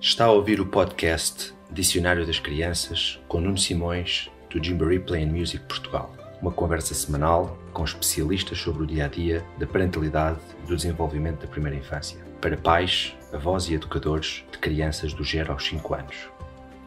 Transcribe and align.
Está 0.00 0.26
a 0.26 0.30
ouvir 0.30 0.60
o 0.60 0.66
podcast 0.66 1.54
Dicionário 1.70 2.26
das 2.26 2.38
Crianças 2.38 3.18
com 3.26 3.40
Nuno 3.40 3.56
Simões, 3.56 4.30
do 4.50 4.62
Gymboree 4.62 5.00
Play 5.00 5.24
and 5.24 5.32
Music 5.32 5.64
Portugal. 5.64 6.14
Uma 6.40 6.52
conversa 6.52 6.92
semanal 6.92 7.58
com 7.72 7.82
especialistas 7.82 8.58
sobre 8.58 8.82
o 8.82 8.86
dia 8.86 9.06
a 9.06 9.08
dia 9.08 9.42
da 9.58 9.66
parentalidade 9.66 10.38
e 10.62 10.66
do 10.68 10.76
desenvolvimento 10.76 11.40
da 11.40 11.46
primeira 11.46 11.78
infância, 11.78 12.22
para 12.42 12.58
pais, 12.58 13.16
avós 13.32 13.70
e 13.70 13.74
educadores 13.74 14.44
de 14.52 14.58
crianças 14.58 15.14
do 15.14 15.24
0 15.24 15.52
aos 15.52 15.64
5 15.66 15.94
anos. 15.94 16.16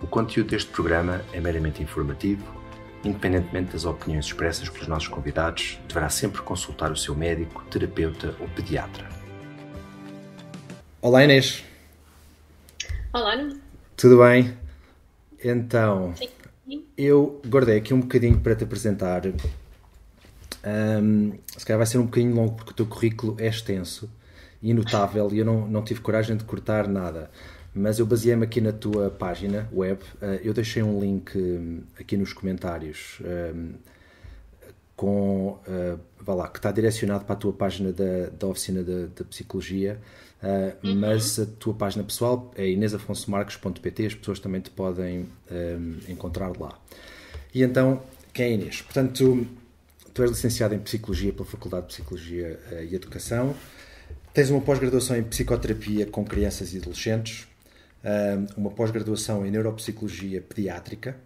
O 0.03 0.07
conteúdo 0.07 0.51
deste 0.51 0.69
programa 0.69 1.21
é 1.33 1.41
meramente 1.41 1.81
informativo, 1.81 2.45
independentemente 3.03 3.73
das 3.73 3.85
opiniões 3.85 4.25
expressas 4.25 4.69
pelos 4.69 4.87
nossos 4.87 5.07
convidados, 5.07 5.79
deverá 5.87 6.09
sempre 6.09 6.43
consultar 6.43 6.91
o 6.91 6.95
seu 6.95 7.15
médico, 7.15 7.63
terapeuta 7.71 8.35
ou 8.39 8.47
pediatra. 8.49 9.09
Olá 11.01 11.23
Inês. 11.23 11.68
Olá, 13.11 13.35
Nuno. 13.35 13.59
Tudo 13.97 14.19
bem? 14.19 14.55
Então, 15.43 16.13
Sim. 16.15 16.85
eu 16.95 17.41
guardei 17.47 17.77
aqui 17.77 17.91
um 17.91 18.01
bocadinho 18.01 18.39
para 18.39 18.55
te 18.55 18.63
apresentar. 18.63 19.23
Ahm, 20.63 21.31
se 21.57 21.65
calhar 21.65 21.79
vai 21.79 21.87
ser 21.87 21.97
um 21.97 22.05
bocadinho 22.05 22.35
longo 22.35 22.53
porque 22.53 22.69
o 22.69 22.75
teu 22.75 22.85
currículo 22.85 23.35
é 23.39 23.47
extenso 23.47 24.07
e 24.61 24.71
notável 24.75 25.27
e 25.33 25.39
eu 25.39 25.45
não, 25.45 25.67
não 25.67 25.83
tive 25.83 26.01
coragem 26.01 26.37
de 26.37 26.43
cortar 26.43 26.87
nada. 26.87 27.31
Mas 27.73 27.97
eu 27.97 28.05
baseei-me 28.05 28.43
aqui 28.43 28.61
na 28.61 28.71
tua 28.71 29.09
página 29.09 29.67
web. 29.73 29.99
Ah, 30.21 30.35
eu 30.43 30.53
deixei 30.53 30.83
um 30.83 30.99
link 30.99 31.35
hum, 31.35 31.81
aqui 31.99 32.15
nos 32.15 32.31
comentários 32.31 33.19
hum, 33.55 33.73
com, 34.95 35.57
uh, 35.65 35.99
vá 36.19 36.35
lá, 36.35 36.47
que 36.47 36.59
está 36.59 36.71
direcionado 36.71 37.25
para 37.25 37.33
a 37.33 37.37
tua 37.37 37.53
página 37.53 37.91
da, 37.91 38.29
da 38.37 38.47
oficina 38.47 38.83
de, 38.83 39.07
de 39.07 39.23
psicologia, 39.23 39.97
uh, 40.43 40.95
mas 40.95 41.39
a 41.39 41.45
tua 41.45 41.73
página 41.73 42.03
pessoal 42.03 42.51
é 42.55 42.69
inesafonsomarcos.pt, 42.69 44.05
as 44.05 44.15
pessoas 44.15 44.39
também 44.39 44.61
te 44.61 44.69
podem 44.69 45.27
um, 45.51 45.97
encontrar 46.07 46.51
lá. 46.59 46.79
E 47.53 47.63
então, 47.63 48.01
quem 48.33 48.45
é 48.45 48.53
Inês? 48.53 48.81
Portanto, 48.81 49.47
tu 50.13 50.21
és 50.21 50.31
licenciado 50.31 50.75
em 50.75 50.79
Psicologia 50.79 51.33
pela 51.33 51.45
Faculdade 51.45 51.87
de 51.87 51.93
Psicologia 51.93 52.59
uh, 52.71 52.83
e 52.83 52.95
Educação, 52.95 53.55
tens 54.33 54.49
uma 54.49 54.61
pós-graduação 54.61 55.17
em 55.17 55.23
Psicoterapia 55.23 56.05
com 56.05 56.23
crianças 56.23 56.73
e 56.73 56.77
adolescentes, 56.77 57.47
uma 58.55 58.69
pós-graduação 58.69 59.45
em 59.45 59.51
Neuropsicologia 59.51 60.41
Pediátrica, 60.41 61.17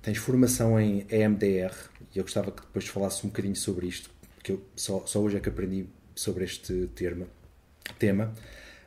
tens 0.00 0.18
formação 0.18 0.78
em 0.78 1.04
EMDR, 1.10 1.74
e 2.14 2.18
eu 2.18 2.22
gostava 2.22 2.52
que 2.52 2.60
depois 2.60 2.86
falasse 2.86 3.26
um 3.26 3.30
bocadinho 3.30 3.56
sobre 3.56 3.86
isto, 3.86 4.10
porque 4.36 4.52
eu 4.52 4.62
só, 4.76 5.02
só 5.06 5.18
hoje 5.20 5.38
é 5.38 5.40
que 5.40 5.48
aprendi 5.48 5.86
sobre 6.14 6.44
este 6.44 6.88
termo, 6.94 7.26
tema. 7.98 8.32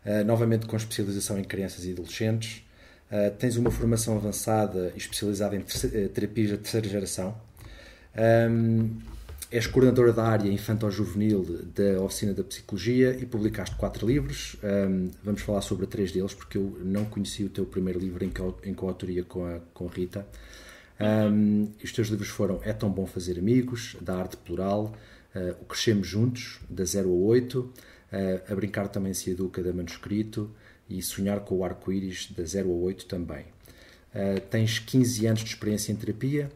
Uh, 0.06 0.23
novamente 0.23 0.66
com 0.66 0.78
especialização 0.78 1.38
em 1.38 1.44
crianças 1.44 1.86
e 1.86 1.92
adolescentes. 1.92 2.64
Uh, 3.12 3.31
tens 3.38 3.56
uma 3.58 3.72
formação 3.72 4.16
avançada 4.16 4.92
e 4.95 4.98
especializada 4.98 5.56
em 5.56 5.62
terceira, 5.62 6.09
terapias 6.09 6.50
de 6.50 6.58
terceira 6.58 6.88
geração. 6.88 7.36
Um, 8.18 8.98
és 9.50 9.66
coordenadora 9.66 10.12
da 10.12 10.23
área 10.23 10.50
infanto-juvenil 10.50 11.64
da 11.73 12.02
Oficina 12.02 12.34
da 12.34 12.44
Psicologia 12.44 13.16
e 13.18 13.25
publicaste 13.25 13.75
quatro 13.75 14.06
livros. 14.06 14.58
Um, 14.64 15.09
vamos 15.23 15.42
falar 15.42 15.62
sobre 15.62 15.86
três 15.86 16.12
deles, 16.12 16.34
porque 16.34 16.58
eu 16.58 16.78
não 16.84 17.06
conheci 17.06 17.44
o 17.44 17.50
teu 17.50 17.66
primeiro 17.66 18.00
livro 18.00 18.23
em, 18.25 18.30
co 18.30 18.58
em 18.64 18.73
coautoria 18.73 19.23
com 19.23 19.45
a 19.45 19.59
com 19.73 19.88
Rita. 19.88 20.28
Um, 21.00 21.72
os 21.81 21.92
teus 21.92 22.08
livros 22.08 22.30
foram 22.30 22.59
É 22.64 22.73
Tão 22.73 22.90
Bom 22.90 23.06
Fazer 23.06 23.38
Amigos, 23.38 23.95
da 24.02 24.18
Arte 24.18 24.36
Plural, 24.38 24.94
uh, 25.36 25.56
O 25.62 25.66
Crescemos 25.66 26.08
Juntos, 26.08 26.59
da 26.70 26.84
0 26.84 27.09
a 27.09 27.14
8, 27.14 27.59
uh, 27.59 27.72
A 28.50 28.55
Brincar 28.55 28.88
Também 28.88 29.13
Se 29.13 29.30
Educa, 29.30 29.61
da 29.61 29.73
Manuscrito, 29.73 30.50
e 30.89 31.02
Sonhar 31.02 31.41
com 31.41 31.58
o 31.58 31.63
Arco-Íris, 31.63 32.30
da 32.31 32.44
0 32.44 32.69
a 32.69 32.73
8 32.73 33.05
também. 33.05 33.45
Uh, 34.16 34.39
tens 34.50 34.80
15 34.80 35.27
anos 35.27 35.41
de 35.41 35.50
experiência 35.50 35.91
em 35.91 35.95
terapia, 35.95 36.50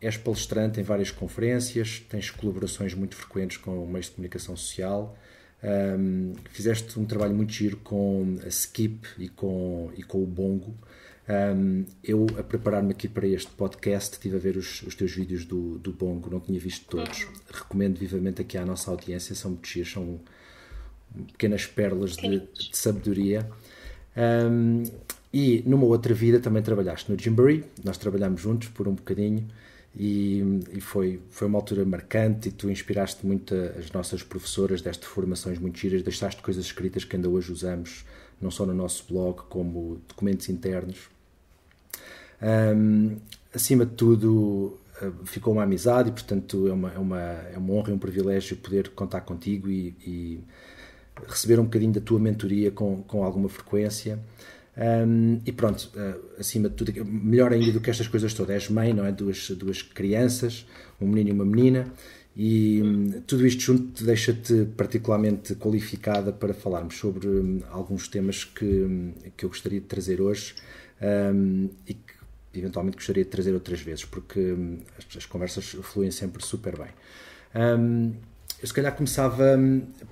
és 0.00 0.16
palestrante 0.16 0.80
em 0.80 0.82
várias 0.82 1.10
conferências, 1.10 2.04
tens 2.08 2.30
colaborações 2.30 2.94
muito 2.94 3.16
frequentes 3.16 3.56
com 3.56 3.86
meios 3.86 4.06
de 4.06 4.12
comunicação 4.12 4.56
social, 4.56 5.16
um, 5.98 6.34
fizeste 6.50 6.98
um 6.98 7.06
trabalho 7.06 7.34
muito 7.34 7.52
giro 7.52 7.78
com 7.78 8.38
a 8.44 8.48
Skip 8.48 9.06
e 9.18 9.28
com, 9.28 9.90
e 9.96 10.02
com 10.02 10.22
o 10.22 10.26
Bongo, 10.26 10.74
um, 11.26 11.86
eu, 12.02 12.26
a 12.38 12.42
preparar-me 12.42 12.90
aqui 12.90 13.08
para 13.08 13.26
este 13.26 13.50
podcast, 13.52 14.12
estive 14.12 14.36
a 14.36 14.38
ver 14.38 14.58
os, 14.58 14.82
os 14.82 14.94
teus 14.94 15.12
vídeos 15.12 15.46
do, 15.46 15.78
do 15.78 15.90
Bongo, 15.90 16.30
não 16.30 16.38
tinha 16.38 16.60
visto 16.60 16.84
todos. 16.86 17.26
Recomendo 17.50 17.98
vivamente 17.98 18.42
aqui 18.42 18.58
à 18.58 18.66
nossa 18.66 18.90
audiência, 18.90 19.34
são 19.34 19.52
muito 19.52 19.66
giros, 19.66 19.90
são 19.90 20.20
pequenas 21.32 21.66
pérolas 21.66 22.16
de, 22.16 22.40
de 22.40 22.76
sabedoria. 22.76 23.48
Um, 24.16 24.82
e 25.32 25.62
numa 25.66 25.84
outra 25.86 26.14
vida 26.14 26.38
também 26.38 26.62
trabalhaste 26.62 27.10
no 27.10 27.18
Gymboree, 27.18 27.64
nós 27.82 27.98
trabalhámos 27.98 28.40
juntos 28.40 28.68
por 28.68 28.86
um 28.86 28.94
bocadinho 28.94 29.48
e, 29.96 30.60
e, 30.72 30.80
foi, 30.80 31.20
foi 31.30 31.48
uma 31.48 31.58
altura 31.58 31.84
marcante 31.84 32.48
e 32.48 32.52
tu 32.52 32.70
inspiraste 32.70 33.26
muito 33.26 33.54
as 33.78 33.90
nossas 33.90 34.22
professoras 34.22 34.80
deste 34.80 35.06
formações 35.06 35.58
muito 35.58 35.78
giras, 35.78 36.02
deixaste 36.02 36.40
coisas 36.42 36.64
escritas 36.64 37.04
que 37.04 37.16
ainda 37.16 37.28
hoje 37.28 37.50
usamos, 37.50 38.04
não 38.40 38.50
só 38.50 38.64
no 38.64 38.74
nosso 38.74 39.04
blog, 39.08 39.42
como 39.48 40.00
documentos 40.08 40.48
internos. 40.48 41.08
Um, 42.76 43.16
acima 43.52 43.86
de 43.86 43.92
tudo, 43.92 44.78
ficou 45.24 45.52
uma 45.52 45.62
amizade 45.62 46.10
e, 46.10 46.12
portanto, 46.12 46.68
é 46.68 46.72
uma, 46.72 46.92
é 46.92 46.98
uma, 46.98 47.20
é 47.20 47.58
uma 47.58 47.74
honra 47.74 47.90
e 47.90 47.94
um 47.94 47.98
privilégio 47.98 48.56
poder 48.56 48.90
contar 48.90 49.22
contigo 49.22 49.68
e, 49.68 49.94
e 50.06 50.40
receber 51.26 51.58
um 51.60 51.64
bocadinho 51.64 51.92
da 51.92 52.00
tua 52.00 52.18
mentoria 52.18 52.70
com, 52.70 53.02
com 53.02 53.24
alguma 53.24 53.48
frequência. 53.48 54.18
Um, 54.76 55.40
e 55.46 55.52
pronto, 55.52 55.90
uh, 55.94 56.40
acima 56.40 56.68
de 56.68 56.74
tudo, 56.74 56.92
melhor 57.04 57.52
ainda 57.52 57.70
do 57.70 57.80
que 57.80 57.90
estas 57.90 58.08
coisas 58.08 58.34
todas, 58.34 58.54
és 58.54 58.68
mãe, 58.68 58.92
não 58.92 59.06
é? 59.06 59.12
Duas, 59.12 59.50
duas 59.50 59.82
crianças, 59.82 60.66
um 61.00 61.06
menino 61.06 61.30
e 61.30 61.32
uma 61.32 61.44
menina, 61.44 61.92
e 62.36 62.82
um, 62.82 63.20
tudo 63.20 63.46
isto 63.46 63.62
junto 63.62 64.04
deixa-te 64.04 64.66
particularmente 64.76 65.54
qualificada 65.54 66.32
para 66.32 66.52
falarmos 66.52 66.96
sobre 66.96 67.28
um, 67.28 67.62
alguns 67.70 68.08
temas 68.08 68.42
que, 68.42 69.12
que 69.36 69.44
eu 69.44 69.48
gostaria 69.48 69.80
de 69.80 69.86
trazer 69.86 70.20
hoje 70.20 70.56
e 71.86 71.94
que 71.94 72.14
eventualmente 72.58 72.96
gostaria 72.96 73.24
de 73.24 73.30
trazer 73.30 73.52
outras 73.52 73.80
vezes, 73.80 74.04
porque 74.04 74.56
as, 74.98 75.16
as 75.18 75.26
conversas 75.26 75.76
fluem 75.82 76.10
sempre 76.10 76.42
super 76.42 76.76
bem. 76.78 76.88
Eu 78.64 78.68
se 78.68 78.72
calhar 78.72 78.96
começava 78.96 79.58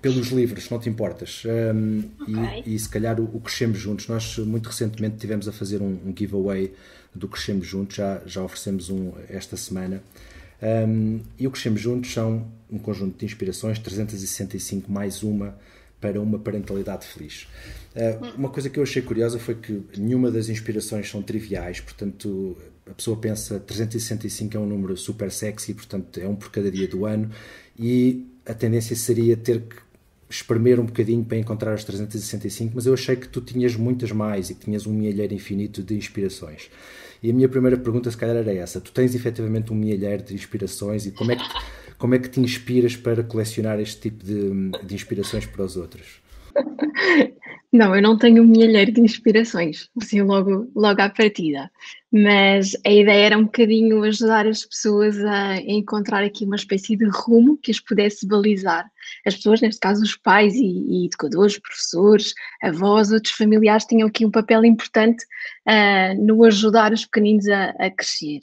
pelos 0.02 0.28
livros, 0.28 0.68
não 0.68 0.78
te 0.78 0.86
importas. 0.86 1.42
Um, 1.46 2.02
okay. 2.20 2.62
e, 2.66 2.74
e, 2.74 2.78
se 2.78 2.86
calhar 2.86 3.18
o, 3.18 3.24
o, 3.34 3.40
Crescemos 3.40 3.78
Juntos. 3.78 4.08
Nós 4.08 4.36
muito 4.36 4.66
recentemente 4.66 5.16
tivemos 5.16 5.48
a 5.48 5.52
fazer 5.52 5.80
um, 5.80 5.98
um 6.04 6.14
giveaway 6.14 6.70
do 7.14 7.28
Crescemos 7.28 7.66
Juntos, 7.66 7.96
já, 7.96 8.20
já 8.26 8.42
oferecemos 8.42 8.90
um 8.90 9.14
esta 9.30 9.56
semana. 9.56 10.02
Um, 10.86 11.20
e 11.38 11.46
o 11.46 11.50
Crescemos 11.50 11.80
Juntos 11.80 12.12
são 12.12 12.46
um 12.70 12.78
conjunto 12.78 13.18
de 13.18 13.24
inspirações, 13.24 13.78
365 13.78 14.92
mais 14.92 15.22
uma 15.22 15.56
para 15.98 16.20
uma 16.20 16.38
parentalidade 16.38 17.06
feliz. 17.06 17.46
Uh, 17.96 18.36
uma 18.36 18.50
coisa 18.50 18.68
que 18.68 18.78
eu 18.78 18.82
achei 18.82 19.00
curiosa 19.00 19.38
foi 19.38 19.54
que 19.54 19.82
nenhuma 19.96 20.30
das 20.30 20.50
inspirações 20.50 21.08
são 21.08 21.22
triviais, 21.22 21.80
portanto 21.80 22.54
a 22.86 22.92
pessoa 22.92 23.16
pensa 23.16 23.58
365 23.60 24.54
é 24.54 24.60
um 24.60 24.66
número 24.66 24.94
super 24.94 25.30
sexy, 25.30 25.72
portanto 25.72 26.20
é 26.20 26.28
um 26.28 26.34
por 26.34 26.50
cada 26.50 26.70
dia 26.70 26.86
do 26.86 27.06
ano 27.06 27.30
e 27.78 28.26
a 28.46 28.54
tendência 28.54 28.96
seria 28.96 29.36
ter 29.36 29.60
que 29.62 29.76
espremer 30.28 30.80
um 30.80 30.86
bocadinho 30.86 31.24
para 31.24 31.36
encontrar 31.36 31.74
as 31.74 31.84
365, 31.84 32.72
mas 32.74 32.86
eu 32.86 32.94
achei 32.94 33.14
que 33.16 33.28
tu 33.28 33.40
tinhas 33.40 33.76
muitas 33.76 34.10
mais 34.12 34.50
e 34.50 34.54
que 34.54 34.64
tinhas 34.64 34.86
um 34.86 34.92
mielheiro 34.92 35.34
infinito 35.34 35.82
de 35.82 35.94
inspirações. 35.94 36.70
E 37.22 37.30
a 37.30 37.34
minha 37.34 37.48
primeira 37.48 37.76
pergunta, 37.76 38.10
se 38.10 38.16
calhar, 38.16 38.36
era 38.36 38.52
essa: 38.52 38.80
tu 38.80 38.90
tens 38.90 39.14
efetivamente 39.14 39.72
um 39.72 39.76
mielheiro 39.76 40.22
de 40.22 40.34
inspirações 40.34 41.06
e 41.06 41.10
como 41.10 41.32
é 41.32 41.36
que, 41.36 41.44
como 41.98 42.14
é 42.14 42.18
que 42.18 42.28
te 42.28 42.40
inspiras 42.40 42.96
para 42.96 43.22
colecionar 43.22 43.78
este 43.78 44.00
tipo 44.00 44.24
de, 44.24 44.70
de 44.84 44.94
inspirações 44.94 45.46
para 45.46 45.64
os 45.64 45.76
outros? 45.76 46.21
Não, 47.72 47.96
eu 47.96 48.02
não 48.02 48.18
tenho 48.18 48.42
um 48.42 48.46
milheiro 48.46 48.92
de 48.92 49.00
inspirações, 49.00 49.88
assim 49.98 50.20
logo, 50.20 50.70
logo 50.76 51.00
à 51.00 51.08
partida. 51.08 51.70
Mas 52.12 52.76
a 52.84 52.90
ideia 52.90 53.26
era 53.28 53.38
um 53.38 53.44
bocadinho 53.44 54.02
ajudar 54.02 54.46
as 54.46 54.66
pessoas 54.66 55.18
a 55.24 55.56
encontrar 55.56 56.22
aqui 56.22 56.44
uma 56.44 56.56
espécie 56.56 56.94
de 56.96 57.08
rumo 57.08 57.56
que 57.56 57.70
as 57.70 57.80
pudesse 57.80 58.26
balizar. 58.28 58.84
As 59.26 59.36
pessoas, 59.36 59.62
neste 59.62 59.80
caso 59.80 60.02
os 60.02 60.14
pais 60.14 60.54
e, 60.54 60.66
e 60.66 61.06
educadores, 61.06 61.58
professores, 61.58 62.34
avós, 62.62 63.10
outros 63.10 63.32
familiares, 63.32 63.86
tinham 63.86 64.06
aqui 64.06 64.26
um 64.26 64.30
papel 64.30 64.66
importante 64.66 65.24
uh, 65.66 66.22
no 66.22 66.44
ajudar 66.44 66.92
os 66.92 67.06
pequeninos 67.06 67.48
a, 67.48 67.70
a 67.78 67.90
crescer. 67.90 68.40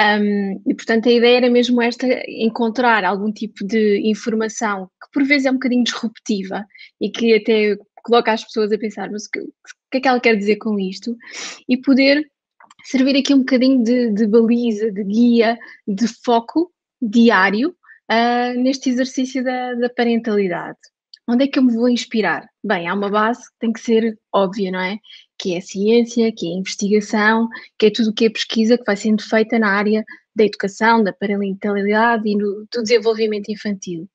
Um, 0.00 0.62
e 0.66 0.74
portanto 0.74 1.10
a 1.10 1.12
ideia 1.12 1.36
era 1.36 1.50
mesmo 1.50 1.82
esta, 1.82 2.06
encontrar 2.26 3.04
algum 3.04 3.30
tipo 3.30 3.66
de 3.66 4.00
informação 4.08 4.86
que 4.86 5.10
por 5.12 5.24
vezes 5.24 5.44
é 5.44 5.50
um 5.50 5.54
bocadinho 5.54 5.84
disruptiva 5.84 6.64
e 6.98 7.10
que 7.10 7.34
até 7.34 7.76
coloca 8.02 8.32
as 8.32 8.42
pessoas 8.42 8.72
a 8.72 8.78
pensar, 8.78 9.10
mas 9.10 9.26
o 9.26 9.30
que, 9.30 9.40
que 9.90 9.98
é 9.98 10.00
que 10.00 10.08
ela 10.08 10.20
quer 10.20 10.36
dizer 10.36 10.56
com 10.56 10.78
isto? 10.78 11.14
E 11.68 11.76
poder 11.76 12.26
servir 12.84 13.14
aqui 13.16 13.34
um 13.34 13.40
bocadinho 13.40 13.82
de, 13.82 14.10
de 14.12 14.26
baliza, 14.26 14.90
de 14.90 15.04
guia, 15.04 15.58
de 15.86 16.08
foco 16.24 16.72
diário 17.02 17.76
uh, 18.10 18.58
neste 18.58 18.88
exercício 18.88 19.44
da, 19.44 19.74
da, 19.74 19.90
parentalidade. 19.90 20.78
onde 21.28 21.44
é 21.44 21.46
que 21.46 21.58
eu 21.58 21.62
me 21.62 21.74
vou 21.74 21.90
inspirar? 21.90 22.48
Bem, 22.64 22.88
há 22.88 22.94
uma 22.94 23.10
base 23.10 23.42
que 23.42 23.58
tem 23.58 23.72
que 23.72 23.80
ser 23.80 24.18
óbvia, 24.32 24.70
não 24.70 24.80
é? 24.80 24.98
Que 25.40 25.54
é 25.54 25.60
ciência, 25.60 26.32
que 26.32 26.46
é 26.46 26.50
investigação, 26.50 27.48
que 27.78 27.86
é 27.86 27.90
tudo 27.90 28.10
o 28.10 28.12
que 28.12 28.26
é 28.26 28.30
pesquisa 28.30 28.76
que 28.76 28.84
vai 28.84 28.96
sendo 28.96 29.22
feita 29.22 29.58
na 29.58 29.70
área 29.70 30.04
da 30.34 30.44
educação, 30.44 31.02
da 31.02 31.12
parentalidade 31.12 32.28
e 32.28 32.36
no, 32.36 32.66
do 32.72 32.82
desenvolvimento 32.82 33.50
infantil. 33.50 34.08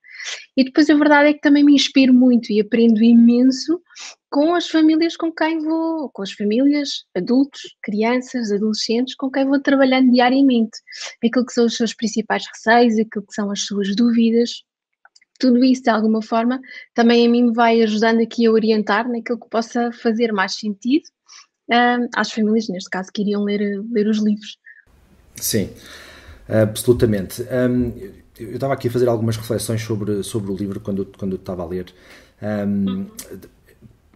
E 0.55 0.63
depois 0.63 0.89
a 0.89 0.95
verdade 0.95 1.29
é 1.29 1.33
que 1.33 1.41
também 1.41 1.63
me 1.63 1.73
inspiro 1.73 2.13
muito 2.13 2.51
e 2.51 2.61
aprendo 2.61 3.03
imenso 3.03 3.81
com 4.29 4.53
as 4.53 4.67
famílias 4.67 5.15
com 5.15 5.31
quem 5.31 5.59
vou, 5.59 6.09
com 6.09 6.21
as 6.21 6.31
famílias, 6.31 7.05
adultos, 7.15 7.61
crianças, 7.81 8.51
adolescentes, 8.51 9.15
com 9.15 9.29
quem 9.29 9.45
vou 9.45 9.61
trabalhando 9.61 10.11
diariamente. 10.11 10.77
Aquilo 11.23 11.45
que 11.45 11.53
são 11.53 11.65
os 11.65 11.75
seus 11.75 11.93
principais 11.93 12.45
receios, 12.47 12.99
aquilo 12.99 13.25
que 13.25 13.33
são 13.33 13.51
as 13.51 13.61
suas 13.61 13.95
dúvidas, 13.95 14.63
tudo 15.39 15.63
isso 15.63 15.83
de 15.83 15.89
alguma 15.89 16.21
forma 16.21 16.59
também 16.93 17.25
a 17.25 17.29
mim 17.29 17.43
me 17.43 17.53
vai 17.53 17.81
ajudando 17.81 18.21
aqui 18.21 18.45
a 18.45 18.51
orientar 18.51 19.07
naquilo 19.07 19.39
que 19.39 19.49
possa 19.49 19.91
fazer 19.91 20.31
mais 20.31 20.55
sentido 20.55 21.05
uh, 21.69 22.07
às 22.15 22.31
famílias, 22.31 22.67
neste 22.69 22.89
caso, 22.89 23.11
que 23.13 23.21
iriam 23.21 23.43
ler, 23.43 23.81
ler 23.91 24.07
os 24.07 24.17
livros. 24.17 24.57
Sim, 25.35 25.69
absolutamente. 26.47 27.41
Um, 27.43 27.91
eu 28.39 28.55
estava 28.55 28.73
aqui 28.73 28.87
a 28.87 28.91
fazer 28.91 29.07
algumas 29.07 29.37
reflexões 29.37 29.81
sobre, 29.81 30.23
sobre 30.23 30.51
o 30.51 30.55
livro 30.55 30.79
quando, 30.79 31.05
quando 31.17 31.35
estava 31.35 31.63
a 31.63 31.65
ler. 31.65 31.93
Um, 32.41 33.07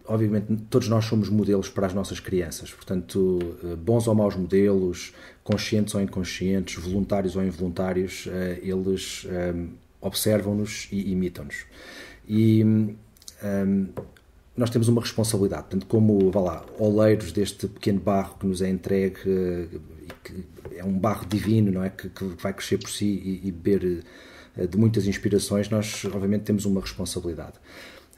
obviamente, 0.06 0.46
todos 0.68 0.88
nós 0.88 1.04
somos 1.04 1.28
modelos 1.28 1.68
para 1.68 1.86
as 1.86 1.94
nossas 1.94 2.20
crianças, 2.20 2.72
portanto, 2.72 3.38
eh, 3.62 3.76
bons 3.76 4.08
ou 4.08 4.14
maus 4.14 4.34
modelos, 4.34 5.14
conscientes 5.44 5.94
ou 5.94 6.00
inconscientes, 6.00 6.82
voluntários 6.82 7.36
ou 7.36 7.44
involuntários, 7.44 8.26
eh, 8.26 8.58
eles 8.60 9.24
observam-nos 10.00 10.88
e 10.90 11.12
imitam-nos. 11.12 11.64
E 12.28 12.64
um, 12.64 13.88
nós 14.56 14.70
temos 14.70 14.88
uma 14.88 15.00
responsabilidade, 15.00 15.62
portanto, 15.62 15.86
como, 15.86 16.30
vá 16.30 16.40
lá, 16.40 16.66
oleiros 16.78 17.32
deste 17.32 17.66
pequeno 17.66 18.00
barro 18.00 18.36
que 18.38 18.46
nos 18.46 18.60
é 18.60 18.68
entregue, 18.68 19.20
eh, 19.26 19.66
que 20.22 20.44
é 20.76 20.84
um 20.84 20.98
barro 20.98 21.26
divino, 21.26 21.72
não 21.72 21.82
é? 21.82 21.88
Que, 21.88 22.08
que 22.10 22.24
vai 22.38 22.52
crescer 22.52 22.76
por 22.76 22.90
si 22.90 23.06
e, 23.06 23.48
e 23.48 23.52
beber 23.52 24.04
eh, 24.56 24.66
de 24.66 24.76
muitas 24.76 25.06
inspirações, 25.06 25.70
nós, 25.70 26.04
obviamente, 26.04 26.42
temos 26.42 26.66
uma 26.66 26.80
responsabilidade. 26.80 27.54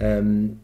Um, 0.00 0.56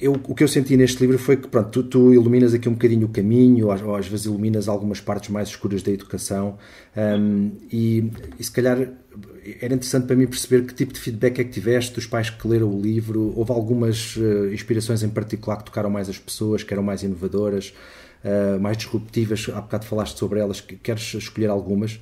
eu, 0.00 0.12
o 0.14 0.34
que 0.34 0.42
eu 0.42 0.48
senti 0.48 0.76
neste 0.76 1.00
livro 1.00 1.18
foi 1.18 1.36
que 1.36 1.46
pronto, 1.46 1.70
tu, 1.70 1.82
tu 1.84 2.12
iluminas 2.12 2.54
aqui 2.54 2.68
um 2.68 2.72
bocadinho 2.72 3.06
o 3.06 3.10
caminho, 3.10 3.68
ou, 3.68 3.84
ou, 3.84 3.94
às 3.94 4.06
vezes 4.06 4.26
iluminas 4.26 4.68
algumas 4.68 5.00
partes 5.00 5.28
mais 5.28 5.48
escuras 5.48 5.82
da 5.82 5.92
educação, 5.92 6.58
um, 6.96 7.52
e, 7.70 8.10
e, 8.38 8.42
se 8.42 8.50
calhar 8.50 8.88
era 9.60 9.74
interessante 9.74 10.06
para 10.06 10.16
mim 10.16 10.26
perceber 10.26 10.66
que 10.66 10.74
tipo 10.74 10.92
de 10.92 11.00
feedback 11.00 11.40
é 11.40 11.44
que 11.44 11.50
tiveste 11.50 11.94
dos 11.94 12.06
pais 12.06 12.30
que 12.30 12.46
leram 12.46 12.68
o 12.68 12.80
livro. 12.80 13.32
Houve 13.36 13.52
algumas 13.52 14.16
uh, 14.16 14.52
inspirações 14.52 15.02
em 15.02 15.08
particular 15.08 15.58
que 15.58 15.64
tocaram 15.64 15.90
mais 15.90 16.08
as 16.08 16.18
pessoas, 16.18 16.62
que 16.62 16.72
eram 16.72 16.82
mais 16.82 17.02
inovadoras, 17.02 17.74
uh, 18.24 18.60
mais 18.60 18.76
disruptivas. 18.76 19.48
Há 19.52 19.60
bocado 19.60 19.86
falaste 19.86 20.18
sobre 20.18 20.40
elas, 20.40 20.60
queres 20.60 21.14
escolher 21.14 21.50
algumas? 21.50 21.98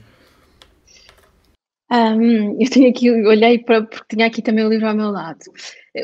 Um, 1.90 2.60
eu 2.60 2.70
tenho 2.70 2.88
aqui, 2.88 3.10
olhei 3.10 3.58
para, 3.58 3.82
porque 3.82 4.14
tinha 4.14 4.26
aqui 4.26 4.40
também 4.40 4.64
o 4.64 4.68
livro 4.68 4.86
ao 4.86 4.94
meu 4.94 5.10
lado. 5.10 5.40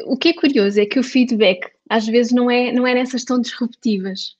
O 0.07 0.17
que 0.17 0.31
é 0.31 0.33
curioso 0.33 0.81
é 0.81 0.87
que 0.87 0.99
o 0.99 1.05
feedback 1.05 1.71
às 1.89 2.07
vezes 2.07 2.33
não 2.33 2.51
é, 2.51 2.73
não 2.73 2.87
é 2.87 2.95
nessas 2.95 3.25
tão 3.25 3.41
disruptivas, 3.41 4.35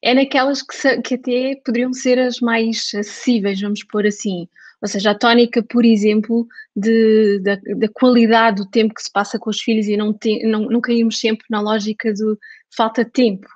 é 0.00 0.14
naquelas 0.14 0.62
que, 0.62 1.02
que 1.02 1.14
até 1.14 1.56
poderiam 1.64 1.92
ser 1.92 2.18
as 2.18 2.38
mais 2.38 2.90
acessíveis, 2.94 3.60
vamos 3.60 3.82
pôr 3.82 4.06
assim. 4.06 4.48
Ou 4.82 4.88
seja, 4.88 5.12
a 5.12 5.14
tónica, 5.14 5.62
por 5.62 5.84
exemplo, 5.84 6.46
de, 6.74 7.38
da, 7.38 7.54
da, 7.54 7.88
qualidade 7.88 8.56
do 8.62 8.68
tempo 8.68 8.94
que 8.94 9.02
se 9.02 9.12
passa 9.12 9.38
com 9.38 9.48
os 9.48 9.60
filhos 9.60 9.86
e 9.86 9.96
não, 9.96 10.12
te, 10.12 10.44
não, 10.44 10.62
não 10.62 10.80
caímos 10.80 11.20
sempre 11.20 11.46
na 11.48 11.60
lógica 11.60 12.12
de 12.12 12.36
falta 12.76 13.04
de 13.04 13.10
tempo. 13.12 13.46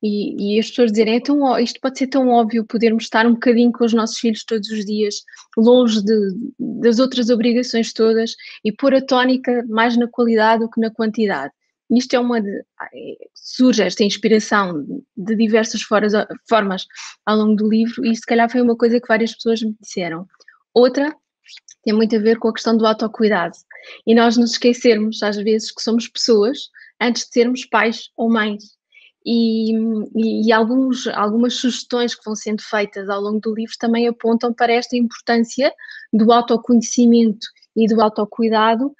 E, 0.00 0.54
e 0.56 0.60
as 0.60 0.68
pessoas 0.68 0.92
dizerem, 0.92 1.16
é 1.16 1.20
tão, 1.20 1.58
isto 1.58 1.80
pode 1.80 1.98
ser 1.98 2.06
tão 2.06 2.28
óbvio, 2.28 2.64
podermos 2.64 3.02
estar 3.04 3.26
um 3.26 3.32
bocadinho 3.32 3.72
com 3.72 3.84
os 3.84 3.92
nossos 3.92 4.18
filhos 4.18 4.44
todos 4.44 4.70
os 4.70 4.84
dias, 4.84 5.16
longe 5.56 6.00
de, 6.00 6.14
das 6.60 7.00
outras 7.00 7.28
obrigações 7.28 7.92
todas, 7.92 8.36
e 8.64 8.70
pôr 8.70 8.94
a 8.94 9.04
tónica 9.04 9.64
mais 9.68 9.96
na 9.96 10.06
qualidade 10.06 10.62
do 10.62 10.70
que 10.70 10.80
na 10.80 10.92
quantidade. 10.92 11.52
Isto 11.90 12.14
é 12.14 12.18
uma. 12.20 12.40
De, 12.40 12.62
surge 13.34 13.82
esta 13.82 14.04
inspiração 14.04 14.84
de 15.16 15.34
diversas 15.34 15.82
foras, 15.82 16.12
formas 16.48 16.86
ao 17.26 17.36
longo 17.38 17.56
do 17.56 17.68
livro, 17.68 18.06
e 18.06 18.14
se 18.14 18.22
calhar 18.22 18.48
foi 18.48 18.60
uma 18.60 18.76
coisa 18.76 19.00
que 19.00 19.08
várias 19.08 19.34
pessoas 19.34 19.62
me 19.62 19.74
disseram. 19.80 20.26
Outra 20.78 21.12
tem 21.82 21.92
muito 21.92 22.14
a 22.14 22.20
ver 22.20 22.38
com 22.38 22.48
a 22.48 22.52
questão 22.52 22.76
do 22.76 22.86
autocuidado. 22.86 23.56
E 24.06 24.14
nós 24.14 24.36
nos 24.36 24.52
esquecermos, 24.52 25.24
às 25.24 25.36
vezes, 25.36 25.72
que 25.72 25.82
somos 25.82 26.06
pessoas 26.06 26.70
antes 27.00 27.24
de 27.24 27.32
sermos 27.32 27.64
pais 27.64 28.10
ou 28.16 28.30
mães. 28.30 28.62
E, 29.26 29.72
e, 30.14 30.46
e, 30.46 30.52
alguns, 30.52 31.08
algumas 31.08 31.54
sugestões 31.54 32.14
que 32.14 32.24
vão 32.24 32.36
sendo 32.36 32.62
feitas 32.62 33.08
ao 33.08 33.20
longo 33.20 33.40
do 33.40 33.52
livro 33.52 33.74
também 33.80 34.06
apontam 34.06 34.54
para 34.54 34.72
esta 34.72 34.96
importância 34.96 35.74
do 36.12 36.32
autoconhecimento 36.32 37.48
e 37.74 37.88
do 37.88 38.00
autocuidado 38.00 38.94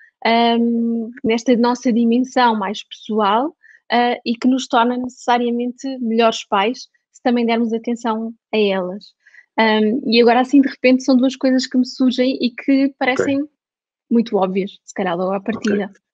um, 0.61 1.11
nesta 1.23 1.57
nossa 1.57 1.93
dimensão 1.93 2.59
mais 2.59 2.83
pessoal 2.83 3.51
uh, 3.93 4.21
e 4.27 4.35
que 4.35 4.49
nos 4.49 4.67
torna 4.67 4.97
necessariamente 4.97 5.87
melhores 6.01 6.45
pais 6.45 6.89
se 7.13 7.23
também 7.23 7.47
dermos 7.47 7.73
atenção 7.73 8.35
a 8.53 8.59
elas. 8.59 9.17
Um, 9.59 10.03
e 10.07 10.21
agora, 10.21 10.41
assim, 10.41 10.61
de 10.61 10.69
repente, 10.69 11.03
são 11.03 11.17
duas 11.17 11.35
coisas 11.35 11.67
que 11.67 11.77
me 11.77 11.87
surgem 11.87 12.39
e 12.41 12.51
que 12.51 12.95
parecem 12.99 13.43
okay. 13.43 13.51
muito 14.11 14.37
óbvias, 14.37 14.79
se 14.85 14.95
calhar 14.95 15.17
logo 15.17 15.33
à 15.33 15.41
partida. 15.41 15.87
Okay. 15.87 16.09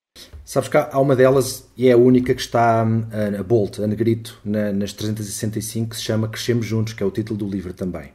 Sabes 0.45 0.69
que 0.69 0.77
há 0.77 0.99
uma 1.01 1.17
delas, 1.17 1.69
e 1.77 1.89
é 1.89 1.93
a 1.93 1.97
única 1.97 2.35
que 2.35 2.41
está 2.41 2.83
a 2.83 3.43
Bolt, 3.43 3.81
a 3.81 3.87
negrito, 3.87 4.41
na, 4.45 4.73
nas 4.73 4.93
365, 4.93 5.91
que 5.91 5.97
se 5.97 6.03
chama 6.03 6.29
Crescemos 6.29 6.67
Juntos, 6.67 6.93
que 6.93 7.03
é 7.03 7.07
o 7.07 7.11
título 7.11 7.39
do 7.39 7.49
livro 7.49 7.73
também. 7.73 8.11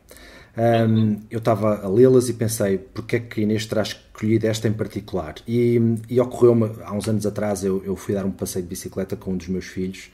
Um, 0.57 1.21
eu 1.29 1.39
estava 1.39 1.85
a 1.85 1.87
lê-las 1.87 2.27
e 2.27 2.33
pensei 2.33 2.77
porque 2.77 3.15
é 3.15 3.19
que 3.19 3.41
Inês 3.41 3.65
terá 3.65 3.81
escolhido 3.81 4.47
esta 4.47 4.67
em 4.67 4.73
particular. 4.73 5.35
E, 5.47 5.79
e 6.09 6.19
ocorreu-me, 6.19 6.69
há 6.83 6.93
uns 6.93 7.07
anos 7.07 7.25
atrás, 7.25 7.63
eu, 7.63 7.83
eu, 7.85 7.95
fui 7.95 8.13
dar 8.13 8.25
um 8.25 8.31
passeio 8.31 8.63
de 8.63 8.69
bicicleta 8.69 9.15
com 9.15 9.31
um 9.31 9.37
dos 9.37 9.47
meus 9.47 9.65
filhos, 9.65 10.09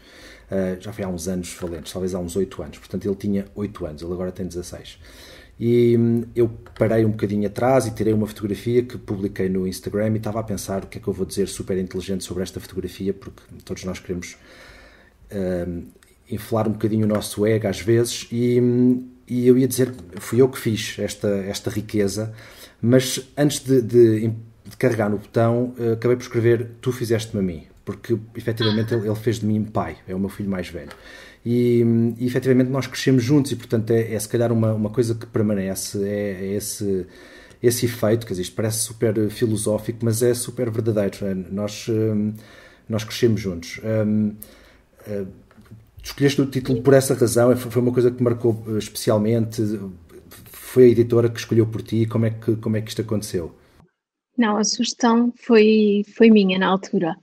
uh, 0.52 0.82
já 0.82 0.92
foi 0.92 1.04
há 1.04 1.08
uns 1.08 1.28
anos 1.28 1.54
valentes, 1.60 1.92
talvez 1.92 2.16
há 2.16 2.20
uns 2.20 2.36
8 2.36 2.64
anos, 2.64 2.78
portanto 2.78 3.06
ele 3.06 3.16
tinha 3.16 3.46
8 3.56 3.86
anos, 3.86 4.02
ele 4.02 4.14
agora 4.14 4.32
tem 4.32 4.46
16. 4.46 5.00
E 5.60 5.96
hum, 5.98 6.24
eu 6.36 6.50
parei 6.78 7.06
um 7.06 7.12
bocadinho 7.12 7.48
atrás 7.48 7.88
e 7.88 7.92
tirei 7.92 8.14
uma 8.14 8.28
fotografia 8.28 8.84
que 8.84 8.98
publiquei 8.98 9.48
no 9.48 9.66
Instagram 9.66 10.14
e 10.14 10.18
estava 10.18 10.40
a 10.40 10.44
pensar 10.44 10.84
o 10.84 10.88
que 10.88 10.98
é 10.98 11.02
que 11.02 11.08
eu 11.08 11.14
vou 11.14 11.26
dizer 11.26 11.48
super 11.48 11.78
inteligente 11.78 12.24
sobre 12.24 12.44
esta 12.44 12.60
fotografia, 12.60 13.14
porque 13.14 13.42
todos 13.64 13.86
nós 13.86 14.00
queremos 14.00 14.36
uh, 15.32 15.84
inflar 16.30 16.68
um 16.68 16.74
bocadinho 16.74 17.06
o 17.06 17.08
nosso 17.08 17.46
ego 17.46 17.68
às 17.68 17.80
vezes. 17.80 18.28
E, 18.32 18.60
hum, 18.60 19.08
e 19.28 19.48
eu 19.48 19.58
ia 19.58 19.68
dizer, 19.68 19.94
fui 20.18 20.42
eu 20.42 20.50
que 20.50 20.60
fiz 20.60 20.98
esta, 21.00 21.28
esta 21.28 21.70
riqueza, 21.70 22.34
mas 22.82 23.28
antes 23.38 23.60
de, 23.60 23.82
de, 23.82 24.28
de 24.28 24.78
carregar 24.78 25.10
no 25.10 25.18
botão, 25.18 25.74
uh, 25.80 25.94
acabei 25.94 26.18
por 26.18 26.24
escrever: 26.24 26.72
Tu 26.82 26.92
fizeste-me 26.92 27.42
a 27.42 27.44
mim, 27.44 27.64
porque 27.86 28.18
efetivamente 28.36 28.94
ele, 28.94 29.08
ele, 29.08 29.16
fez 29.16 29.40
de 29.40 29.46
mim 29.46 29.64
pai, 29.64 29.98
é 30.08 30.14
o 30.14 30.20
meu 30.20 30.30
filho 30.30 30.50
mais 30.50 30.68
velho. 30.68 30.92
E, 31.46 31.86
e 32.18 32.26
efetivamente 32.26 32.70
nós 32.70 32.88
crescemos 32.88 33.24
juntos, 33.24 33.52
e 33.52 33.56
portanto 33.56 33.92
é, 33.92 34.14
é 34.14 34.20
se 34.20 34.28
calhar 34.28 34.52
uma, 34.52 34.74
uma 34.74 34.90
coisa 34.90 35.14
que 35.14 35.26
permanece, 35.28 36.04
é, 36.04 36.32
é 36.42 36.54
esse 36.56 37.06
esse 37.68 37.86
efeito, 37.86 38.26
quer 38.26 38.34
dizer, 38.34 38.44
isto 38.44 38.56
parece 38.56 38.80
super 38.80 39.30
filosófico, 39.30 40.00
mas 40.04 40.22
é 40.22 40.34
super 40.34 40.70
verdadeiro. 40.70 41.26
É? 41.26 41.34
Nós, 41.34 41.88
hum, 41.90 42.34
nós 42.88 43.04
crescemos 43.04 43.42
juntos. 43.42 43.80
Um, 43.84 44.36
uh, 45.08 45.28
escolheste 46.04 46.42
o 46.42 46.46
título 46.46 46.82
por 46.82 46.94
essa 46.94 47.16
razão? 47.16 47.56
Foi 47.58 47.82
uma 47.82 47.92
coisa 47.92 48.12
que 48.12 48.22
marcou 48.22 48.64
eh, 48.68 48.78
especialmente? 48.78 49.64
Foi 50.52 50.86
a 50.86 50.88
editora 50.88 51.30
que 51.30 51.40
escolheu 51.40 51.66
por 51.66 51.82
ti? 51.82 52.06
Como 52.06 52.26
é 52.26 52.30
que, 52.30 52.56
como 52.58 52.78
é 52.78 52.82
que 52.82 52.90
isto 52.90 53.02
aconteceu? 53.02 53.56
Não, 54.38 54.58
a 54.58 54.64
sugestão 54.64 55.34
foi, 55.36 56.04
foi 56.16 56.30
minha 56.30 56.60
na 56.60 56.68
altura. 56.68 57.16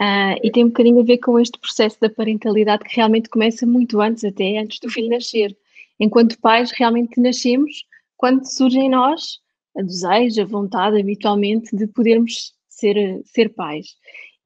Uh, 0.00 0.40
e 0.42 0.50
tem 0.50 0.64
um 0.64 0.68
bocadinho 0.68 1.00
a 1.00 1.04
ver 1.04 1.18
com 1.18 1.38
este 1.38 1.58
processo 1.58 2.00
da 2.00 2.08
parentalidade 2.08 2.84
que 2.84 2.96
realmente 2.96 3.28
começa 3.28 3.66
muito 3.66 4.00
antes, 4.00 4.24
até 4.24 4.56
antes 4.56 4.80
do 4.80 4.88
filho 4.88 5.10
nascer. 5.10 5.54
Enquanto 5.98 6.40
pais, 6.40 6.70
realmente 6.70 7.20
nascemos 7.20 7.84
quando 8.16 8.46
surge 8.46 8.78
em 8.78 8.88
nós 8.88 9.40
a 9.76 9.82
desejo, 9.82 10.40
a 10.40 10.46
vontade, 10.46 10.98
habitualmente, 10.98 11.76
de 11.76 11.86
podermos 11.86 12.54
ser, 12.68 13.20
ser 13.24 13.50
pais. 13.50 13.94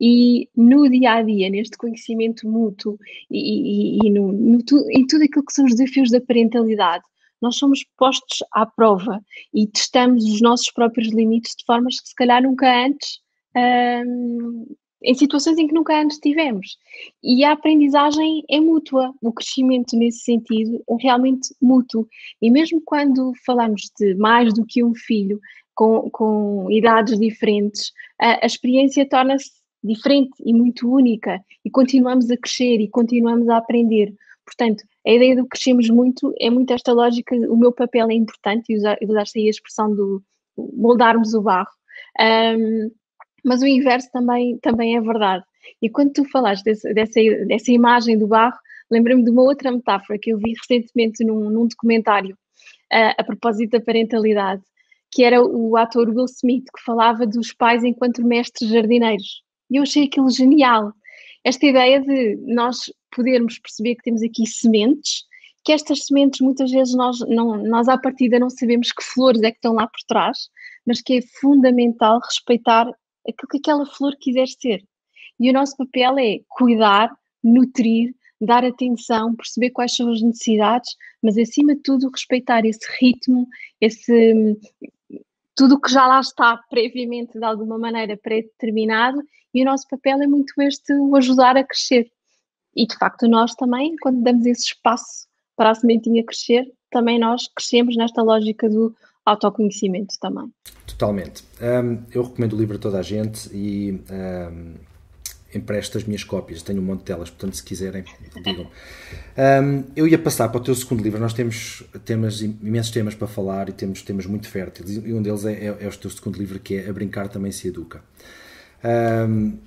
E 0.00 0.48
no 0.56 0.88
dia 0.90 1.14
a 1.14 1.22
dia, 1.22 1.48
neste 1.48 1.76
conhecimento 1.78 2.48
mútuo 2.48 2.98
e, 3.30 3.98
e, 3.98 4.06
e 4.06 4.10
no, 4.10 4.32
no, 4.32 4.58
em 4.90 5.06
tudo 5.06 5.22
aquilo 5.22 5.46
que 5.46 5.52
são 5.52 5.64
os 5.64 5.74
desafios 5.74 6.10
da 6.10 6.20
parentalidade, 6.20 7.04
nós 7.40 7.56
somos 7.56 7.84
postos 7.96 8.38
à 8.52 8.66
prova 8.66 9.22
e 9.52 9.66
testamos 9.66 10.24
os 10.24 10.40
nossos 10.40 10.70
próprios 10.72 11.12
limites 11.12 11.54
de 11.56 11.64
formas 11.64 12.00
que 12.00 12.08
se 12.08 12.14
calhar 12.14 12.42
nunca 12.42 12.86
antes, 12.86 13.20
hum, 13.56 14.66
em 15.04 15.14
situações 15.14 15.58
em 15.58 15.66
que 15.66 15.74
nunca 15.74 16.00
antes 16.00 16.18
tivemos. 16.18 16.78
E 17.22 17.44
a 17.44 17.52
aprendizagem 17.52 18.42
é 18.48 18.58
mútua, 18.58 19.12
o 19.20 19.32
crescimento 19.32 19.96
nesse 19.96 20.20
sentido 20.20 20.82
é 20.88 20.94
realmente 20.98 21.54
mútuo. 21.60 22.08
E 22.40 22.50
mesmo 22.50 22.80
quando 22.84 23.32
falamos 23.44 23.82
de 23.98 24.14
mais 24.14 24.52
do 24.54 24.64
que 24.64 24.82
um 24.82 24.94
filho, 24.94 25.38
com, 25.74 26.08
com 26.10 26.70
idades 26.70 27.18
diferentes, 27.18 27.92
a, 28.18 28.42
a 28.42 28.46
experiência 28.46 29.06
torna-se 29.08 29.50
diferente 29.82 30.32
e 30.44 30.54
muito 30.54 30.90
única 30.90 31.44
e 31.64 31.70
continuamos 31.70 32.30
a 32.30 32.36
crescer 32.36 32.80
e 32.80 32.88
continuamos 32.88 33.48
a 33.48 33.58
aprender. 33.58 34.14
Portanto, 34.46 34.82
a 35.06 35.10
ideia 35.10 35.36
do 35.36 35.46
crescemos 35.46 35.88
muito 35.90 36.32
é 36.40 36.48
muito 36.48 36.72
esta 36.72 36.92
lógica, 36.92 37.34
o 37.34 37.56
meu 37.56 37.72
papel 37.72 38.10
é 38.10 38.14
importante, 38.14 38.72
e 38.72 38.76
usar, 38.76 38.96
usaste 39.02 39.38
aí 39.38 39.46
a 39.46 39.50
expressão 39.50 39.94
do 39.94 40.22
moldarmos 40.56 41.34
o 41.34 41.42
barro, 41.42 41.68
um, 42.20 42.90
mas 43.44 43.62
o 43.62 43.66
inverso 43.66 44.10
também, 44.10 44.58
também 44.58 44.96
é 44.96 45.00
verdade. 45.00 45.44
E 45.80 45.90
quando 45.90 46.12
tu 46.12 46.24
falaste 46.30 46.64
desse, 46.64 46.92
dessa, 46.94 47.20
dessa 47.46 47.70
imagem 47.70 48.18
do 48.18 48.26
barro, 48.26 48.56
lembrei-me 48.90 49.24
de 49.24 49.30
uma 49.30 49.42
outra 49.42 49.70
metáfora 49.70 50.18
que 50.20 50.32
eu 50.32 50.38
vi 50.38 50.54
recentemente 50.54 51.24
num, 51.24 51.50
num 51.50 51.66
documentário 51.66 52.34
uh, 52.92 53.14
a 53.18 53.24
propósito 53.24 53.72
da 53.72 53.80
parentalidade, 53.80 54.62
que 55.10 55.22
era 55.22 55.42
o 55.42 55.76
ator 55.76 56.08
Will 56.08 56.24
Smith, 56.24 56.64
que 56.64 56.82
falava 56.82 57.26
dos 57.26 57.52
pais 57.52 57.84
enquanto 57.84 58.24
mestres 58.24 58.70
jardineiros. 58.70 59.42
E 59.70 59.76
eu 59.76 59.82
achei 59.82 60.04
aquilo 60.04 60.30
genial. 60.30 60.92
Esta 61.44 61.66
ideia 61.66 62.00
de 62.00 62.36
nós 62.46 62.92
podermos 63.14 63.58
perceber 63.58 63.96
que 63.96 64.02
temos 64.02 64.22
aqui 64.22 64.46
sementes, 64.46 65.24
que 65.64 65.72
estas 65.72 66.06
sementes 66.06 66.40
muitas 66.40 66.70
vezes 66.70 66.94
nós, 66.94 67.18
não, 67.20 67.56
nós 67.56 67.88
à 67.88 67.96
partida 67.96 68.38
não 68.38 68.50
sabemos 68.50 68.92
que 68.92 69.02
flores 69.02 69.42
é 69.42 69.50
que 69.50 69.58
estão 69.58 69.74
lá 69.74 69.86
por 69.86 70.00
trás, 70.06 70.48
mas 70.86 71.00
que 71.00 71.18
é 71.18 71.22
fundamental 71.40 72.20
respeitar 72.22 72.90
aquilo 73.28 73.48
que 73.50 73.58
aquela 73.58 73.86
flor 73.86 74.16
quiser 74.16 74.46
ser. 74.48 74.84
E 75.38 75.50
o 75.50 75.52
nosso 75.52 75.76
papel 75.76 76.18
é 76.18 76.40
cuidar, 76.48 77.14
nutrir, 77.42 78.14
dar 78.40 78.64
atenção, 78.64 79.34
perceber 79.34 79.70
quais 79.70 79.94
são 79.94 80.10
as 80.10 80.20
necessidades, 80.20 80.94
mas 81.22 81.36
acima 81.38 81.74
de 81.74 81.82
tudo 81.82 82.10
respeitar 82.10 82.64
esse 82.64 82.86
ritmo, 83.00 83.48
esse 83.80 84.56
tudo 85.56 85.80
que 85.80 85.90
já 85.90 86.06
lá 86.06 86.20
está 86.20 86.56
previamente 86.68 87.38
de 87.38 87.44
alguma 87.44 87.78
maneira 87.78 88.16
pré-determinado 88.16 89.22
e 89.52 89.62
o 89.62 89.64
nosso 89.64 89.86
papel 89.88 90.20
é 90.20 90.26
muito 90.26 90.52
este 90.60 90.92
o 90.94 91.14
ajudar 91.16 91.56
a 91.56 91.64
crescer. 91.64 92.10
E 92.74 92.86
de 92.86 92.96
facto 92.98 93.28
nós 93.28 93.54
também, 93.54 93.94
quando 94.02 94.20
damos 94.20 94.46
esse 94.46 94.66
espaço 94.66 95.28
para 95.56 95.70
a 95.70 95.74
sementinha 95.74 96.24
crescer, 96.24 96.70
também 96.90 97.18
nós 97.18 97.48
crescemos 97.48 97.96
nesta 97.96 98.20
lógica 98.20 98.68
do 98.68 98.94
autoconhecimento 99.24 100.14
também. 100.20 100.52
Totalmente. 100.86 101.44
Um, 101.60 102.02
eu 102.12 102.22
recomendo 102.22 102.52
o 102.54 102.58
livro 102.58 102.76
a 102.76 102.78
toda 102.78 102.98
a 102.98 103.02
gente 103.02 103.48
e 103.52 104.02
um, 104.10 104.74
empresto 105.54 105.98
as 105.98 106.04
minhas 106.04 106.24
cópias, 106.24 106.62
tenho 106.62 106.80
um 106.80 106.84
monte 106.84 107.04
delas, 107.04 107.30
portanto, 107.30 107.56
se 107.56 107.62
quiserem, 107.62 108.04
digam. 108.42 108.66
Um, 109.64 109.84
eu 109.96 110.06
ia 110.06 110.18
passar 110.18 110.48
para 110.48 110.60
o 110.60 110.64
teu 110.64 110.74
segundo 110.74 111.02
livro, 111.02 111.20
nós 111.20 111.32
temos 111.32 111.82
temas, 112.04 112.40
imensos 112.40 112.90
temas 112.90 113.14
para 113.14 113.26
falar 113.26 113.68
e 113.68 113.72
temos 113.72 114.02
temas 114.02 114.26
muito 114.26 114.48
férteis, 114.48 114.96
e 114.96 115.12
um 115.12 115.22
deles 115.22 115.44
é, 115.44 115.52
é, 115.52 115.76
é 115.80 115.88
o 115.88 115.96
teu 115.96 116.10
segundo 116.10 116.36
livro, 116.36 116.58
que 116.58 116.76
é 116.76 116.88
A 116.88 116.92
Brincar 116.92 117.28
Também 117.28 117.52
Se 117.52 117.68
Educa. 117.68 118.02
Um, 119.28 119.58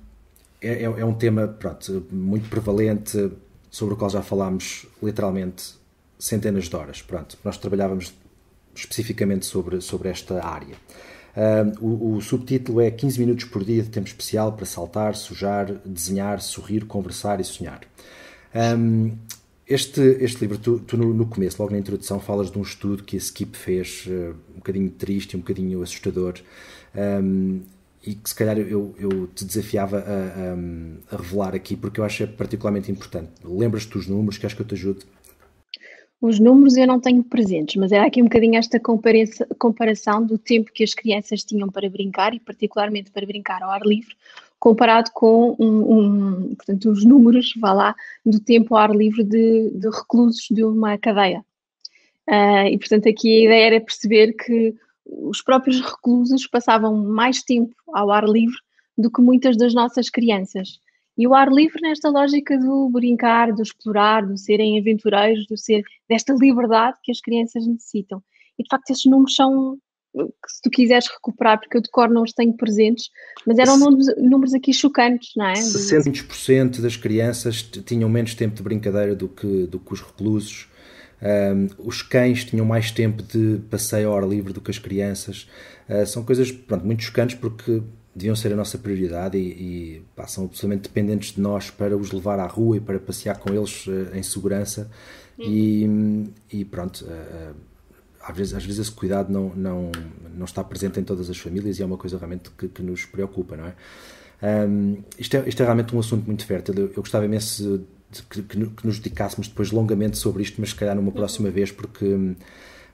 é, 0.60 0.82
é, 0.82 0.84
é, 0.84 1.04
um 1.04 1.14
tema 1.14 1.48
pronto, 1.48 2.06
muito 2.10 2.48
prevalente, 2.48 3.30
sobre 3.70 3.94
o 3.94 3.96
qual 3.96 4.10
já 4.10 4.22
falámos 4.22 4.86
literalmente 5.02 5.74
centenas 6.18 6.64
de 6.64 6.76
horas. 6.76 7.02
Pronto, 7.02 7.38
nós 7.44 7.56
trabalhávamos 7.58 8.12
especificamente 8.80 9.46
sobre, 9.46 9.80
sobre 9.80 10.08
esta 10.08 10.44
área. 10.44 10.76
o, 11.80 12.16
o, 12.16 12.20
subtítulo 12.20 12.80
é 12.80 12.90
15 12.90 13.20
minutos 13.20 13.44
por 13.44 13.64
dia 13.64 13.82
de 13.82 13.90
tempo 13.90 14.06
especial 14.06 14.52
para 14.52 14.66
saltar, 14.66 15.14
sujar, 15.14 15.72
desenhar, 15.84 16.40
sorrir, 16.40 16.84
conversar 16.84 17.40
e 17.40 17.44
sonhar. 17.44 17.80
Um, 18.54 19.16
este, 19.66 20.00
este 20.00 20.40
livro, 20.40 20.58
tu, 20.58 20.78
tu 20.78 20.96
no, 20.96 21.12
no, 21.12 21.26
começo, 21.26 21.60
logo 21.60 21.72
na 21.72 21.78
introdução, 21.78 22.18
falas 22.18 22.50
de 22.50 22.58
um 22.58 22.62
estudo 22.62 23.04
que 23.04 23.16
a 23.16 23.18
Skip 23.18 23.54
fez, 23.56 24.06
uh, 24.06 24.34
um 24.54 24.56
bocadinho 24.56 24.90
triste, 24.90 25.36
um 25.36 25.40
bocadinho 25.40 25.82
assustador, 25.82 26.34
um, 27.22 27.60
e 28.02 28.14
que 28.14 28.28
se 28.30 28.34
calhar 28.34 28.56
eu, 28.56 28.94
eu 28.98 29.26
te 29.26 29.44
desafiava 29.44 29.98
a, 29.98 31.12
a, 31.12 31.14
a, 31.16 31.20
revelar 31.20 31.54
aqui, 31.54 31.76
porque 31.76 32.00
eu 32.00 32.04
acho 32.04 32.26
particularmente 32.28 32.90
importante. 32.90 33.30
Lembras-te 33.44 33.90
dos 33.90 34.06
números, 34.06 34.38
queres 34.38 34.54
que 34.54 34.62
eu 34.62 34.66
te 34.66 34.74
ajude? 34.74 35.00
Os 36.20 36.40
números 36.40 36.76
eu 36.76 36.86
não 36.86 36.98
tenho 36.98 37.22
presentes, 37.22 37.76
mas 37.76 37.92
era 37.92 38.06
aqui 38.06 38.20
um 38.20 38.24
bocadinho 38.24 38.56
esta 38.56 38.80
comparação 38.80 40.24
do 40.24 40.36
tempo 40.36 40.72
que 40.72 40.82
as 40.82 40.92
crianças 40.92 41.44
tinham 41.44 41.68
para 41.68 41.88
brincar, 41.88 42.34
e 42.34 42.40
particularmente 42.40 43.12
para 43.12 43.24
brincar 43.24 43.62
ao 43.62 43.70
ar 43.70 43.82
livre, 43.82 44.16
comparado 44.58 45.10
com 45.12 45.54
um, 45.60 45.92
um, 45.92 46.54
portanto, 46.56 46.90
os 46.90 47.04
números, 47.04 47.54
vá 47.56 47.72
lá, 47.72 47.94
do 48.26 48.40
tempo 48.40 48.74
ao 48.74 48.82
ar 48.82 48.90
livre 48.90 49.22
de, 49.22 49.70
de 49.70 49.88
reclusos 49.88 50.48
de 50.50 50.64
uma 50.64 50.98
cadeia. 50.98 51.44
Uh, 52.28 52.66
e, 52.68 52.78
portanto, 52.78 53.08
aqui 53.08 53.38
a 53.38 53.44
ideia 53.44 53.66
era 53.66 53.80
perceber 53.80 54.32
que 54.32 54.74
os 55.06 55.40
próprios 55.40 55.80
reclusos 55.80 56.46
passavam 56.46 56.96
mais 56.96 57.42
tempo 57.42 57.74
ao 57.94 58.10
ar 58.10 58.28
livre 58.28 58.56
do 58.96 59.10
que 59.10 59.22
muitas 59.22 59.56
das 59.56 59.72
nossas 59.72 60.10
crianças. 60.10 60.80
E 61.18 61.26
o 61.26 61.34
ar 61.34 61.50
livre 61.50 61.82
nesta 61.82 62.08
lógica 62.08 62.56
do 62.56 62.88
brincar, 62.88 63.52
do 63.52 63.62
explorar, 63.62 64.24
do 64.24 64.38
serem 64.38 64.78
aventureiros, 64.78 65.46
do 65.48 65.56
ser 65.56 65.82
desta 66.08 66.32
liberdade 66.32 66.96
que 67.02 67.10
as 67.10 67.20
crianças 67.20 67.66
necessitam. 67.66 68.22
E 68.56 68.62
de 68.62 68.68
facto 68.70 68.90
esses 68.90 69.04
números 69.04 69.34
são 69.34 69.76
se 70.46 70.62
tu 70.62 70.70
quiseres 70.70 71.06
recuperar, 71.08 71.60
porque 71.60 71.76
eu 71.76 71.82
de 71.82 71.90
cor 71.90 72.08
não 72.08 72.22
os 72.22 72.32
tenho 72.32 72.52
presentes, 72.54 73.10
mas 73.46 73.58
eram 73.58 73.78
números, 73.78 74.06
números 74.16 74.54
aqui 74.54 74.72
chocantes, 74.72 75.30
não 75.36 75.46
é? 75.46 75.54
60% 75.54 76.80
das 76.80 76.96
crianças 76.96 77.62
tinham 77.62 78.08
menos 78.08 78.34
tempo 78.34 78.56
de 78.56 78.62
brincadeira 78.62 79.14
do 79.14 79.28
que, 79.28 79.66
do 79.66 79.78
que 79.78 79.92
os 79.92 80.00
reclusos. 80.00 80.68
Um, 81.20 81.66
os 81.86 82.00
cães 82.00 82.44
tinham 82.44 82.64
mais 82.64 82.90
tempo 82.90 83.22
de 83.22 83.60
passeio 83.68 84.10
ao 84.10 84.16
ar 84.16 84.28
livre 84.28 84.52
do 84.52 84.60
que 84.60 84.70
as 84.70 84.78
crianças. 84.78 85.48
Uh, 85.88 86.06
são 86.06 86.24
coisas 86.24 86.50
pronto, 86.50 86.86
muito 86.86 87.02
chocantes 87.02 87.36
porque 87.36 87.82
deviam 88.18 88.36
ser 88.36 88.52
a 88.52 88.56
nossa 88.56 88.76
prioridade 88.76 89.38
e, 89.38 89.40
e 89.40 90.02
pá, 90.14 90.26
são 90.26 90.44
absolutamente 90.44 90.82
dependentes 90.82 91.32
de 91.34 91.40
nós 91.40 91.70
para 91.70 91.96
os 91.96 92.10
levar 92.10 92.38
à 92.40 92.46
rua 92.46 92.76
e 92.76 92.80
para 92.80 92.98
passear 92.98 93.38
com 93.38 93.54
eles 93.54 93.86
uh, 93.86 94.14
em 94.14 94.22
segurança. 94.22 94.90
Uhum. 95.38 96.32
E, 96.50 96.58
e, 96.58 96.64
pronto, 96.64 97.04
uh, 97.04 97.54
às, 98.20 98.36
vezes, 98.36 98.54
às 98.54 98.64
vezes 98.64 98.80
esse 98.80 98.92
cuidado 98.92 99.32
não, 99.32 99.54
não, 99.54 99.92
não 100.36 100.44
está 100.44 100.62
presente 100.64 100.98
em 100.98 101.04
todas 101.04 101.30
as 101.30 101.38
famílias 101.38 101.78
e 101.78 101.82
é 101.82 101.86
uma 101.86 101.96
coisa 101.96 102.18
realmente 102.18 102.50
que, 102.50 102.68
que 102.68 102.82
nos 102.82 103.04
preocupa, 103.04 103.56
não 103.56 103.66
é? 103.66 103.74
Um, 104.40 105.02
isto, 105.18 105.36
é, 105.36 105.48
isto 105.48 105.60
é 105.62 105.64
realmente 105.64 105.94
um 105.94 105.98
assunto 105.98 106.26
muito 106.26 106.44
fértil. 106.44 106.74
Eu, 106.74 106.86
eu 106.88 107.02
gostava 107.02 107.24
imenso 107.24 107.84
que, 108.30 108.42
que, 108.42 108.66
que, 108.66 108.86
nos 108.86 108.98
dedicássemos 108.98 109.48
depois 109.48 109.70
longamente 109.70 110.18
sobre 110.18 110.42
isto, 110.42 110.60
mas 110.60 110.70
se 110.70 110.74
calhar 110.74 110.94
numa 110.94 111.12
próxima 111.12 111.50
vez, 111.50 111.70
porque 111.70 112.34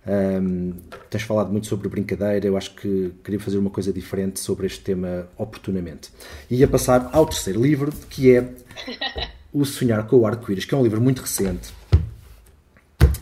um, 0.06 0.74
tens 1.08 1.22
falado 1.22 1.50
muito 1.50 1.66
sobre 1.66 1.88
brincadeira, 1.88 2.46
eu 2.46 2.56
acho 2.56 2.74
que 2.74 3.12
queria 3.22 3.40
fazer 3.40 3.58
uma 3.58 3.70
coisa 3.70 3.92
diferente 3.92 4.40
sobre 4.40 4.66
este 4.66 4.80
tema 4.80 5.28
oportunamente. 5.36 6.10
E 6.50 6.56
ia 6.56 6.68
passar 6.68 7.10
ao 7.12 7.26
terceiro 7.26 7.62
livro, 7.62 7.92
que 8.10 8.34
é 8.34 8.54
O 9.54 9.64
Sonhar 9.64 10.04
com 10.08 10.16
o 10.16 10.26
Arco-Íris, 10.26 10.64
que 10.64 10.74
é 10.74 10.76
um 10.76 10.82
livro 10.82 11.00
muito 11.00 11.22
recente. 11.22 11.72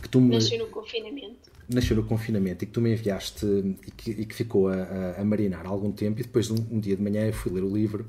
Que 0.01 0.09
tu 0.09 0.19
me... 0.19 0.35
Nasceu 0.35 0.59
no 0.59 0.67
confinamento. 0.69 1.53
Nasceu 1.69 1.95
no 1.95 2.05
confinamento 2.05 2.65
e 2.65 2.67
que 2.67 2.73
tu 2.73 2.81
me 2.81 2.91
enviaste 2.91 3.45
e 3.87 3.91
que, 3.91 4.11
e 4.11 4.25
que 4.25 4.35
ficou 4.35 4.69
a, 4.69 4.75
a, 4.75 5.21
a, 5.21 5.25
marinar 5.25 5.67
há 5.67 5.69
algum 5.69 5.93
tempo. 5.93 6.21
E 6.21 6.23
depois, 6.23 6.51
um, 6.51 6.57
um 6.71 6.81
dia 6.81 6.97
de 6.97 7.03
manhã, 7.03 7.27
eu 7.27 7.35
fui 7.35 7.53
ler 7.53 7.63
o 7.63 7.71
livro 7.71 8.07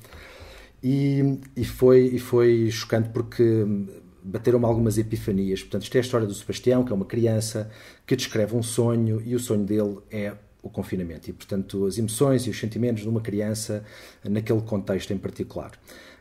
e, 0.82 1.38
e, 1.56 1.66
foi, 1.66 2.06
e 2.14 2.20
foi 2.20 2.72
chocante 2.72 3.10
porque 3.10 3.66
bateram-me 4.24 4.66
algumas 4.66 4.98
epifanias. 4.98 5.62
Portanto, 5.62 5.84
isto 5.84 5.96
é 5.96 5.98
a 6.00 6.02
história 6.02 6.28
do 6.28 6.34
Sebastião, 6.34 6.84
que 6.84 6.92
é 6.92 6.96
uma 6.96 7.06
criança 7.06 7.70
que 8.06 8.16
descreve 8.16 8.56
um 8.56 8.64
sonho 8.64 9.22
e 9.26 9.36
o 9.36 9.40
sonho 9.40 9.66
dele 9.66 9.98
é 10.10 10.34
o 10.62 10.70
confinamento. 10.70 11.30
E, 11.30 11.34
portanto, 11.34 11.86
as 11.86 11.98
emoções 11.98 12.48
e 12.48 12.50
os 12.50 12.58
sentimentos 12.58 13.04
de 13.04 13.10
uma 13.10 13.20
criança 13.20 13.84
naquele 14.24 14.62
contexto 14.62 15.12
em 15.12 15.18
particular. 15.18 15.72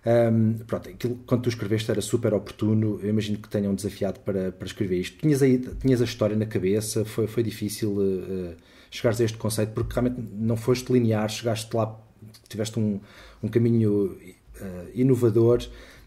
Um, 0.05 0.55
pronto, 0.67 0.89
aquilo, 0.89 1.21
quando 1.25 1.43
tu 1.43 1.49
escreveste 1.49 1.89
era 1.89 2.01
super 2.01 2.35
oportuno, 2.35 2.99
eu 3.01 3.09
imagino 3.09 3.39
que 3.39 3.49
tenham 3.49 3.73
desafiado 3.73 4.19
para, 4.21 4.51
para 4.51 4.67
escrever 4.67 4.99
isto. 4.99 5.17
Tinhas, 5.19 5.43
aí, 5.43 5.59
tinhas 5.81 6.01
a 6.01 6.05
história 6.05 6.37
na 6.37 6.45
cabeça, 6.45 7.05
foi, 7.05 7.29
foi 7.29 7.45
difícil 7.45 7.93
uh, 7.93 8.57
chegares 8.91 9.21
a 9.21 9.25
este 9.25 9.39
conceito, 9.39 9.71
porque 9.73 9.95
realmente 9.95 10.21
não 10.35 10.57
foste 10.57 10.93
linear, 10.93 11.29
chegaste 11.29 11.75
lá, 11.77 11.97
tiveste 12.49 12.81
um, 12.81 13.01
um 13.41 13.49
caminho 13.49 14.19
uh, 14.61 14.91
inovador 14.93 15.61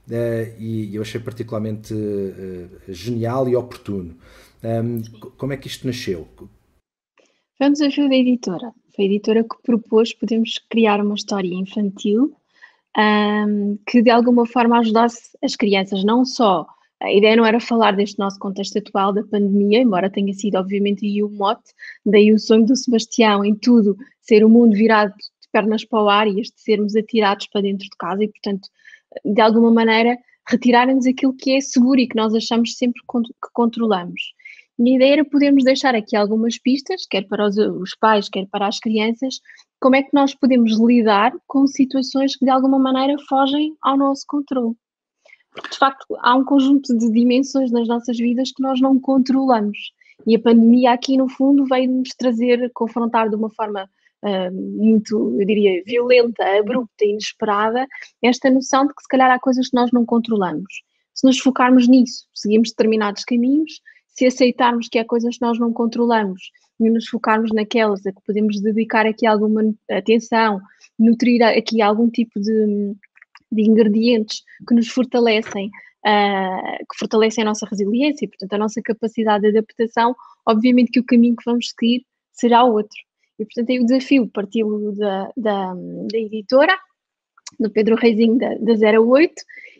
e 0.09 0.95
eu 0.95 1.01
achei 1.01 1.19
particularmente 1.19 1.93
uh, 1.93 2.93
genial 2.93 3.47
e 3.49 3.55
oportuno. 3.55 4.15
Como 5.37 5.53
é 5.53 5.57
que 5.57 5.67
isto 5.67 5.85
nasceu? 5.85 6.27
Foi 7.57 7.67
um 7.67 7.71
desafio 7.71 8.09
da 8.09 8.15
editora. 8.15 8.71
Foi 8.95 9.05
a 9.05 9.07
editora 9.07 9.43
que 9.43 9.61
propôs 9.63 10.13
podermos 10.13 10.57
criar 10.69 10.99
uma 11.01 11.15
história 11.15 11.53
infantil 11.53 12.35
um, 12.97 13.77
que 13.87 14.01
de 14.01 14.09
alguma 14.09 14.45
forma 14.45 14.79
ajudasse 14.79 15.37
as 15.43 15.55
crianças, 15.55 16.03
não 16.03 16.23
só 16.25 16.65
a 17.01 17.11
ideia 17.11 17.35
não 17.35 17.45
era 17.45 17.59
falar 17.59 17.91
deste 17.95 18.17
nosso 18.17 18.39
contexto 18.39 18.77
atual 18.77 19.11
da 19.11 19.23
pandemia, 19.23 19.81
embora 19.81 20.09
tenha 20.09 20.33
sido 20.33 20.55
obviamente 20.55 21.05
aí 21.05 21.21
o 21.21 21.29
mote, 21.29 21.73
daí 22.05 22.31
o 22.31 22.39
sonho 22.39 22.65
do 22.65 22.75
Sebastião 22.75 23.43
em 23.43 23.53
tudo 23.53 23.97
ser 24.21 24.45
o 24.45 24.49
mundo 24.49 24.75
virado 24.75 25.13
pernas 25.51 25.85
para 25.85 26.03
o 26.03 26.09
ar 26.09 26.27
e 26.27 26.41
este 26.41 26.59
sermos 26.59 26.95
atirados 26.95 27.47
para 27.47 27.61
dentro 27.61 27.85
de 27.85 27.97
casa 27.97 28.23
e, 28.23 28.27
portanto, 28.27 28.67
de 29.23 29.41
alguma 29.41 29.71
maneira, 29.71 30.17
retirarem-nos 30.47 31.05
aquilo 31.05 31.33
que 31.33 31.55
é 31.55 31.61
seguro 31.61 31.99
e 31.99 32.07
que 32.07 32.15
nós 32.15 32.33
achamos 32.33 32.75
sempre 32.77 33.01
que 33.01 33.49
controlamos. 33.53 34.21
Minha 34.77 34.97
ideia 34.97 35.13
era 35.13 35.25
podermos 35.25 35.63
deixar 35.63 35.95
aqui 35.95 36.15
algumas 36.15 36.57
pistas, 36.57 37.05
quer 37.09 37.25
para 37.27 37.47
os, 37.47 37.57
os 37.57 37.95
pais, 37.95 38.27
quer 38.27 38.45
para 38.47 38.67
as 38.67 38.79
crianças, 38.79 39.39
como 39.79 39.95
é 39.95 40.03
que 40.03 40.13
nós 40.13 40.35
podemos 40.35 40.77
lidar 40.79 41.31
com 41.47 41.65
situações 41.65 42.35
que 42.35 42.43
de 42.43 42.51
alguma 42.51 42.77
maneira 42.77 43.15
fogem 43.29 43.75
ao 43.81 43.97
nosso 43.97 44.25
controle. 44.27 44.75
Porque 45.51 45.69
de 45.69 45.77
facto 45.77 46.05
há 46.19 46.35
um 46.35 46.43
conjunto 46.43 46.97
de 46.97 47.09
dimensões 47.09 47.71
nas 47.71 47.87
nossas 47.87 48.17
vidas 48.17 48.51
que 48.51 48.61
nós 48.61 48.81
não 48.81 48.99
controlamos. 48.99 49.77
E 50.27 50.35
a 50.35 50.39
pandemia 50.39 50.91
aqui 50.91 51.17
no 51.17 51.29
fundo 51.29 51.65
veio-nos 51.65 52.09
trazer, 52.17 52.69
confrontar 52.73 53.29
de 53.29 53.35
uma 53.35 53.49
forma 53.49 53.89
muito, 54.51 55.39
eu 55.39 55.45
diria, 55.45 55.83
violenta, 55.85 56.43
abrupta, 56.57 57.05
inesperada, 57.05 57.85
esta 58.21 58.49
noção 58.49 58.87
de 58.87 58.93
que 58.93 59.01
se 59.01 59.07
calhar 59.07 59.29
há 59.29 59.39
coisas 59.39 59.69
que 59.69 59.75
nós 59.75 59.91
não 59.91 60.05
controlamos. 60.05 60.81
Se 61.13 61.25
nos 61.25 61.39
focarmos 61.39 61.87
nisso, 61.87 62.27
seguimos 62.33 62.69
determinados 62.69 63.23
caminhos, 63.23 63.81
se 64.07 64.25
aceitarmos 64.25 64.87
que 64.87 64.97
há 64.97 65.05
coisas 65.05 65.37
que 65.37 65.45
nós 65.45 65.59
não 65.59 65.71
controlamos 65.71 66.41
e 66.79 66.89
nos 66.89 67.07
focarmos 67.07 67.51
naquelas 67.53 68.05
a 68.05 68.11
que 68.11 68.21
podemos 68.25 68.61
dedicar 68.61 69.05
aqui 69.05 69.25
alguma 69.25 69.61
atenção, 69.89 70.59
nutrir 70.97 71.41
aqui 71.43 71.81
algum 71.81 72.09
tipo 72.09 72.39
de, 72.39 72.95
de 73.51 73.61
ingredientes 73.61 74.43
que 74.67 74.73
nos 74.73 74.87
fortalecem, 74.87 75.67
uh, 75.67 76.77
que 76.77 76.97
fortalecem 76.97 77.43
a 77.43 77.45
nossa 77.45 77.65
resiliência 77.65 78.25
e, 78.25 78.27
portanto, 78.27 78.53
a 78.53 78.57
nossa 78.57 78.81
capacidade 78.81 79.43
de 79.43 79.57
adaptação, 79.57 80.15
obviamente 80.45 80.91
que 80.91 80.99
o 80.99 81.05
caminho 81.05 81.35
que 81.35 81.45
vamos 81.45 81.69
seguir 81.69 82.05
será 82.31 82.63
outro. 82.63 82.97
E, 83.39 83.45
portanto, 83.45 83.69
aí 83.69 83.79
o 83.79 83.85
desafio 83.85 84.29
partiu 84.33 84.93
da, 84.93 85.31
da, 85.35 85.73
da 85.73 86.17
editora, 86.17 86.77
do 87.59 87.69
Pedro 87.69 87.95
Reizinho 87.95 88.37
da, 88.37 88.49
da 88.55 89.01
08, 89.01 89.33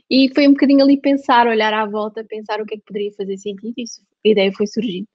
e 0.09 0.31
foi 0.33 0.47
um 0.47 0.51
bocadinho 0.51 0.83
ali 0.83 0.97
pensar, 0.97 1.47
olhar 1.47 1.73
à 1.73 1.85
volta, 1.85 2.23
pensar 2.23 2.61
o 2.61 2.65
que 2.65 2.75
é 2.75 2.77
que 2.77 2.85
poderia 2.85 3.11
fazer 3.13 3.37
sentido, 3.37 3.73
e 3.77 3.83
isso, 3.83 4.01
a 4.25 4.29
ideia 4.29 4.51
foi 4.51 4.67
surgindo. 4.67 5.07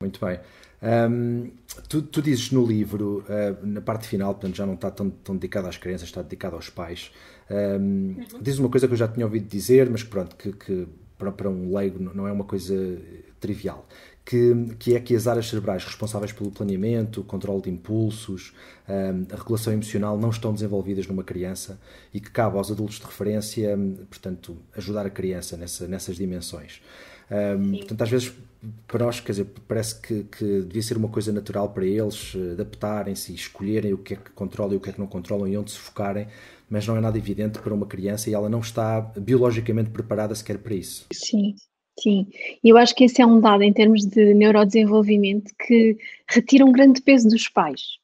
Muito 0.00 0.24
bem. 0.24 0.38
Um, 0.82 1.50
tu, 1.88 2.02
tu, 2.02 2.20
dizes 2.20 2.52
no 2.52 2.64
livro, 2.64 3.24
uh, 3.24 3.66
na 3.66 3.80
parte 3.80 4.06
final, 4.06 4.34
portanto 4.34 4.54
já 4.54 4.66
não 4.66 4.74
está 4.74 4.90
tão, 4.90 5.08
tão 5.08 5.34
dedicado 5.34 5.66
às 5.68 5.78
crianças, 5.78 6.08
está 6.08 6.22
dedicado 6.22 6.54
aos 6.54 6.68
pais. 6.68 7.10
Um, 7.50 8.14
uhum. 8.34 8.42
Dizes 8.42 8.60
uma 8.60 8.68
coisa 8.68 8.86
que 8.86 8.92
eu 8.92 8.98
já 8.98 9.08
tinha 9.08 9.24
ouvido 9.24 9.48
dizer, 9.48 9.88
mas 9.88 10.04
pronto, 10.04 10.36
que, 10.36 10.52
que 10.52 10.86
para, 11.18 11.32
para, 11.32 11.48
um 11.48 11.74
leigo 11.74 11.98
não 12.14 12.28
é 12.28 12.32
uma 12.32 12.44
coisa 12.44 12.74
trivial. 13.40 13.86
Que, 14.24 14.74
que, 14.80 14.96
é 14.96 15.00
que 15.00 15.14
as 15.14 15.28
áreas 15.28 15.46
cerebrais 15.46 15.84
responsáveis 15.84 16.32
pelo 16.32 16.50
planeamento, 16.50 17.20
o 17.20 17.24
controle 17.24 17.62
de 17.62 17.70
impulsos, 17.70 18.52
um, 18.88 19.32
a 19.32 19.36
regulação 19.36 19.72
emocional 19.72 20.18
não 20.18 20.30
estão 20.30 20.52
desenvolvidas 20.52 21.06
numa 21.06 21.22
criança 21.22 21.78
e 22.12 22.18
que 22.18 22.28
cabe 22.32 22.56
aos 22.56 22.72
adultos 22.72 22.98
de 22.98 23.04
referência, 23.06 23.78
portanto, 24.10 24.56
ajudar 24.76 25.06
a 25.06 25.10
criança 25.10 25.56
nessa, 25.56 25.86
nessas 25.86 26.16
dimensões. 26.16 26.82
Um, 27.30 27.76
portanto, 27.78 28.02
às 28.02 28.10
vezes 28.10 28.34
para 28.86 29.04
nós, 29.04 29.20
quer 29.20 29.32
dizer, 29.32 29.46
parece 29.66 30.00
que, 30.00 30.24
que, 30.24 30.62
devia 30.62 30.82
ser 30.82 30.96
uma 30.96 31.08
coisa 31.08 31.32
natural 31.32 31.68
para 31.70 31.84
eles 31.84 32.32
eh, 32.34 32.52
adaptarem-se 32.52 33.32
e 33.32 33.34
escolherem 33.34 33.92
o 33.92 33.98
que 33.98 34.14
é 34.14 34.16
que 34.16 34.30
controlam 34.30 34.74
e 34.74 34.76
o 34.76 34.80
que 34.80 34.90
é 34.90 34.92
que 34.92 34.98
não 34.98 35.06
controlam 35.06 35.46
e 35.46 35.56
onde 35.56 35.70
se 35.70 35.78
focarem, 35.78 36.26
mas 36.68 36.86
não 36.86 36.96
é 36.96 37.00
nada 37.00 37.16
evidente 37.16 37.58
para 37.58 37.72
uma 37.72 37.86
criança 37.86 38.30
e 38.30 38.34
ela 38.34 38.48
não 38.48 38.60
está 38.60 39.00
biologicamente 39.00 39.90
preparada 39.90 40.34
sequer 40.34 40.58
para 40.58 40.74
isso. 40.74 41.06
Sim, 41.12 41.54
sim. 41.98 42.26
E 42.62 42.68
eu 42.68 42.76
acho 42.76 42.94
que 42.94 43.04
esse 43.04 43.20
é 43.20 43.26
um 43.26 43.40
dado 43.40 43.62
em 43.62 43.72
termos 43.72 44.04
de 44.04 44.34
neurodesenvolvimento 44.34 45.52
que 45.66 45.96
retira 46.28 46.64
um 46.64 46.72
grande 46.72 47.00
peso 47.02 47.28
dos 47.28 47.48
pais. 47.48 47.98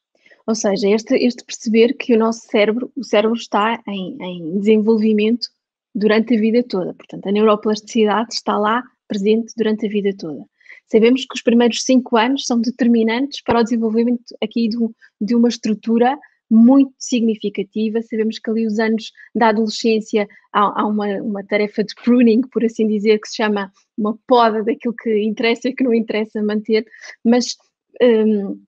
Ou 0.45 0.55
seja, 0.55 0.89
este, 0.89 1.15
este 1.15 1.43
perceber 1.43 1.93
que 1.93 2.13
o 2.13 2.19
nosso 2.19 2.41
cérebro, 2.47 2.91
o 2.95 3.03
cérebro 3.03 3.37
está 3.37 3.81
em, 3.87 4.17
em 4.21 4.59
desenvolvimento 4.59 5.47
durante 5.95 6.35
a 6.35 6.39
vida 6.39 6.63
toda. 6.63 6.93
Portanto, 6.93 7.27
a 7.27 7.31
neuroplasticidade 7.31 8.33
está 8.33 8.57
lá 8.57 8.83
presente 9.07 9.53
durante 9.55 9.85
a 9.85 9.89
vida 9.89 10.13
toda. 10.17 10.45
Sabemos 10.85 11.25
que 11.25 11.35
os 11.35 11.41
primeiros 11.41 11.83
cinco 11.83 12.17
anos 12.17 12.45
são 12.45 12.59
determinantes 12.59 13.41
para 13.41 13.61
o 13.61 13.63
desenvolvimento 13.63 14.35
aqui 14.43 14.67
de, 14.67 14.77
de 15.21 15.35
uma 15.35 15.47
estrutura 15.47 16.17
muito 16.53 16.93
significativa. 16.99 18.01
Sabemos 18.01 18.37
que 18.37 18.49
ali 18.49 18.67
os 18.67 18.77
anos 18.77 19.11
da 19.33 19.49
adolescência 19.49 20.27
há, 20.53 20.81
há 20.81 20.85
uma, 20.85 21.07
uma, 21.21 21.43
tarefa 21.43 21.83
de 21.83 21.95
pruning, 21.95 22.41
por 22.41 22.63
assim 22.63 22.87
dizer, 22.87 23.19
que 23.19 23.27
se 23.27 23.37
chama 23.37 23.71
uma 23.97 24.17
poda 24.27 24.63
daquilo 24.63 24.93
que 24.95 25.23
interessa 25.23 25.69
e 25.69 25.73
que 25.73 25.83
não 25.83 25.93
interessa 25.93 26.43
manter, 26.43 26.85
mas 27.23 27.57
um, 28.01 28.61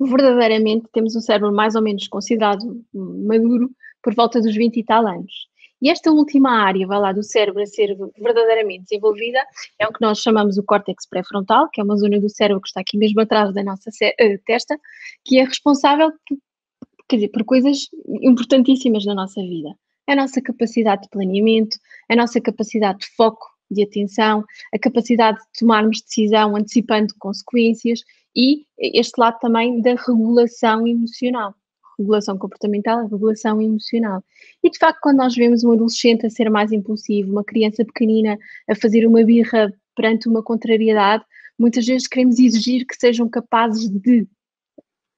verdadeiramente 0.00 0.86
temos 0.92 1.16
um 1.16 1.20
cérebro 1.20 1.52
mais 1.52 1.74
ou 1.74 1.82
menos 1.82 2.06
considerado 2.06 2.84
maduro 2.92 3.68
por 4.00 4.14
volta 4.14 4.40
dos 4.40 4.54
20 4.54 4.76
e 4.76 4.84
tal 4.84 5.06
anos. 5.06 5.32
E 5.82 5.90
esta 5.90 6.10
última 6.10 6.50
área, 6.50 6.86
vai 6.86 6.98
lá, 6.98 7.12
do 7.12 7.22
cérebro 7.22 7.60
a 7.60 7.66
ser 7.66 7.96
verdadeiramente 8.16 8.84
desenvolvida, 8.84 9.44
é 9.78 9.86
o 9.86 9.92
que 9.92 10.00
nós 10.00 10.20
chamamos 10.20 10.56
o 10.56 10.62
córtex 10.62 11.06
pré-frontal, 11.06 11.68
que 11.70 11.80
é 11.80 11.84
uma 11.84 11.96
zona 11.96 12.18
do 12.20 12.28
cérebro 12.28 12.62
que 12.62 12.68
está 12.68 12.80
aqui 12.80 12.96
mesmo 12.96 13.20
atrás 13.20 13.52
da 13.52 13.62
nossa 13.62 13.90
uh, 13.90 14.38
testa, 14.46 14.78
que 15.24 15.38
é 15.38 15.44
responsável 15.44 16.10
quer 17.08 17.16
dizer, 17.16 17.28
por 17.28 17.44
coisas 17.44 17.88
importantíssimas 18.22 19.04
na 19.04 19.14
nossa 19.14 19.40
vida. 19.40 19.74
A 20.06 20.16
nossa 20.16 20.40
capacidade 20.40 21.02
de 21.02 21.08
planeamento, 21.08 21.78
a 22.10 22.16
nossa 22.16 22.40
capacidade 22.40 23.00
de 23.00 23.06
foco, 23.16 23.46
de 23.70 23.82
atenção, 23.82 24.44
a 24.72 24.78
capacidade 24.78 25.38
de 25.38 25.58
tomarmos 25.58 26.02
decisão 26.02 26.54
antecipando 26.54 27.14
consequências 27.18 28.00
e 28.36 28.66
este 28.78 29.18
lado 29.18 29.38
também 29.40 29.80
da 29.80 29.94
regulação 29.94 30.86
emocional 30.86 31.54
regulação 31.98 32.36
comportamental, 32.36 33.06
regulação 33.06 33.60
emocional. 33.60 34.22
E 34.62 34.70
de 34.70 34.78
facto, 34.78 34.98
quando 35.00 35.18
nós 35.18 35.34
vemos 35.34 35.64
um 35.64 35.72
adolescente 35.72 36.26
a 36.26 36.30
ser 36.30 36.50
mais 36.50 36.72
impulsivo, 36.72 37.30
uma 37.30 37.44
criança 37.44 37.84
pequenina 37.84 38.36
a 38.68 38.74
fazer 38.74 39.06
uma 39.06 39.22
birra 39.24 39.72
perante 39.96 40.28
uma 40.28 40.42
contrariedade, 40.42 41.24
muitas 41.58 41.86
vezes 41.86 42.08
queremos 42.08 42.38
exigir 42.38 42.84
que 42.86 42.96
sejam 42.96 43.28
capazes 43.28 43.88
de 43.88 44.26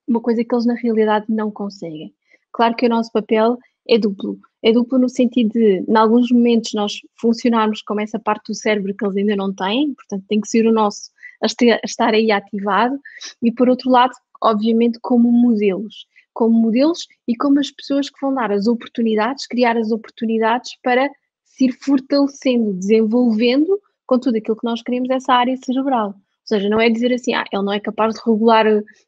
uma 0.07 0.21
coisa 0.21 0.45
que 0.45 0.55
eles 0.55 0.66
na 0.66 0.75
realidade 0.75 1.27
não 1.29 1.51
conseguem. 1.51 2.14
Claro 2.53 2.75
que 2.75 2.87
o 2.87 2.88
nosso 2.88 3.11
papel 3.12 3.59
é 3.88 3.99
duplo. 3.99 4.38
É 4.62 4.73
duplo 4.73 4.99
no 4.99 5.09
sentido 5.09 5.51
de, 5.51 5.85
em 5.87 5.97
alguns 5.97 6.31
momentos, 6.31 6.73
nós 6.75 7.01
funcionarmos 7.21 7.83
como 7.83 8.01
essa 8.01 8.19
parte 8.19 8.49
do 8.49 8.55
cérebro 8.55 8.95
que 8.95 9.05
eles 9.05 9.16
ainda 9.16 9.37
não 9.37 9.55
têm, 9.55 9.95
portanto, 9.95 10.25
tem 10.29 10.40
que 10.40 10.49
ser 10.49 10.66
o 10.66 10.73
nosso 10.73 11.11
a 11.42 11.47
estar 11.85 12.14
aí 12.14 12.33
ativado, 12.33 12.99
e 13.42 13.53
por 13.53 13.69
outro 13.69 13.90
lado, 13.90 14.14
obviamente, 14.42 14.99
como 15.03 15.31
modelos 15.31 16.07
como 16.37 16.61
modelos 16.61 17.09
e 17.27 17.35
como 17.35 17.59
as 17.59 17.71
pessoas 17.71 18.11
que 18.11 18.21
vão 18.21 18.35
dar 18.35 18.53
as 18.53 18.66
oportunidades, 18.66 19.47
criar 19.47 19.75
as 19.75 19.90
oportunidades 19.90 20.73
para 20.83 21.09
se 21.42 21.64
ir 21.64 21.73
fortalecendo, 21.73 22.75
desenvolvendo 22.75 23.81
com 24.07 24.19
tudo 24.19 24.37
aquilo 24.37 24.59
que 24.59 24.64
nós 24.66 24.83
queremos 24.83 25.09
essa 25.09 25.33
área 25.33 25.57
cerebral. 25.57 26.14
Ou 26.49 26.57
seja, 26.57 26.69
não 26.69 26.81
é 26.81 26.89
dizer 26.89 27.13
assim, 27.13 27.35
ah, 27.35 27.45
ele 27.53 27.63
não 27.63 27.73
é 27.73 27.81
capaz 27.81 28.15
de 28.15 28.21
regular 28.25 28.67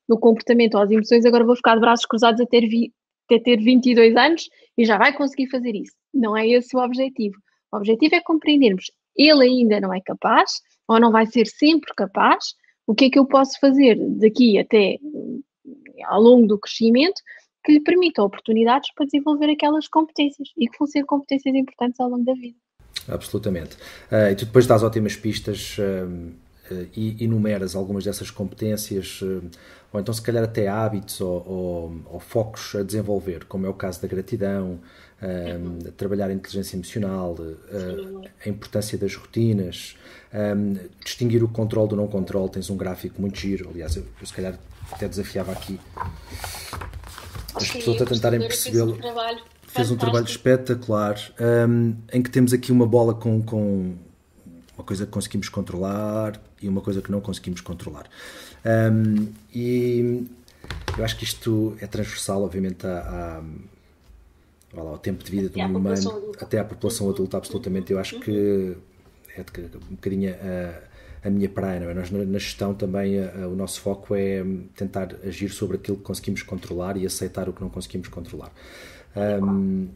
o 0.09 0.19
comportamento 0.19 0.75
ou 0.75 0.83
as 0.83 0.91
emoções, 0.91 1.25
agora 1.25 1.45
vou 1.45 1.55
ficar 1.55 1.75
de 1.75 1.81
braços 1.81 2.05
cruzados 2.05 2.41
até 2.41 2.61
ter, 2.61 2.91
até 3.27 3.39
ter 3.39 3.63
22 3.63 4.17
anos 4.17 4.49
e 4.77 4.85
já 4.85 4.99
vai 4.99 5.17
conseguir 5.17 5.49
fazer 5.49 5.75
isso. 5.77 5.93
Não 6.13 6.37
é 6.37 6.49
esse 6.49 6.77
o 6.77 6.81
objetivo. 6.81 7.37
O 7.73 7.77
objetivo 7.77 8.17
é 8.17 8.21
compreendermos, 8.21 8.87
ele 9.17 9.45
ainda 9.45 9.81
não 9.81 9.95
é 9.95 10.01
capaz, 10.01 10.51
ou 10.89 10.99
não 10.99 11.13
vai 11.13 11.27
ser 11.27 11.47
sempre 11.47 11.93
capaz, 11.95 12.55
o 12.87 12.95
que 12.95 13.05
é 13.05 13.11
que 13.11 13.19
eu 13.19 13.27
posso 13.27 13.61
fazer 13.61 13.97
daqui 14.19 14.59
até 14.59 14.97
ao 16.07 16.21
longo 16.21 16.47
do 16.47 16.59
crescimento 16.59 17.21
que 17.65 17.73
lhe 17.73 17.81
permitam 17.81 18.25
oportunidades 18.25 18.91
para 18.95 19.05
desenvolver 19.05 19.51
aquelas 19.51 19.87
competências 19.87 20.49
e 20.57 20.67
que 20.67 20.79
vão 20.79 20.89
ser 20.89 21.05
competências 21.05 21.55
importantes 21.55 22.01
ao 22.01 22.09
longo 22.09 22.25
da 22.25 22.33
vida. 22.33 22.57
Absolutamente. 23.07 23.77
Uh, 24.11 24.33
e 24.33 24.35
tu 24.35 24.47
depois 24.47 24.67
dás 24.67 24.83
ótimas 24.83 25.17
pistas 25.17 25.77
uh, 25.79 26.33
e 26.95 27.25
enumeras 27.25 27.75
algumas 27.75 28.05
dessas 28.05 28.31
competências, 28.31 29.21
ou 29.93 30.01
então 30.01 30.13
se 30.13 30.23
calhar 30.23 30.45
até 30.45 30.69
hábitos 30.69 31.21
ou, 31.21 31.47
ou, 31.47 32.01
ou, 32.07 32.21
focos 32.21 32.75
a 32.75 32.83
desenvolver, 32.83 33.45
como 33.45 33.67
é 33.67 33.69
o 33.69 33.75
caso 33.75 34.03
da 34.03 34.09
gratidão, 34.09 34.79
uhum. 35.23 35.79
trabalhar 35.97 36.27
a 36.27 36.33
inteligência 36.33 36.77
emocional, 36.77 37.37
a 38.45 38.49
importância 38.49 38.99
das 38.99 39.15
rotinas, 39.15 39.97
distinguir 41.05 41.43
o 41.43 41.49
controle 41.49 41.89
do 41.89 41.97
não 41.97 42.07
controle. 42.07 42.51
Tens 42.51 42.69
um 42.71 42.77
gráfico 42.77 43.21
muito 43.21 43.39
giro, 43.39 43.71
aliás, 43.71 43.97
eu, 43.97 44.05
eu 44.21 44.27
se 44.27 44.33
calhar 44.33 44.59
até 44.93 45.09
desafiava 45.09 45.53
aqui 45.53 45.79
as 47.55 47.71
pessoas 47.71 48.03
a 48.03 48.07
tentarem 48.07 48.41
percebê-lo. 48.41 48.99
Fez 49.67 49.91
um 49.91 49.97
trabalho 49.97 50.25
espetacular 50.25 51.17
um, 51.69 51.95
em 52.13 52.23
que 52.23 52.31
temos 52.31 52.53
aqui 52.53 52.73
uma 52.73 52.87
bola 52.87 53.15
com, 53.15 53.43
com 53.43 53.95
uma 54.77 54.85
coisa 54.85 55.05
que 55.05 55.13
conseguimos 55.13 55.49
controlar 55.49 56.41
e 56.61 56.69
uma 56.69 56.81
coisa 56.81 57.01
que 57.01 57.11
não 57.11 57.21
conseguimos 57.21 57.61
controlar. 57.61 58.07
Um, 58.65 59.29
e 59.55 60.27
eu 60.97 61.05
acho 61.05 61.17
que 61.17 61.25
isto 61.25 61.77
é 61.81 61.87
transversal, 61.87 62.43
obviamente, 62.43 62.87
a, 62.87 63.43
a, 64.75 64.81
ao 64.81 64.99
tempo 64.99 65.23
de 65.25 65.31
vida 65.31 65.49
do 65.49 65.61
humano, 65.61 66.33
até 66.41 66.59
à 66.59 66.65
população 66.65 67.09
adulta, 67.09 67.37
absolutamente. 67.37 67.93
Eu 67.93 67.99
acho 67.99 68.19
que 68.21 68.77
é 69.37 69.41
um 69.91 69.95
bocadinho 69.95 70.35
a 70.35 70.89
a 71.23 71.31
minha 71.31 71.49
praia. 71.49 71.81
Não 71.81 71.91
é? 71.91 71.95
Nós, 71.95 72.11
na 72.11 72.39
gestão, 72.39 72.75
também 72.75 73.19
a, 73.21 73.45
a, 73.45 73.49
o 73.49 73.55
nosso 73.55 73.81
foco 73.81 74.15
é 74.15 74.45
tentar 74.75 75.15
agir 75.25 75.51
sobre 75.51 75.77
aquilo 75.77 75.97
que 75.97 76.03
conseguimos 76.03 76.43
controlar 76.43 76.97
e 76.97 77.07
aceitar 77.07 77.49
o 77.49 77.53
que 77.53 77.61
não 77.61 77.69
conseguimos 77.69 78.09
controlar. 78.09 78.53
Um, 79.17 79.89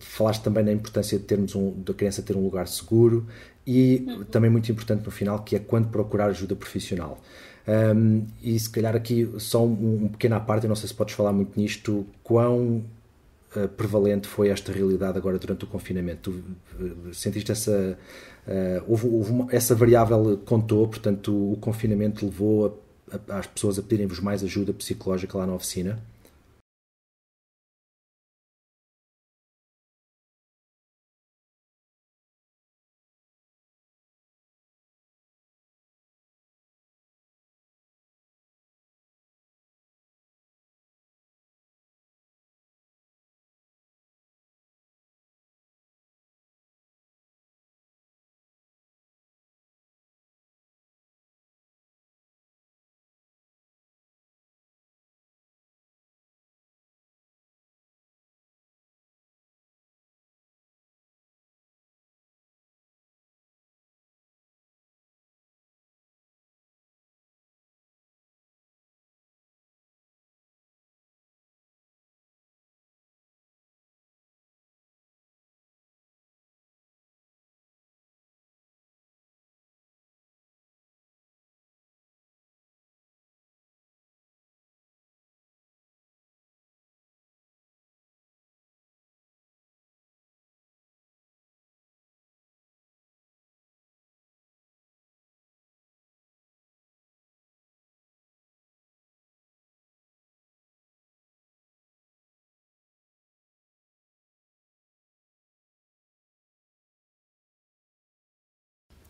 falaste 0.00 0.42
também 0.42 0.64
na 0.64 0.72
importância 0.72 1.18
de 1.18 1.24
termos 1.24 1.54
um, 1.54 1.72
da 1.82 1.94
criança 1.94 2.20
ter 2.22 2.36
um 2.36 2.42
lugar 2.42 2.66
seguro 2.66 3.26
e 3.66 4.04
uhum. 4.06 4.24
também 4.24 4.50
muito 4.50 4.70
importante 4.70 5.04
no 5.04 5.10
final 5.10 5.40
que 5.40 5.56
é 5.56 5.58
quando 5.58 5.88
procurar 5.88 6.26
ajuda 6.26 6.56
profissional. 6.56 7.20
Um, 7.66 8.26
e 8.42 8.58
se 8.58 8.68
calhar 8.68 8.96
aqui 8.96 9.30
só 9.38 9.64
um, 9.64 10.04
um 10.04 10.08
pequeno 10.08 10.34
à 10.34 10.40
parte, 10.40 10.64
eu 10.64 10.68
não 10.68 10.76
sei 10.76 10.88
se 10.88 10.94
podes 10.94 11.14
falar 11.14 11.32
muito 11.32 11.58
nisto, 11.58 12.04
quão 12.22 12.84
uh, 13.56 13.68
prevalente 13.76 14.26
foi 14.26 14.48
esta 14.48 14.72
realidade 14.72 15.16
agora 15.16 15.38
durante 15.38 15.64
o 15.64 15.66
confinamento? 15.68 16.32
Tu 16.32 16.84
uh, 16.84 17.14
sentiste 17.14 17.52
essa. 17.52 17.96
Uh, 18.46 18.84
houve, 18.88 19.06
houve 19.06 19.30
uma, 19.30 19.46
essa 19.52 19.74
variável 19.74 20.40
contou, 20.44 20.88
portanto, 20.88 21.32
o, 21.32 21.52
o 21.52 21.56
confinamento 21.56 22.24
levou 22.24 22.80
a, 23.12 23.34
a, 23.34 23.38
as 23.38 23.46
pessoas 23.46 23.78
a 23.78 23.82
pedirem-vos 23.82 24.18
mais 24.18 24.42
ajuda 24.42 24.72
psicológica 24.72 25.38
lá 25.38 25.46
na 25.46 25.54
oficina? 25.54 26.00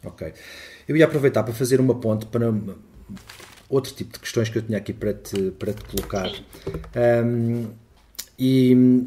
Ok. 0.04 0.32
Eu 0.88 0.96
ia 0.96 1.04
aproveitar 1.04 1.42
para 1.42 1.54
fazer 1.54 1.80
uma 1.80 1.94
ponte 1.94 2.26
para 2.26 2.52
outro 3.68 3.94
tipo 3.94 4.12
de 4.12 4.18
questões 4.18 4.48
que 4.48 4.58
eu 4.58 4.62
tinha 4.62 4.78
aqui 4.78 4.92
para 4.92 5.14
te, 5.14 5.50
para 5.52 5.72
te 5.72 5.84
colocar. 5.84 6.30
Um, 7.24 7.68
e, 8.38 9.06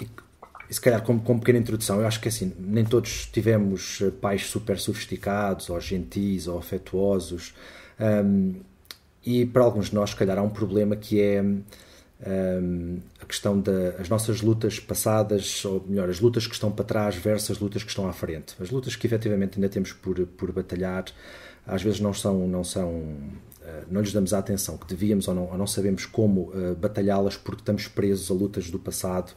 e, 0.00 0.74
se 0.74 0.80
calhar, 0.80 1.02
como, 1.02 1.20
como 1.20 1.40
pequena 1.40 1.58
introdução, 1.58 2.00
eu 2.00 2.06
acho 2.06 2.20
que 2.20 2.28
assim, 2.28 2.52
nem 2.58 2.84
todos 2.84 3.26
tivemos 3.26 4.02
pais 4.20 4.46
super 4.46 4.78
sofisticados, 4.78 5.70
ou 5.70 5.80
gentis, 5.80 6.48
ou 6.48 6.58
afetuosos. 6.58 7.54
Um, 8.00 8.54
e 9.24 9.44
para 9.44 9.62
alguns 9.62 9.90
de 9.90 9.94
nós, 9.94 10.10
se 10.10 10.16
calhar, 10.16 10.38
há 10.38 10.42
um 10.42 10.50
problema 10.50 10.96
que 10.96 11.20
é 11.20 11.44
um, 12.26 12.98
a 13.20 13.24
questão 13.24 13.60
das 13.60 14.08
nossas 14.08 14.42
lutas 14.42 14.78
passadas, 14.78 15.64
ou 15.64 15.84
melhor, 15.86 16.08
as 16.08 16.20
lutas 16.20 16.46
que 16.46 16.54
estão 16.54 16.70
para 16.70 16.84
trás 16.84 17.16
versus 17.16 17.52
as 17.52 17.58
lutas 17.58 17.82
que 17.82 17.88
estão 17.88 18.08
à 18.08 18.12
frente. 18.12 18.54
As 18.60 18.70
lutas 18.70 18.96
que 18.96 19.06
efetivamente 19.06 19.56
ainda 19.56 19.68
temos 19.68 19.92
por, 19.92 20.26
por 20.26 20.52
batalhar, 20.52 21.04
às 21.66 21.82
vezes 21.82 22.00
não 22.00 22.12
são, 22.12 22.46
não 22.46 22.62
são, 22.62 22.90
uh, 22.90 23.86
não 23.90 24.00
lhes 24.00 24.12
damos 24.12 24.34
a 24.34 24.38
atenção 24.38 24.76
que 24.76 24.86
devíamos 24.86 25.28
ou 25.28 25.34
não, 25.34 25.50
ou 25.50 25.56
não 25.56 25.66
sabemos 25.66 26.04
como 26.04 26.50
uh, 26.50 26.74
batalhá-las 26.78 27.36
porque 27.36 27.62
estamos 27.62 27.88
presos 27.88 28.30
a 28.30 28.34
lutas 28.34 28.70
do 28.70 28.78
passado, 28.78 29.32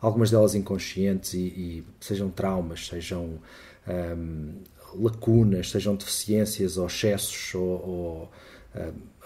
algumas 0.00 0.30
delas 0.30 0.54
inconscientes 0.54 1.34
e, 1.34 1.38
e 1.38 1.84
sejam 2.00 2.30
traumas, 2.30 2.86
sejam 2.86 3.38
um, 3.86 4.54
lacunas, 4.94 5.70
sejam 5.70 5.94
deficiências 5.96 6.76
ou 6.76 6.86
excessos 6.86 7.54
ou, 7.54 7.62
ou 7.62 8.30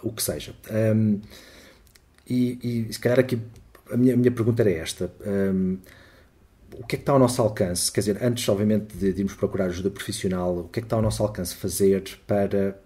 o 0.02 0.12
que 0.12 0.22
seja. 0.22 0.54
Um, 0.70 1.20
e, 2.28 2.86
e 2.88 2.92
se 2.92 2.98
calhar 2.98 3.18
aqui 3.18 3.38
a 3.90 3.96
minha, 3.96 4.14
a 4.14 4.16
minha 4.16 4.30
pergunta 4.30 4.62
era 4.62 4.70
esta. 4.70 5.12
Um, 5.24 5.78
o 6.72 6.86
que 6.86 6.96
é 6.96 6.98
que 6.98 7.02
está 7.02 7.12
ao 7.12 7.18
nosso 7.18 7.40
alcance? 7.40 7.90
Quer 7.90 8.00
dizer, 8.00 8.22
antes, 8.22 8.48
obviamente, 8.48 8.96
de, 8.96 9.12
de 9.12 9.20
irmos 9.20 9.34
procurar 9.34 9.66
ajuda 9.66 9.90
profissional, 9.90 10.58
o 10.58 10.68
que 10.68 10.80
é 10.80 10.82
que 10.82 10.86
está 10.86 10.96
ao 10.96 11.02
nosso 11.02 11.22
alcance 11.22 11.54
fazer 11.54 12.02
para 12.26 12.78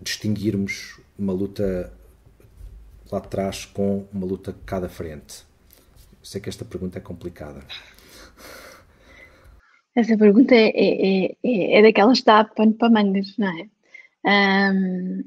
distinguirmos 0.00 1.00
uma 1.18 1.32
luta 1.32 1.92
lá 3.10 3.20
de 3.20 3.28
trás 3.28 3.64
com 3.64 4.06
uma 4.12 4.26
luta 4.26 4.54
cá 4.66 4.80
da 4.80 4.88
frente? 4.88 5.44
Sei 6.22 6.40
que 6.40 6.48
esta 6.48 6.64
pergunta 6.64 6.98
é 6.98 7.00
complicada. 7.00 7.60
Essa 9.94 10.16
pergunta 10.16 10.54
é, 10.54 10.68
é, 10.68 11.36
é, 11.42 11.78
é 11.78 11.82
daquelas 11.82 12.20
que 12.20 12.26
dá 12.26 12.44
pano 12.44 12.74
para 12.74 12.90
mangas, 12.90 13.34
não 13.38 13.48
é? 13.48 13.68
Um, 14.72 15.24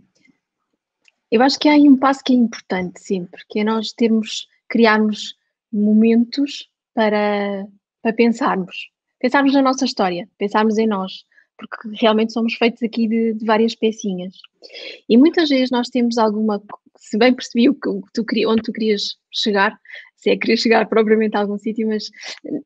eu 1.32 1.42
acho 1.42 1.58
que 1.58 1.70
há 1.70 1.74
aí 1.74 1.88
um 1.88 1.98
passo 1.98 2.24
que 2.24 2.34
é 2.34 2.36
importante 2.36 3.00
sempre, 3.00 3.42
que 3.50 3.60
é 3.60 3.64
nós 3.64 3.94
termos, 3.94 4.48
criarmos 4.68 5.36
momentos 5.72 6.70
para, 6.94 7.66
para 8.02 8.14
pensarmos. 8.14 8.90
Pensarmos 9.20 9.54
na 9.54 9.62
nossa 9.62 9.86
história, 9.86 10.28
pensarmos 10.38 10.78
em 10.78 10.88
nós, 10.88 11.24
porque 11.58 11.90
realmente 12.00 12.34
somos 12.34 12.56
feitos 12.56 12.84
aqui 12.84 13.08
de, 13.08 13.34
de 13.34 13.46
várias 13.46 13.76
pecinhas. 13.76 14.34
E 15.08 15.16
muitas 15.18 15.48
vezes 15.48 15.72
nós 15.72 15.88
temos 15.90 16.18
alguma, 16.18 16.62
se 16.98 17.18
bem 17.18 17.34
percebi 17.34 17.70
o 17.70 17.76
que, 17.76 17.90
tu, 18.14 18.26
onde 18.48 18.64
tu 18.64 18.74
querias 18.74 19.16
chegar, 19.32 19.80
se 20.22 20.30
é 20.30 20.38
querer 20.38 20.56
chegar 20.56 20.88
propriamente 20.88 21.36
a 21.36 21.40
algum 21.42 21.58
sítio, 21.58 21.88
mas 21.88 22.12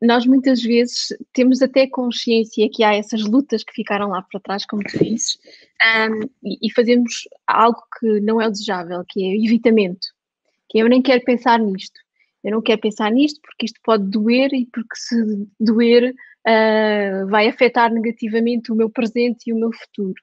nós 0.02 0.26
muitas 0.26 0.62
vezes 0.62 1.08
temos 1.32 1.62
até 1.62 1.86
consciência 1.86 2.68
que 2.70 2.84
há 2.84 2.94
essas 2.94 3.24
lutas 3.24 3.64
que 3.64 3.72
ficaram 3.72 4.10
lá 4.10 4.22
para 4.22 4.40
trás, 4.40 4.66
como 4.66 4.82
tu 4.82 5.02
dizes, 5.02 5.38
um, 5.82 6.20
e, 6.44 6.66
e, 6.66 6.72
fazemos 6.72 7.22
algo 7.46 7.80
que 7.98 8.20
não 8.20 8.42
é 8.42 8.50
desejável, 8.50 9.02
que 9.08 9.24
é 9.24 9.44
evitamento, 9.46 10.06
que 10.68 10.78
eu 10.78 10.88
nem 10.88 11.00
quero 11.00 11.24
pensar 11.24 11.58
nisto. 11.58 11.98
Eu 12.44 12.52
não 12.52 12.62
quero 12.62 12.80
pensar 12.80 13.10
nisto 13.10 13.40
porque 13.40 13.64
isto 13.64 13.80
pode 13.82 14.04
doer 14.04 14.52
e 14.52 14.66
porque 14.66 14.94
se 14.94 15.16
doer 15.58 16.14
uh, 16.46 17.26
vai 17.28 17.48
afetar 17.48 17.90
negativamente 17.92 18.70
o 18.70 18.74
meu 18.74 18.90
presente 18.90 19.48
e 19.48 19.52
o 19.52 19.56
meu 19.56 19.72
futuro. 19.72 20.20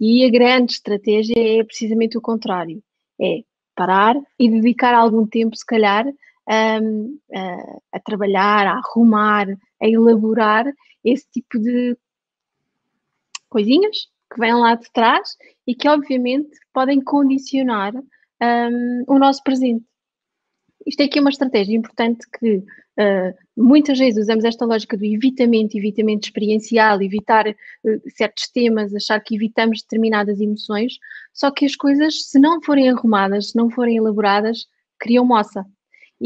E 0.00 0.24
a 0.24 0.30
grande 0.30 0.72
estratégia 0.72 1.34
é 1.38 1.64
precisamente 1.64 2.18
o 2.18 2.20
contrário, 2.20 2.82
é 3.20 3.38
parar 3.76 4.16
e 4.38 4.50
dedicar 4.50 4.94
algum 4.94 5.26
tempo, 5.26 5.56
se 5.56 5.64
calhar, 5.64 6.04
a, 6.48 6.78
a 7.92 8.00
trabalhar, 8.00 8.66
a 8.66 8.78
arrumar, 8.78 9.46
a 9.82 9.88
elaborar 9.88 10.66
esse 11.02 11.26
tipo 11.30 11.58
de 11.58 11.96
coisinhas 13.48 14.08
que 14.32 14.40
vêm 14.40 14.54
lá 14.54 14.74
de 14.74 14.90
trás 14.92 15.36
e 15.66 15.74
que, 15.74 15.88
obviamente, 15.88 16.50
podem 16.72 17.00
condicionar 17.00 17.94
um, 17.94 19.04
o 19.06 19.18
nosso 19.18 19.42
presente. 19.42 19.84
Isto 20.86 21.00
é 21.00 21.04
aqui 21.04 21.20
uma 21.20 21.30
estratégia 21.30 21.76
importante 21.76 22.26
que 22.38 22.56
uh, 22.56 23.34
muitas 23.56 23.98
vezes 23.98 24.24
usamos 24.24 24.44
esta 24.44 24.66
lógica 24.66 24.96
do 24.96 25.04
evitamento, 25.04 25.78
evitamento 25.78 26.26
experiencial, 26.26 27.00
evitar 27.00 27.48
uh, 27.48 28.10
certos 28.14 28.48
temas, 28.48 28.94
achar 28.94 29.20
que 29.20 29.36
evitamos 29.36 29.82
determinadas 29.82 30.40
emoções, 30.40 30.98
só 31.32 31.50
que 31.50 31.64
as 31.64 31.74
coisas, 31.74 32.28
se 32.28 32.38
não 32.38 32.60
forem 32.60 32.90
arrumadas, 32.90 33.50
se 33.50 33.56
não 33.56 33.70
forem 33.70 33.96
elaboradas, 33.96 34.66
criam 34.98 35.24
moça. 35.24 35.64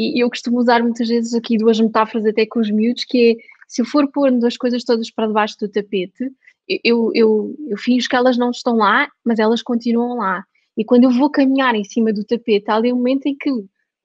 E 0.00 0.22
eu 0.22 0.30
costumo 0.30 0.60
usar 0.60 0.80
muitas 0.80 1.08
vezes 1.08 1.34
aqui 1.34 1.58
duas 1.58 1.80
metáforas 1.80 2.24
até 2.24 2.46
com 2.46 2.60
os 2.60 2.70
miúdos, 2.70 3.04
que 3.04 3.32
é, 3.32 3.36
se 3.66 3.82
eu 3.82 3.84
for 3.84 4.08
pôr 4.12 4.32
as 4.46 4.56
coisas 4.56 4.84
todas 4.84 5.10
para 5.10 5.26
debaixo 5.26 5.58
do 5.58 5.68
tapete, 5.68 6.30
eu, 6.84 7.10
eu, 7.14 7.56
eu 7.68 7.76
finjo 7.76 8.08
que 8.08 8.14
elas 8.14 8.38
não 8.38 8.52
estão 8.52 8.76
lá, 8.76 9.10
mas 9.24 9.40
elas 9.40 9.60
continuam 9.60 10.18
lá. 10.18 10.44
E 10.76 10.84
quando 10.84 11.02
eu 11.02 11.10
vou 11.10 11.28
caminhar 11.28 11.74
em 11.74 11.82
cima 11.82 12.12
do 12.12 12.22
tapete, 12.22 12.70
há 12.70 12.76
ali 12.76 12.92
um 12.92 12.96
momento 12.96 13.26
em 13.26 13.36
que 13.36 13.50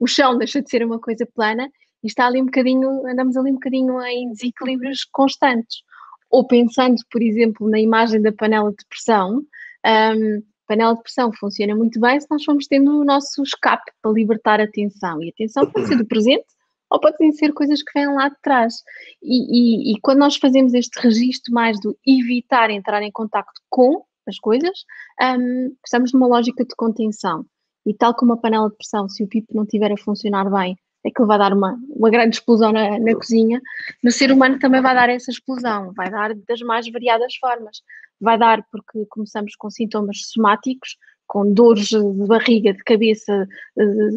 o 0.00 0.06
chão 0.08 0.36
deixa 0.38 0.60
de 0.60 0.68
ser 0.68 0.84
uma 0.84 0.98
coisa 0.98 1.24
plana 1.32 1.70
e 2.02 2.08
está 2.08 2.26
ali 2.26 2.42
um 2.42 2.46
bocadinho, 2.46 3.06
andamos 3.06 3.36
ali 3.36 3.52
um 3.52 3.54
bocadinho 3.54 4.02
em 4.02 4.32
desequilíbrios 4.32 5.04
constantes. 5.04 5.84
Ou 6.28 6.44
pensando, 6.44 6.96
por 7.08 7.22
exemplo, 7.22 7.70
na 7.70 7.78
imagem 7.78 8.20
da 8.20 8.32
panela 8.32 8.70
de 8.70 8.84
pressão, 8.88 9.44
um, 9.86 10.42
panela 10.66 10.94
de 10.94 11.02
pressão 11.02 11.32
funciona 11.32 11.74
muito 11.74 12.00
bem 12.00 12.20
se 12.20 12.26
nós 12.30 12.44
formos 12.44 12.66
tendo 12.66 13.00
o 13.00 13.04
nosso 13.04 13.42
escape 13.42 13.92
para 14.02 14.12
libertar 14.12 14.60
a 14.60 14.70
tensão. 14.70 15.22
E 15.22 15.30
a 15.30 15.32
tensão 15.32 15.66
pode 15.70 15.88
ser 15.88 15.96
do 15.96 16.06
presente 16.06 16.46
ou 16.90 17.00
podem 17.00 17.32
ser 17.32 17.52
coisas 17.52 17.82
que 17.82 17.92
vêm 17.94 18.12
lá 18.14 18.28
de 18.28 18.36
trás. 18.42 18.74
E, 19.22 19.90
e, 19.90 19.92
e, 19.92 20.00
quando 20.00 20.18
nós 20.18 20.36
fazemos 20.36 20.74
este 20.74 21.00
registro 21.00 21.52
mais 21.52 21.80
do 21.80 21.96
evitar 22.06 22.70
entrar 22.70 23.02
em 23.02 23.10
contacto 23.10 23.60
com, 23.68 24.04
as 24.26 24.38
coisas, 24.38 24.84
um, 25.20 25.76
estamos 25.84 26.12
numa 26.12 26.26
lógica 26.26 26.64
de 26.64 26.74
contenção. 26.76 27.44
E 27.86 27.92
tal 27.94 28.14
como 28.14 28.32
a 28.32 28.36
panela 28.36 28.70
de 28.70 28.76
pressão, 28.76 29.08
se 29.08 29.22
o 29.22 29.28
pipo 29.28 29.54
não 29.54 29.64
estiver 29.64 29.92
a 29.92 29.96
funcionar 29.96 30.50
bem, 30.50 30.76
aquilo 31.06 31.28
vai 31.28 31.38
dar 31.38 31.52
uma, 31.52 31.78
uma 31.90 32.10
grande 32.10 32.36
explosão 32.36 32.72
na, 32.72 32.98
na 32.98 33.14
cozinha. 33.14 33.60
No 34.02 34.10
ser 34.10 34.32
humano 34.32 34.58
também 34.58 34.80
vai 34.80 34.94
dar 34.94 35.08
essa 35.08 35.30
explosão, 35.30 35.92
vai 35.92 36.10
dar 36.10 36.34
das 36.34 36.60
mais 36.60 36.90
variadas 36.90 37.34
formas. 37.36 37.82
Vai 38.20 38.38
dar 38.38 38.64
porque 38.70 39.04
começamos 39.06 39.54
com 39.56 39.70
sintomas 39.70 40.28
somáticos, 40.32 40.96
com 41.26 41.52
dores 41.52 41.88
de 41.88 42.26
barriga, 42.26 42.72
de 42.72 42.82
cabeça, 42.84 43.46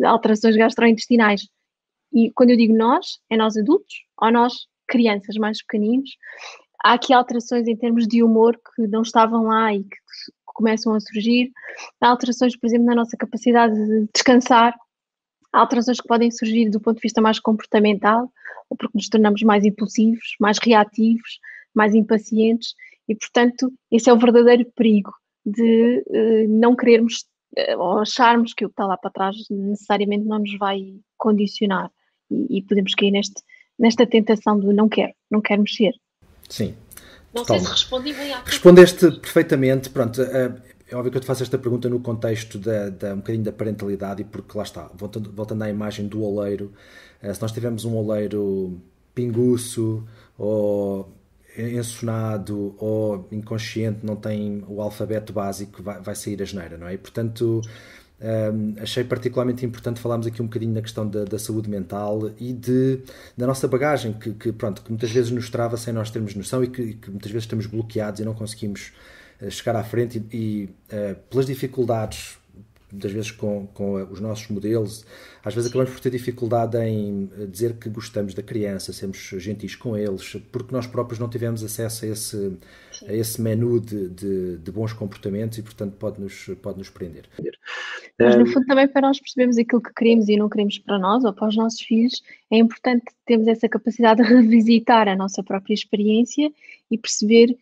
alterações 0.05 0.55
gastrointestinais. 0.55 1.47
E 2.13 2.31
quando 2.31 2.51
eu 2.51 2.57
digo 2.57 2.75
nós, 2.75 3.19
é 3.29 3.35
nós 3.35 3.57
adultos 3.57 4.05
ou 4.21 4.31
nós 4.31 4.53
crianças 4.87 5.35
mais 5.35 5.61
pequeninos. 5.61 6.09
Há 6.83 6.93
aqui 6.93 7.13
alterações 7.13 7.67
em 7.67 7.75
termos 7.75 8.07
de 8.07 8.23
humor 8.23 8.57
que 8.75 8.87
não 8.87 9.01
estavam 9.01 9.47
lá 9.47 9.73
e 9.73 9.83
que 9.83 9.97
começam 10.45 10.93
a 10.93 10.99
surgir. 10.99 11.51
Há 12.01 12.09
alterações, 12.09 12.57
por 12.57 12.67
exemplo, 12.67 12.85
na 12.85 12.95
nossa 12.95 13.17
capacidade 13.17 13.75
de 13.75 14.07
descansar. 14.13 14.73
Há 15.57 15.61
alterações 15.61 15.99
que 15.99 16.07
podem 16.07 16.29
surgir 16.29 16.69
do 16.69 16.79
ponto 16.79 16.97
de 16.97 17.01
vista 17.01 17.19
mais 17.19 17.39
comportamental, 17.39 18.31
ou 18.69 18.77
porque 18.77 18.95
nos 18.95 19.09
tornamos 19.09 19.41
mais 19.41 19.65
impulsivos, 19.65 20.35
mais 20.39 20.59
reativos, 20.59 21.39
mais 21.73 21.95
impacientes. 21.95 22.75
E, 23.09 23.15
portanto, 23.15 23.73
esse 23.91 24.07
é 24.07 24.13
o 24.13 24.19
verdadeiro 24.19 24.71
perigo 24.75 25.11
de 25.43 26.03
uh, 26.09 26.47
não 26.47 26.75
querermos 26.75 27.25
uh, 27.57 27.79
ou 27.79 27.99
acharmos 28.01 28.53
que 28.53 28.65
o 28.65 28.69
que 28.69 28.73
está 28.73 28.85
lá 28.85 28.97
para 28.97 29.09
trás 29.09 29.35
necessariamente 29.49 30.25
não 30.25 30.37
nos 30.37 30.55
vai 30.59 30.79
condicionar 31.17 31.89
e, 32.29 32.59
e 32.59 32.61
podemos 32.61 32.93
cair 32.93 33.09
neste, 33.09 33.41
nesta 33.79 34.05
tentação 34.05 34.59
do 34.59 34.71
não 34.71 34.87
quero, 34.87 35.13
não 35.31 35.41
quero 35.41 35.63
mexer. 35.63 35.93
Sim. 36.47 36.75
Não 37.33 37.43
sei 37.43 37.59
se 37.59 37.71
respondi 37.71 38.13
bem 38.13 38.31
à 38.31 38.41
Respondeste 38.41 39.11
perfeitamente, 39.19 39.89
pronto. 39.89 40.21
Eh, 40.87 40.93
é 40.93 40.95
óbvio 40.95 41.11
que 41.11 41.17
eu 41.17 41.21
te 41.21 41.27
faço 41.27 41.43
esta 41.43 41.57
pergunta 41.57 41.89
no 41.89 41.99
contexto 41.99 42.57
da, 42.59 42.89
da, 42.89 43.13
um 43.13 43.17
bocadinho 43.17 43.43
da 43.43 43.51
parentalidade 43.51 44.21
e 44.21 44.25
porque 44.25 44.57
lá 44.57 44.63
está, 44.63 44.89
voltando, 44.95 45.31
voltando 45.31 45.63
à 45.63 45.69
imagem 45.69 46.07
do 46.07 46.23
oleiro, 46.23 46.73
se 47.21 47.41
nós 47.41 47.51
tivermos 47.51 47.83
um 47.85 47.95
oleiro 47.95 48.79
pinguço 49.13 50.03
ou 50.37 51.11
ensonado 51.57 52.75
ou 52.77 53.27
inconsciente, 53.31 54.05
não 54.05 54.15
tem 54.15 54.63
o 54.67 54.81
alfabeto 54.81 55.33
básico, 55.33 55.81
vai, 55.81 55.99
vai 55.99 56.15
sair 56.15 56.41
a 56.41 56.45
geneira, 56.45 56.77
não 56.77 56.87
é? 56.87 56.93
E, 56.93 56.97
portanto, 56.97 57.61
um, 58.19 58.81
achei 58.81 59.03
particularmente 59.03 59.65
importante 59.65 59.99
falarmos 59.99 60.27
aqui 60.27 60.41
um 60.41 60.45
bocadinho 60.45 60.73
na 60.73 60.81
questão 60.81 61.07
da, 61.07 61.23
da 61.23 61.39
saúde 61.39 61.69
mental 61.69 62.31
e 62.39 62.53
de, 62.53 63.01
da 63.35 63.47
nossa 63.47 63.67
bagagem, 63.67 64.13
que, 64.13 64.33
que, 64.33 64.51
pronto, 64.51 64.81
que 64.81 64.89
muitas 64.89 65.11
vezes 65.11 65.31
nos 65.31 65.49
trava 65.49 65.77
sem 65.77 65.93
nós 65.93 66.11
termos 66.11 66.35
noção 66.35 66.63
e 66.63 66.67
que, 66.67 66.93
que 66.93 67.09
muitas 67.09 67.31
vezes 67.31 67.45
estamos 67.45 67.65
bloqueados 67.65 68.19
e 68.19 68.25
não 68.25 68.33
conseguimos 68.33 68.91
chegar 69.49 69.75
à 69.75 69.83
frente 69.83 70.23
e, 70.31 70.37
e 70.37 70.69
uh, 70.93 71.15
pelas 71.29 71.45
dificuldades 71.45 72.37
muitas 72.91 73.11
vezes 73.11 73.31
com, 73.31 73.67
com 73.73 73.95
os 74.11 74.19
nossos 74.19 74.47
modelos, 74.47 75.05
às 75.43 75.53
vezes 75.53 75.69
acabamos 75.69 75.93
por 75.93 75.99
ter 75.99 76.09
dificuldade 76.09 76.77
em 76.77 77.29
eh, 77.37 77.45
dizer 77.45 77.73
que 77.73 77.89
gostamos 77.89 78.33
da 78.33 78.41
criança, 78.41 78.93
sermos 78.93 79.17
gentis 79.17 79.75
com 79.75 79.97
eles, 79.97 80.35
porque 80.51 80.73
nós 80.73 80.87
próprios 80.87 81.19
não 81.19 81.29
tivemos 81.29 81.63
acesso 81.63 82.05
a 82.05 82.07
esse, 82.07 82.57
a 83.05 83.13
esse 83.13 83.41
menu 83.41 83.79
de, 83.79 84.09
de, 84.09 84.57
de, 84.57 84.71
bons 84.71 84.93
comportamentos 84.93 85.57
e, 85.57 85.61
portanto, 85.61 85.95
pode-nos 85.97 86.49
pode 86.61 86.79
-nos 86.79 86.89
prender. 86.89 87.25
Mas, 88.19 88.35
no 88.35 88.47
fundo, 88.47 88.65
também 88.65 88.87
para 88.87 89.01
nós 89.01 89.19
percebermos 89.19 89.57
aquilo 89.57 89.81
que 89.81 89.93
queremos 89.93 90.27
e 90.29 90.37
não 90.37 90.49
queremos 90.49 90.79
para 90.79 90.97
nós 90.97 91.23
ou 91.25 91.33
para 91.33 91.49
os 91.49 91.55
nossos 91.55 91.81
filhos, 91.81 92.23
é 92.49 92.57
importante 92.57 93.03
termos 93.25 93.47
essa 93.47 93.67
capacidade 93.67 94.23
de 94.23 94.27
revisitar 94.33 95.07
a 95.07 95.15
nossa 95.15 95.43
própria 95.43 95.73
experiência 95.73 96.51
e 96.89 96.97
perceber, 96.97 97.57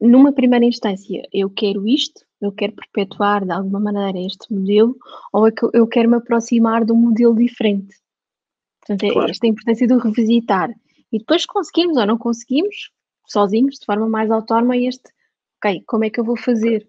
numa 0.00 0.32
primeira 0.32 0.64
instância, 0.64 1.22
eu 1.32 1.50
quero 1.50 1.86
isto, 1.86 2.24
eu 2.40 2.50
quero 2.52 2.72
perpetuar 2.72 3.44
de 3.44 3.52
alguma 3.52 3.78
maneira 3.78 4.18
este 4.18 4.52
modelo 4.52 4.96
ou 5.32 5.46
é 5.46 5.52
que 5.52 5.66
eu 5.74 5.86
quero 5.86 6.08
me 6.08 6.16
aproximar 6.16 6.84
de 6.84 6.92
um 6.92 6.96
modelo 6.96 7.34
diferente. 7.34 7.96
Portanto, 8.80 9.04
é 9.04 9.12
claro. 9.12 9.30
esta 9.30 9.46
importância 9.46 9.86
do 9.86 9.98
revisitar. 9.98 10.74
E 11.12 11.18
depois 11.18 11.44
conseguimos 11.44 11.96
ou 11.96 12.06
não 12.06 12.16
conseguimos, 12.16 12.90
sozinhos, 13.26 13.78
de 13.78 13.84
forma 13.84 14.08
mais 14.08 14.30
autónoma, 14.30 14.76
este, 14.76 15.10
ok, 15.58 15.82
como 15.86 16.04
é 16.04 16.10
que 16.10 16.18
eu 16.18 16.24
vou 16.24 16.36
fazer? 16.36 16.88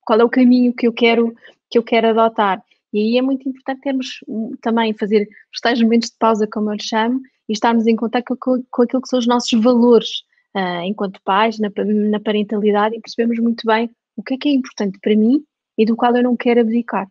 Qual 0.00 0.20
é 0.20 0.24
o 0.24 0.28
caminho 0.28 0.74
que 0.74 0.88
eu 0.88 0.92
quero, 0.92 1.34
que 1.70 1.78
eu 1.78 1.82
quero 1.82 2.08
adotar? 2.08 2.62
E 2.92 2.98
aí 2.98 3.18
é 3.18 3.22
muito 3.22 3.48
importante 3.48 3.82
termos 3.82 4.18
também 4.60 4.92
fazer 4.94 5.28
os 5.52 5.60
tais 5.60 5.80
momentos 5.80 6.10
de 6.10 6.16
pausa, 6.18 6.48
como 6.50 6.70
eu 6.70 6.74
lhe 6.74 6.82
chamo, 6.82 7.20
e 7.48 7.52
estarmos 7.52 7.86
em 7.86 7.94
contato 7.94 8.36
com, 8.36 8.64
com 8.68 8.82
aquilo 8.82 9.02
que 9.02 9.08
são 9.08 9.18
os 9.18 9.26
nossos 9.26 9.52
valores 9.60 10.24
uh, 10.56 10.82
enquanto 10.84 11.20
pais, 11.22 11.58
na, 11.58 11.70
na 11.84 12.20
parentalidade, 12.20 12.96
e 12.96 13.00
percebemos 13.00 13.38
muito 13.38 13.66
bem 13.66 13.90
o 14.16 14.22
que 14.22 14.34
é 14.34 14.38
que 14.38 14.48
é 14.48 14.52
importante 14.52 14.98
para 15.00 15.16
mim 15.16 15.42
e 15.76 15.84
do 15.84 15.96
qual 15.96 16.14
eu 16.14 16.22
não 16.22 16.36
quero 16.36 16.60
abdicar. 16.60 17.06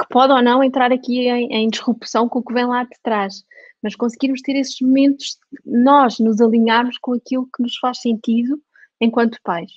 Que 0.00 0.08
pode 0.08 0.32
ou 0.32 0.42
não 0.42 0.62
entrar 0.62 0.92
aqui 0.92 1.28
em, 1.28 1.52
em 1.52 1.68
disrupção 1.68 2.28
com 2.28 2.38
o 2.38 2.44
que 2.44 2.54
vem 2.54 2.66
lá 2.66 2.84
de 2.84 2.96
trás, 3.02 3.42
mas 3.82 3.96
conseguirmos 3.96 4.42
ter 4.42 4.56
esses 4.56 4.80
momentos, 4.80 5.38
nós 5.64 6.18
nos 6.18 6.40
alinharmos 6.40 6.98
com 6.98 7.14
aquilo 7.14 7.48
que 7.54 7.62
nos 7.62 7.76
faz 7.78 8.00
sentido 8.00 8.60
enquanto 9.00 9.38
pais. 9.42 9.70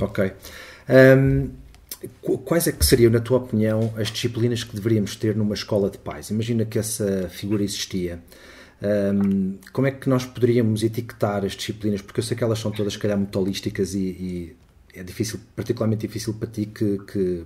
Ok. 0.00 0.32
Um, 0.88 1.50
quais 2.44 2.66
é 2.66 2.72
que 2.72 2.84
seriam, 2.84 3.10
na 3.10 3.20
tua 3.20 3.38
opinião, 3.38 3.92
as 3.96 4.10
disciplinas 4.10 4.64
que 4.64 4.74
deveríamos 4.74 5.16
ter 5.16 5.34
numa 5.36 5.54
escola 5.54 5.90
de 5.90 5.98
pais? 5.98 6.30
Imagina 6.30 6.64
que 6.64 6.78
essa 6.78 7.28
figura 7.28 7.62
existia. 7.62 8.22
Um, 8.80 9.58
como 9.72 9.88
é 9.88 9.90
que 9.90 10.08
nós 10.08 10.24
poderíamos 10.24 10.82
etiquetar 10.82 11.44
as 11.44 11.52
disciplinas? 11.52 12.00
Porque 12.00 12.20
eu 12.20 12.24
sei 12.24 12.36
que 12.36 12.44
elas 12.44 12.58
são 12.58 12.70
todas, 12.70 12.92
se 12.92 12.98
calhar, 12.98 13.18
muito 13.18 13.38
holísticas 13.38 13.94
e, 13.94 13.98
e 13.98 14.56
é 14.94 15.02
difícil, 15.02 15.40
particularmente 15.56 16.06
difícil 16.06 16.34
para 16.34 16.48
ti 16.48 16.66
que, 16.66 16.98
que 16.98 17.44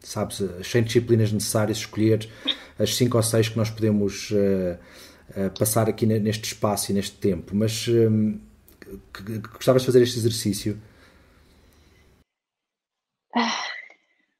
sabes, 0.00 0.42
as 0.42 0.66
100 0.66 0.84
disciplinas 0.84 1.32
necessárias, 1.32 1.78
escolher 1.78 2.28
as 2.78 2.94
5 2.94 3.16
ou 3.16 3.22
6 3.22 3.48
que 3.50 3.56
nós 3.56 3.70
podemos 3.70 4.30
uh, 4.30 4.78
uh, 5.30 5.58
passar 5.58 5.88
aqui 5.88 6.06
neste 6.06 6.44
espaço 6.44 6.92
e 6.92 6.94
neste 6.94 7.16
tempo. 7.16 7.54
Mas 7.54 7.88
um, 7.88 8.38
que, 9.12 9.40
que 9.40 9.48
gostavas 9.48 9.82
de 9.82 9.86
fazer 9.86 10.02
este 10.02 10.18
exercício? 10.18 10.78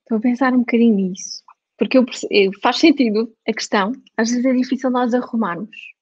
Estou 0.01 0.19
a 0.19 0.21
pensar 0.21 0.53
um 0.53 0.59
bocadinho 0.59 0.95
nisso. 0.95 1.43
Porque 1.77 1.99
eu, 1.99 2.07
eu, 2.31 2.53
faz 2.63 2.79
sentido 2.79 3.35
a 3.49 3.53
questão, 3.53 3.93
às 4.17 4.31
vezes 4.31 4.45
é 4.45 4.53
difícil 4.53 4.91
nós 4.91 5.13
arrumarmos. 5.13 5.94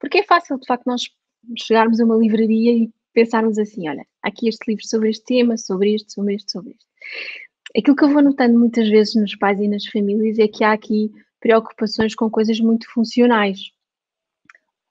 Porque 0.00 0.18
é 0.18 0.22
fácil, 0.24 0.58
de 0.58 0.66
facto, 0.66 0.86
nós 0.86 1.02
chegarmos 1.58 2.00
a 2.00 2.04
uma 2.04 2.16
livraria 2.16 2.72
e 2.72 2.90
pensarmos 3.12 3.58
assim: 3.58 3.88
olha, 3.88 4.04
aqui 4.22 4.48
este 4.48 4.68
livro 4.68 4.86
sobre 4.86 5.10
este 5.10 5.24
tema, 5.24 5.56
sobre 5.56 5.94
este, 5.94 6.12
sobre 6.12 6.34
este, 6.34 6.50
sobre 6.50 6.70
este. 6.70 6.86
Aquilo 7.76 7.94
que 7.94 8.04
eu 8.04 8.12
vou 8.12 8.22
notando 8.22 8.58
muitas 8.58 8.88
vezes 8.88 9.14
nos 9.14 9.36
pais 9.36 9.60
e 9.60 9.68
nas 9.68 9.86
famílias 9.86 10.38
é 10.38 10.48
que 10.48 10.64
há 10.64 10.72
aqui 10.72 11.12
preocupações 11.38 12.14
com 12.14 12.28
coisas 12.28 12.58
muito 12.58 12.90
funcionais 12.90 13.70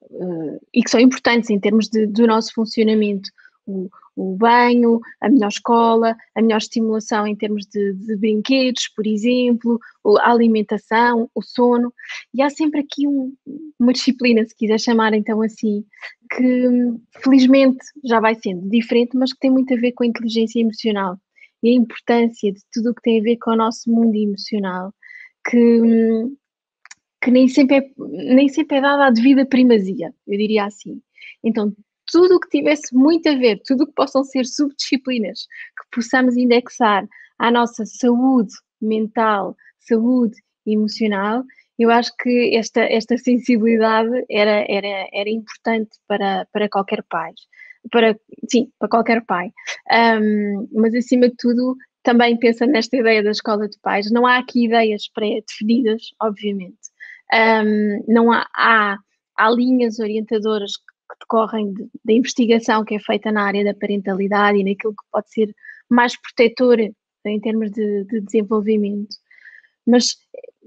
uh, 0.04 0.60
e 0.74 0.82
que 0.82 0.89
são 0.89 1.00
importantes 1.00 1.50
em 1.50 1.60
termos 1.60 1.89
de, 1.89 2.08
do 2.08 2.26
nosso 2.26 2.54
funcionamento. 2.54 3.30
O, 3.65 3.89
o, 4.19 4.36
banho, 4.36 4.99
a 5.21 5.29
melhor 5.29 5.47
escola, 5.47 6.15
a 6.36 6.41
melhor 6.41 6.58
estimulação 6.58 7.25
em 7.25 7.36
termos 7.36 7.65
de, 7.65 7.93
de 7.93 8.17
brinquedos, 8.17 8.89
por 8.89 9.08
exemplo, 9.08 9.79
a 10.19 10.32
alimentação, 10.32 11.29
o 11.34 11.41
sono. 11.41 11.93
E 12.34 12.41
há 12.41 12.49
sempre 12.49 12.82
aqui 12.82 13.08
um, 13.08 13.34
uma 13.79 13.93
disciplina, 13.93 14.45
se 14.45 14.55
quiser 14.55 14.79
chamar 14.79 15.13
então 15.13 15.41
assim, 15.41 15.86
que 16.36 16.67
felizmente 17.23 17.79
já 18.03 18.19
vai 18.19 18.36
sendo 18.36 18.69
diferente, 18.69 19.15
mas 19.15 19.32
que 19.32 19.39
tem 19.39 19.51
muito 19.51 19.73
a 19.73 19.77
ver 19.77 19.93
com 19.93 20.03
a 20.03 20.08
inteligência 20.08 20.60
emocional 20.60 21.17
e 21.63 21.69
a 21.69 21.73
importância 21.73 22.51
de 22.51 22.60
tudo 22.71 22.91
o 22.91 22.95
que 22.95 23.01
tem 23.01 23.19
a 23.19 23.23
ver 23.23 23.38
com 23.38 23.51
o 23.51 23.55
nosso 23.55 23.89
mundo 23.91 24.15
emocional, 24.15 24.93
que, 25.49 25.82
que 27.21 27.32
nem, 27.32 27.47
sempre 27.47 27.77
é, 27.77 27.91
nem 27.97 28.49
sempre 28.49 28.77
é 28.77 28.82
dada 28.82 29.08
a 29.08 29.12
devida 29.12 29.45
primazia, 29.45 30.13
eu 30.27 30.38
diria 30.38 30.65
assim. 30.65 31.01
Então, 31.43 31.73
tudo 32.12 32.36
o 32.36 32.39
que 32.39 32.50
tivesse 32.50 32.93
muito 32.95 33.28
a 33.30 33.36
ver, 33.36 33.62
tudo 33.65 33.84
o 33.84 33.88
que 33.88 33.93
possam 33.93 34.24
ser 34.24 34.45
subdisciplinas 34.45 35.41
que 35.41 35.95
possamos 35.95 36.36
indexar 36.36 37.08
à 37.38 37.52
nossa 37.52 37.86
saúde 37.86 38.54
mental, 38.82 39.56
saúde 39.80 40.36
emocional, 40.65 41.43
eu 41.80 41.89
acho 41.89 42.12
que 42.17 42.56
esta, 42.56 42.82
esta 42.82 43.17
sensibilidade 43.17 44.26
era, 44.30 44.65
era, 44.67 45.08
era 45.13 45.30
importante 45.30 45.91
para, 46.08 46.45
para 46.52 46.67
qualquer 46.69 47.04
pai. 47.10 47.32
Para, 47.89 48.19
sim, 48.52 48.69
para 48.78 48.89
qualquer 48.89 49.26
pai. 49.26 49.50
Um, 50.22 50.67
mas 50.74 50.93
acima 50.93 51.30
de 51.30 51.36
tudo, 51.38 51.78
também 52.04 52.38
pensando 52.38 52.72
nesta 52.72 52.98
ideia 52.98 53.24
da 53.24 53.32
escola 53.32 53.69
de 53.69 53.80
pais, 53.82 54.12
não 54.12 54.28
há 54.28 54.38
aqui 54.38 54.65
ideias 54.65 55.10
pré-definidas, 55.13 56.02
obviamente. 56.22 56.78
Um, 57.34 58.04
não 58.13 58.30
há, 58.30 58.45
há, 58.54 58.98
há 59.38 59.50
linhas 59.50 60.00
orientadoras 60.00 60.74
que 61.10 61.19
decorrem 61.19 61.74
de, 61.74 61.89
da 62.06 62.13
investigação 62.13 62.86
que 62.86 62.95
é 62.95 63.00
feita 63.00 63.32
na 63.32 63.43
área 63.43 63.63
da 63.63 63.74
parentalidade 63.74 64.60
e 64.60 64.63
naquilo 64.63 64.93
que 64.93 65.04
pode 65.12 65.32
ser 65.32 65.54
mais 65.89 66.15
protetor 66.19 66.80
em 66.80 67.39
termos 67.39 67.72
de, 67.72 68.06
de 68.06 68.22
desenvolvimento. 68.22 69.15
Mas 69.86 70.15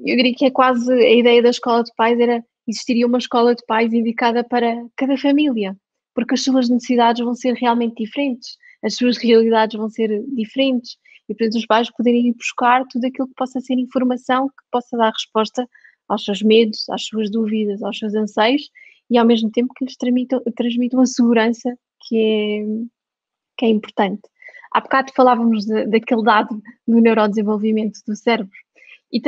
eu 0.05 0.17
diria 0.17 0.35
que 0.35 0.45
é 0.47 0.51
quase 0.51 0.93
a 0.93 1.15
ideia 1.15 1.43
da 1.43 1.51
escola 1.51 1.85
de 1.85 1.93
pais 1.97 2.19
era 2.19 2.45
existiria 2.67 3.07
uma 3.07 3.19
escola 3.19 3.55
de 3.55 3.65
pais 3.67 3.93
indicada 3.93 4.45
para 4.45 4.85
cada 4.97 5.17
família, 5.17 5.77
porque 6.15 6.35
as 6.35 6.45
suas 6.45 6.69
necessidades 6.69 7.25
vão 7.25 7.35
ser 7.35 7.55
realmente 7.55 7.97
diferentes. 7.97 8.57
as 8.85 8.95
suas 8.97 9.17
realidades 9.17 9.77
vão 9.77 9.89
ser 9.89 10.25
diferentes 10.35 10.97
e, 11.29 11.35
portanto, 11.35 11.57
os 11.57 11.67
pais 11.67 11.91
poderem 11.91 12.29
ir 12.29 12.35
buscar 12.35 12.85
tudo 12.89 13.07
aquilo 13.07 13.29
que 13.29 13.35
possa 13.35 13.61
ser 13.61 13.75
informação 13.75 14.49
que 14.49 14.65
possa 14.71 14.97
dar 14.97 15.11
resposta 15.11 15.69
aos 16.09 16.25
seus 16.25 16.43
medos, 16.43 16.89
às 16.91 17.05
suas 17.05 17.31
dúvidas, 17.31 17.83
aos 17.83 17.99
seus 17.99 18.15
anseios 18.15 18.69
e 19.13 19.19
ao 19.19 19.27
mesmo 19.27 19.51
tempo 19.51 19.75
que 19.75 19.85
lhes 19.85 19.97
transmitam, 19.97 21.01
a 21.01 21.07
segurança 21.07 21.77
que 22.01 22.17
é, 22.17 22.65
que 23.59 23.67
é 23.67 23.69
importante. 23.69 24.23
Há 24.73 24.81
bocado 24.81 25.13
falávamos 25.15 25.67
de, 25.67 25.85
daquele 25.87 26.23
dado 26.23 26.63
do 26.89 26.99
neurodesenvolvimento 26.99 28.01
do 28.07 28.17
cérebro. 28.17 28.57
E 29.13 29.21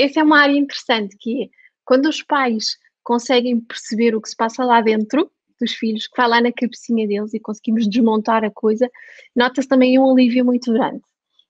essa 0.00 0.20
é 0.20 0.22
uma 0.22 0.38
área 0.38 0.56
interessante, 0.56 1.16
que 1.18 1.42
é 1.42 1.48
quando 1.84 2.06
os 2.08 2.22
pais 2.22 2.78
conseguem 3.02 3.60
perceber 3.60 4.14
o 4.14 4.22
que 4.22 4.28
se 4.28 4.36
passa 4.36 4.64
lá 4.64 4.80
dentro 4.80 5.28
dos 5.60 5.72
filhos, 5.72 6.06
que 6.06 6.16
vai 6.16 6.28
lá 6.28 6.40
na 6.40 6.52
cabecinha 6.52 7.08
deles 7.08 7.34
e 7.34 7.40
conseguimos 7.40 7.88
desmontar 7.88 8.44
a 8.44 8.50
coisa, 8.50 8.88
nota-se 9.34 9.66
também 9.66 9.98
um 9.98 10.08
alívio 10.12 10.44
muito 10.44 10.72
grande. 10.72 11.02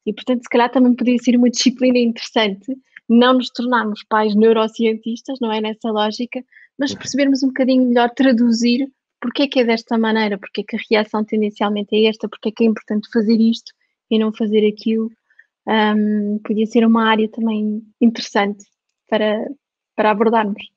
E, 0.06 0.14
portanto, 0.14 0.44
se 0.44 0.48
calhar 0.48 0.70
também 0.70 0.94
poderia 0.94 1.18
ser 1.22 1.36
uma 1.36 1.50
disciplina 1.50 1.98
interessante 1.98 2.74
não 3.06 3.34
nos 3.34 3.50
tornarmos 3.50 4.02
pais 4.08 4.34
neurocientistas, 4.34 5.38
não 5.40 5.52
é 5.52 5.60
nessa 5.60 5.90
lógica, 5.90 6.42
mas 6.78 6.94
percebermos 6.94 7.42
um 7.42 7.48
bocadinho 7.48 7.86
melhor 7.86 8.10
traduzir 8.10 8.88
porque 9.22 9.44
é 9.44 9.48
que 9.48 9.60
é 9.60 9.64
desta 9.64 9.96
maneira, 9.96 10.36
porque 10.36 10.62
é 10.62 10.64
que 10.64 10.76
a 10.76 10.80
reação 10.90 11.24
tendencialmente 11.24 11.94
é 11.94 12.08
esta, 12.08 12.28
porque 12.28 12.48
é 12.48 12.52
que 12.52 12.64
é 12.64 12.66
importante 12.66 13.08
fazer 13.12 13.36
isto 13.40 13.72
e 14.10 14.18
não 14.18 14.32
fazer 14.32 14.66
aquilo. 14.66 15.10
Um, 15.64 16.40
podia 16.44 16.66
ser 16.66 16.84
uma 16.84 17.08
área 17.08 17.28
também 17.28 17.82
interessante 18.00 18.64
para, 19.08 19.46
para 19.94 20.10
abordarmos. 20.10 20.68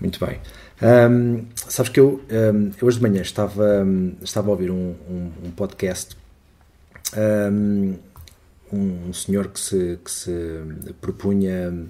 Muito 0.00 0.18
bem. 0.24 0.40
Um, 0.82 1.46
sabes 1.54 1.92
que 1.92 2.00
eu, 2.00 2.20
um, 2.28 2.70
eu, 2.80 2.88
hoje 2.88 2.96
de 2.96 3.02
manhã 3.02 3.22
estava, 3.22 3.86
estava 4.20 4.48
a 4.48 4.50
ouvir 4.50 4.72
um, 4.72 4.96
um 5.44 5.50
podcast 5.52 6.16
um, 7.16 7.96
um 8.72 9.12
senhor 9.12 9.48
que 9.48 9.60
se, 9.60 9.98
que 10.04 10.10
se 10.10 10.32
propunha 11.00 11.88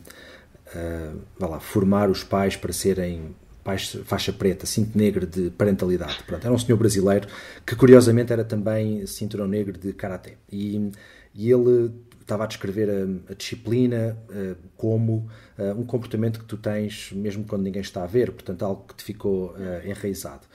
uh, 0.74 1.46
lá, 1.46 1.60
formar 1.60 2.10
os 2.10 2.22
pais 2.24 2.56
para 2.56 2.72
serem 2.72 3.34
pais 3.68 3.98
faixa 4.04 4.32
preta, 4.32 4.64
cinto 4.64 4.96
negro 4.96 5.26
de 5.26 5.50
parentalidade. 5.50 6.22
Pronto, 6.26 6.44
era 6.44 6.54
um 6.54 6.58
senhor 6.58 6.78
brasileiro 6.78 7.28
que 7.66 7.76
curiosamente 7.76 8.32
era 8.32 8.44
também 8.44 9.04
cinturão 9.06 9.46
negro 9.46 9.78
de 9.78 9.92
karaté. 9.92 10.36
E, 10.50 10.90
e 11.34 11.50
ele 11.50 11.92
estava 12.28 12.44
a 12.44 12.46
descrever 12.46 12.90
a, 12.90 13.32
a 13.32 13.34
disciplina 13.34 14.16
uh, 14.28 14.56
como 14.76 15.28
uh, 15.58 15.80
um 15.80 15.84
comportamento 15.84 16.40
que 16.40 16.44
tu 16.44 16.58
tens 16.58 17.10
mesmo 17.12 17.44
quando 17.44 17.62
ninguém 17.62 17.80
está 17.80 18.04
a 18.04 18.06
ver, 18.06 18.32
portanto 18.32 18.62
algo 18.64 18.84
que 18.86 18.94
te 18.96 19.04
ficou 19.04 19.52
uh, 19.52 19.86
enraizado. 19.86 20.46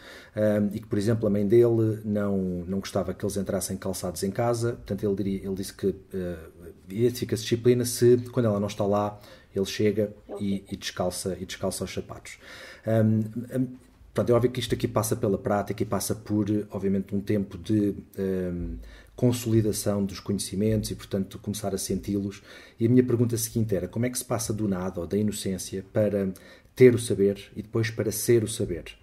e 0.72 0.80
que, 0.80 0.88
por 0.88 0.98
exemplo, 0.98 1.28
a 1.28 1.30
mãe 1.30 1.48
dele 1.48 2.00
não, 2.06 2.38
não 2.68 2.80
gostava 2.80 3.14
que 3.14 3.26
eles 3.26 3.38
entrassem 3.38 3.76
calçados 3.76 4.22
em 4.24 4.30
casa, 4.32 4.74
portanto 4.74 5.04
ele, 5.04 5.16
diria, 5.16 5.48
ele 5.48 5.56
disse 5.56 5.74
que 5.74 5.88
uh, 5.88 6.74
identifica-se 6.90 7.44
disciplina 7.44 7.86
se, 7.86 8.18
quando 8.32 8.46
ela 8.46 8.60
não 8.60 8.68
está 8.68 8.86
lá, 8.86 9.20
ele 9.56 9.66
chega 9.66 10.14
e, 10.40 10.64
e 10.72 10.76
descalça, 10.76 11.38
e 11.40 11.46
descalça 11.46 11.84
os 11.84 11.94
sapatos. 11.94 12.38
Um, 12.86 13.60
um, 13.60 13.68
Pronto, 14.14 14.30
é 14.32 14.36
óbvio 14.36 14.52
que 14.52 14.60
isto 14.60 14.76
aqui 14.76 14.88
passa 14.88 15.16
pela 15.16 15.40
prática 15.40 15.82
e 15.82 15.86
passa 15.86 16.14
por, 16.14 16.46
obviamente, 16.70 17.16
um 17.16 17.20
tempo 17.20 17.58
de 17.58 17.96
um, 18.20 18.78
consolidação 19.16 20.06
dos 20.06 20.20
conhecimentos 20.20 20.92
e, 20.92 20.96
portanto, 20.96 21.40
começar 21.40 21.74
a 21.74 21.80
senti-los. 21.80 22.44
E 22.80 22.86
a 22.86 22.90
minha 22.90 23.04
pergunta 23.04 23.36
seguinte 23.38 23.76
era: 23.76 23.88
como 23.88 24.06
é 24.06 24.10
que 24.12 24.18
se 24.18 24.26
passa 24.26 24.54
do 24.54 24.68
nada 24.68 25.02
ou 25.02 25.08
da 25.08 25.18
inocência 25.18 25.84
para 25.92 26.32
ter 26.76 26.94
o 26.94 27.00
saber 27.00 27.52
e 27.56 27.64
depois 27.64 27.90
para 27.90 28.12
ser 28.12 28.44
o 28.44 28.48
saber? 28.48 28.96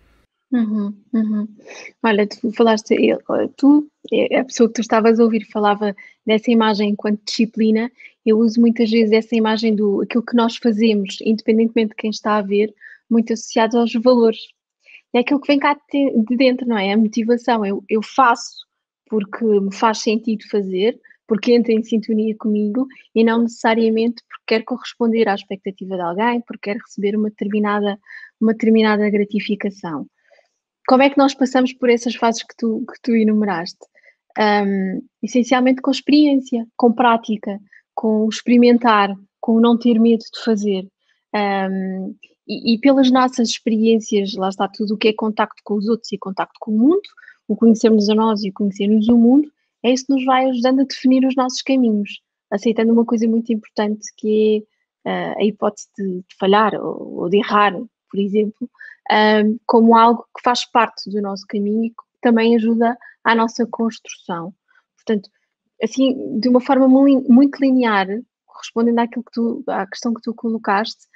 Uhum, 0.53 0.95
uhum. 1.13 1.49
Olha, 2.03 2.27
tu 2.27 2.53
falaste, 2.53 2.97
tu, 3.57 3.89
é, 4.13 4.39
a 4.39 4.45
pessoa 4.45 4.69
que 4.69 4.75
tu 4.75 4.81
estavas 4.81 5.19
a 5.19 5.25
ouvir 5.25 5.45
falava 5.47 5.95
dessa 6.25 6.51
imagem 6.53 6.91
enquanto 6.91 7.25
disciplina. 7.25 7.91
Eu 8.25 8.39
uso 8.39 8.61
muitas 8.61 8.91
vezes 8.91 9.13
essa 9.13 9.35
imagem 9.35 9.75
do 9.75 10.03
aquilo 10.03 10.25
que 10.25 10.37
nós 10.37 10.57
fazemos, 10.57 11.19
independentemente 11.23 11.91
de 11.91 11.97
quem 11.97 12.11
está 12.11 12.37
a 12.37 12.43
ver, 12.43 12.75
muito 13.09 13.33
associado 13.33 13.79
aos 13.79 13.93
valores. 13.95 14.39
É 15.13 15.21
aquilo 15.21 15.41
que 15.41 15.49
vem 15.49 15.59
cá 15.59 15.75
de 15.93 16.37
dentro, 16.37 16.67
não 16.67 16.79
é? 16.79 16.93
A 16.93 16.97
motivação. 16.97 17.65
Eu, 17.67 17.83
eu 17.89 18.03
faço 18.03 18.67
porque 19.09 19.45
me 19.45 19.75
faz 19.75 19.99
sentido 19.99 20.49
fazer, 20.49 21.01
porque 21.27 21.53
entra 21.53 21.73
em 21.73 21.83
sintonia 21.83 22.35
comigo 22.37 22.87
e 23.15 23.25
não 23.25 23.43
necessariamente 23.43 24.23
porque 24.29 24.45
quer 24.47 24.65
corresponder 24.65 25.29
à 25.29 25.35
expectativa 25.35 25.97
de 25.97 26.03
alguém, 26.03 26.41
porque 26.43 26.71
quer 26.71 26.77
receber 26.77 27.17
uma 27.17 27.31
determinada, 27.31 27.99
uma 28.41 28.53
determinada 28.53 29.09
gratificação. 29.11 30.07
Como 30.87 31.03
é 31.03 31.11
que 31.11 31.19
nós 31.19 31.35
passamos 31.35 31.73
por 31.73 31.89
essas 31.89 32.15
fases 32.15 32.43
que 32.43 32.55
tu, 32.57 32.85
que 32.87 33.01
tu 33.03 33.15
enumeraste? 33.15 33.79
Um, 34.39 35.07
essencialmente 35.23 35.83
com 35.83 35.91
experiência, 35.91 36.67
com 36.77 36.93
prática, 36.93 37.61
com 38.01 38.27
experimentar, 38.31 39.15
com 39.39 39.61
não 39.61 39.79
ter 39.79 40.01
medo 40.01 40.23
de 40.23 40.43
fazer. 40.43 40.89
Um, 41.35 42.17
e, 42.49 42.73
e, 42.73 42.79
pelas 42.79 43.11
nossas 43.11 43.51
experiências, 43.51 44.33
lá 44.33 44.49
está 44.49 44.67
tudo 44.67 44.95
o 44.95 44.97
que 44.97 45.09
é 45.09 45.13
contacto 45.13 45.61
com 45.63 45.75
os 45.75 45.87
outros 45.87 46.11
e 46.11 46.17
contacto 46.17 46.55
com 46.59 46.71
o 46.71 46.79
mundo, 46.79 47.03
o 47.47 47.55
conhecermos 47.55 48.09
a 48.09 48.15
nós 48.15 48.43
e 48.43 48.49
o 48.49 48.53
conhecermos 48.55 49.07
o 49.07 49.19
mundo, 49.19 49.53
é 49.83 49.93
isso 49.93 50.07
que 50.07 50.15
nos 50.15 50.25
vai 50.25 50.47
ajudando 50.47 50.81
a 50.81 50.85
definir 50.85 51.27
os 51.27 51.37
nossos 51.37 51.61
caminhos, 51.61 52.23
aceitando 52.51 52.91
uma 52.91 53.05
coisa 53.05 53.29
muito 53.29 53.53
importante 53.53 54.01
que 54.17 54.65
é 55.05 55.33
uh, 55.33 55.39
a 55.39 55.45
hipótese 55.45 55.89
de, 55.99 56.21
de 56.21 56.37
falhar 56.39 56.75
ou, 56.77 57.21
ou, 57.21 57.29
de 57.29 57.37
errar, 57.37 57.75
por 57.75 58.19
exemplo, 58.19 58.67
uh, 59.13 59.61
como 59.67 59.95
algo 59.95 60.25
que 60.35 60.43
faz 60.43 60.65
parte 60.65 61.11
do 61.11 61.21
nosso 61.21 61.45
caminho 61.47 61.85
e 61.85 61.91
que 61.91 61.97
também 62.23 62.57
ajuda 62.57 62.97
à 63.25 63.35
nossa 63.35 63.67
construção. 63.67 64.55
Portanto, 64.97 65.29
assim, 65.83 66.39
de 66.39 66.49
uma 66.49 66.61
forma 66.61 66.89
muito 66.89 67.61
linear, 67.61 68.07
respondendo 68.59 68.99
àquilo 68.99 69.25
que 69.25 69.33
tu, 69.33 69.65
à 69.67 69.87
questão 69.87 70.15
que 70.15 70.23
tu 70.23 70.35
colocaste, 70.35 71.07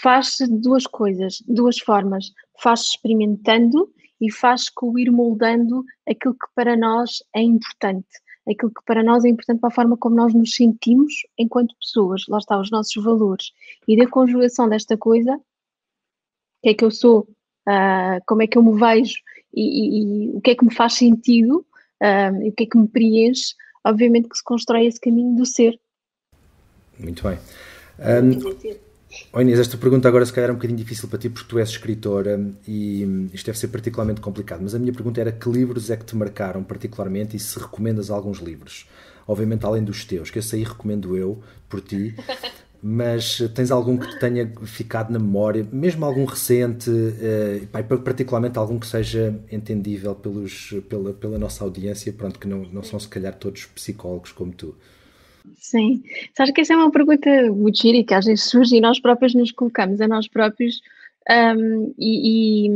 faz-se 0.00 0.46
duas 0.46 0.86
coisas, 0.86 1.42
duas 1.46 1.78
formas. 1.78 2.32
Faz-se 2.60 2.90
experimentando 2.90 3.92
e 4.20 4.30
faz 4.30 4.68
com 4.68 4.98
ir 4.98 5.10
moldando 5.10 5.84
aquilo 6.08 6.34
que 6.34 6.46
para 6.54 6.76
nós 6.76 7.22
é 7.34 7.42
importante, 7.42 8.08
aquilo 8.48 8.72
que 8.72 8.84
para 8.86 9.02
nós 9.02 9.24
é 9.24 9.28
importante 9.28 9.60
para 9.60 9.68
a 9.68 9.72
forma 9.74 9.96
como 9.96 10.16
nós 10.16 10.32
nos 10.32 10.54
sentimos 10.54 11.12
enquanto 11.38 11.76
pessoas, 11.78 12.24
lá 12.28 12.38
está, 12.38 12.58
os 12.58 12.70
nossos 12.70 13.02
valores. 13.02 13.52
E 13.86 13.96
da 13.96 14.08
conjugação 14.08 14.68
desta 14.68 14.96
coisa, 14.96 15.34
o 15.36 15.40
que 16.62 16.70
é 16.70 16.74
que 16.74 16.84
eu 16.84 16.90
sou, 16.90 17.28
uh, 17.68 18.20
como 18.26 18.42
é 18.42 18.46
que 18.46 18.56
eu 18.56 18.62
me 18.62 18.78
vejo 18.78 19.16
e, 19.52 19.62
e, 19.62 20.30
e, 20.32 20.36
o 20.36 20.40
que 20.40 20.52
é 20.52 20.54
que 20.54 20.64
me 20.64 20.74
faz 20.74 20.94
sentido 20.94 21.66
uh, 22.02 22.42
e 22.42 22.48
o 22.48 22.52
que 22.52 22.64
é 22.64 22.66
que 22.66 22.78
me 22.78 22.88
preenche, 22.88 23.54
obviamente 23.84 24.28
que 24.28 24.36
se 24.36 24.44
constrói 24.44 24.86
esse 24.86 25.00
caminho 25.00 25.36
do 25.36 25.44
ser. 25.46 25.78
Muito 26.98 27.22
bem. 27.22 27.38
Um, 27.98 28.84
Oh 29.32 29.40
Inês, 29.40 29.58
esta 29.58 29.76
pergunta 29.76 30.08
agora 30.08 30.26
se 30.26 30.32
calhar 30.32 30.50
é 30.50 30.52
um 30.52 30.56
bocadinho 30.56 30.78
difícil 30.78 31.08
para 31.08 31.18
ti 31.18 31.28
porque 31.28 31.48
tu 31.48 31.58
és 31.58 31.68
escritora 31.68 32.40
e 32.66 33.02
isto 33.32 33.46
deve 33.46 33.58
ser 33.58 33.68
particularmente 33.68 34.20
complicado, 34.20 34.60
mas 34.62 34.74
a 34.74 34.78
minha 34.78 34.92
pergunta 34.92 35.20
era 35.20 35.30
que 35.30 35.48
livros 35.48 35.90
é 35.90 35.96
que 35.96 36.04
te 36.04 36.16
marcaram 36.16 36.64
particularmente 36.64 37.36
e 37.36 37.40
se 37.40 37.58
recomendas 37.58 38.10
alguns 38.10 38.38
livros? 38.38 38.88
Obviamente 39.26 39.64
além 39.64 39.84
dos 39.84 40.04
teus, 40.04 40.30
que 40.30 40.38
esse 40.38 40.56
aí 40.56 40.64
recomendo 40.64 41.16
eu, 41.16 41.42
por 41.68 41.80
ti, 41.80 42.14
mas 42.86 43.38
tens 43.54 43.70
algum 43.70 43.96
que 43.96 44.06
te 44.06 44.18
tenha 44.18 44.52
ficado 44.66 45.10
na 45.10 45.18
memória, 45.18 45.66
mesmo 45.72 46.04
algum 46.04 46.26
recente, 46.26 46.90
uh, 46.90 47.98
particularmente 48.04 48.58
algum 48.58 48.78
que 48.78 48.86
seja 48.86 49.34
entendível 49.50 50.14
pelos, 50.14 50.74
pela, 50.86 51.14
pela 51.14 51.38
nossa 51.38 51.64
audiência, 51.64 52.12
pronto, 52.12 52.38
que 52.38 52.46
não, 52.46 52.58
não 52.64 52.82
são 52.82 53.00
se 53.00 53.08
calhar 53.08 53.34
todos 53.34 53.64
psicólogos 53.64 54.32
como 54.32 54.52
tu? 54.52 54.76
Sim. 55.56 56.02
Sabes 56.36 56.52
que 56.52 56.60
essa 56.60 56.74
é 56.74 56.76
uma 56.76 56.90
pergunta 56.90 57.30
muito 57.52 57.80
gira 57.80 58.04
que 58.04 58.12
às 58.12 58.26
vezes 58.26 58.44
surge 58.44 58.76
e 58.76 58.82
nós 58.82 59.00
próprios 59.00 59.34
nos 59.34 59.50
colocamos 59.50 59.98
a 60.02 60.06
nós 60.06 60.28
próprios 60.28 60.82
um, 61.56 61.94
e, 61.98 62.68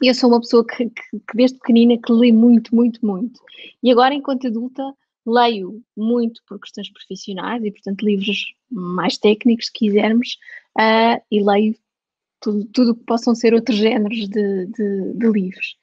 e, 0.00 0.08
eu 0.08 0.14
sou 0.14 0.30
uma 0.30 0.40
pessoa 0.40 0.66
que, 0.66 0.86
que, 0.86 1.02
que, 1.10 1.36
desde 1.36 1.58
pequenina 1.58 1.98
que 2.02 2.10
lê 2.10 2.32
muito, 2.32 2.74
muito, 2.74 3.04
muito. 3.04 3.38
E 3.82 3.92
agora, 3.92 4.14
enquanto 4.14 4.46
adulta, 4.46 4.82
leio 5.26 5.82
muito 5.96 6.40
por 6.46 6.60
questões 6.60 6.90
profissionais 6.90 7.64
e, 7.64 7.70
portanto, 7.70 8.06
livros 8.06 8.54
mais 8.70 9.18
técnicos, 9.18 9.66
se 9.66 9.72
quisermos, 9.72 10.38
uh, 10.78 11.20
e 11.30 11.42
leio 11.42 11.74
tudo 12.40 12.92
o 12.92 12.94
que 12.94 13.04
possam 13.04 13.34
ser 13.34 13.54
outros 13.54 13.76
géneros 13.76 14.28
de, 14.28 14.66
de, 14.66 15.12
de 15.14 15.30
livros. 15.30 15.76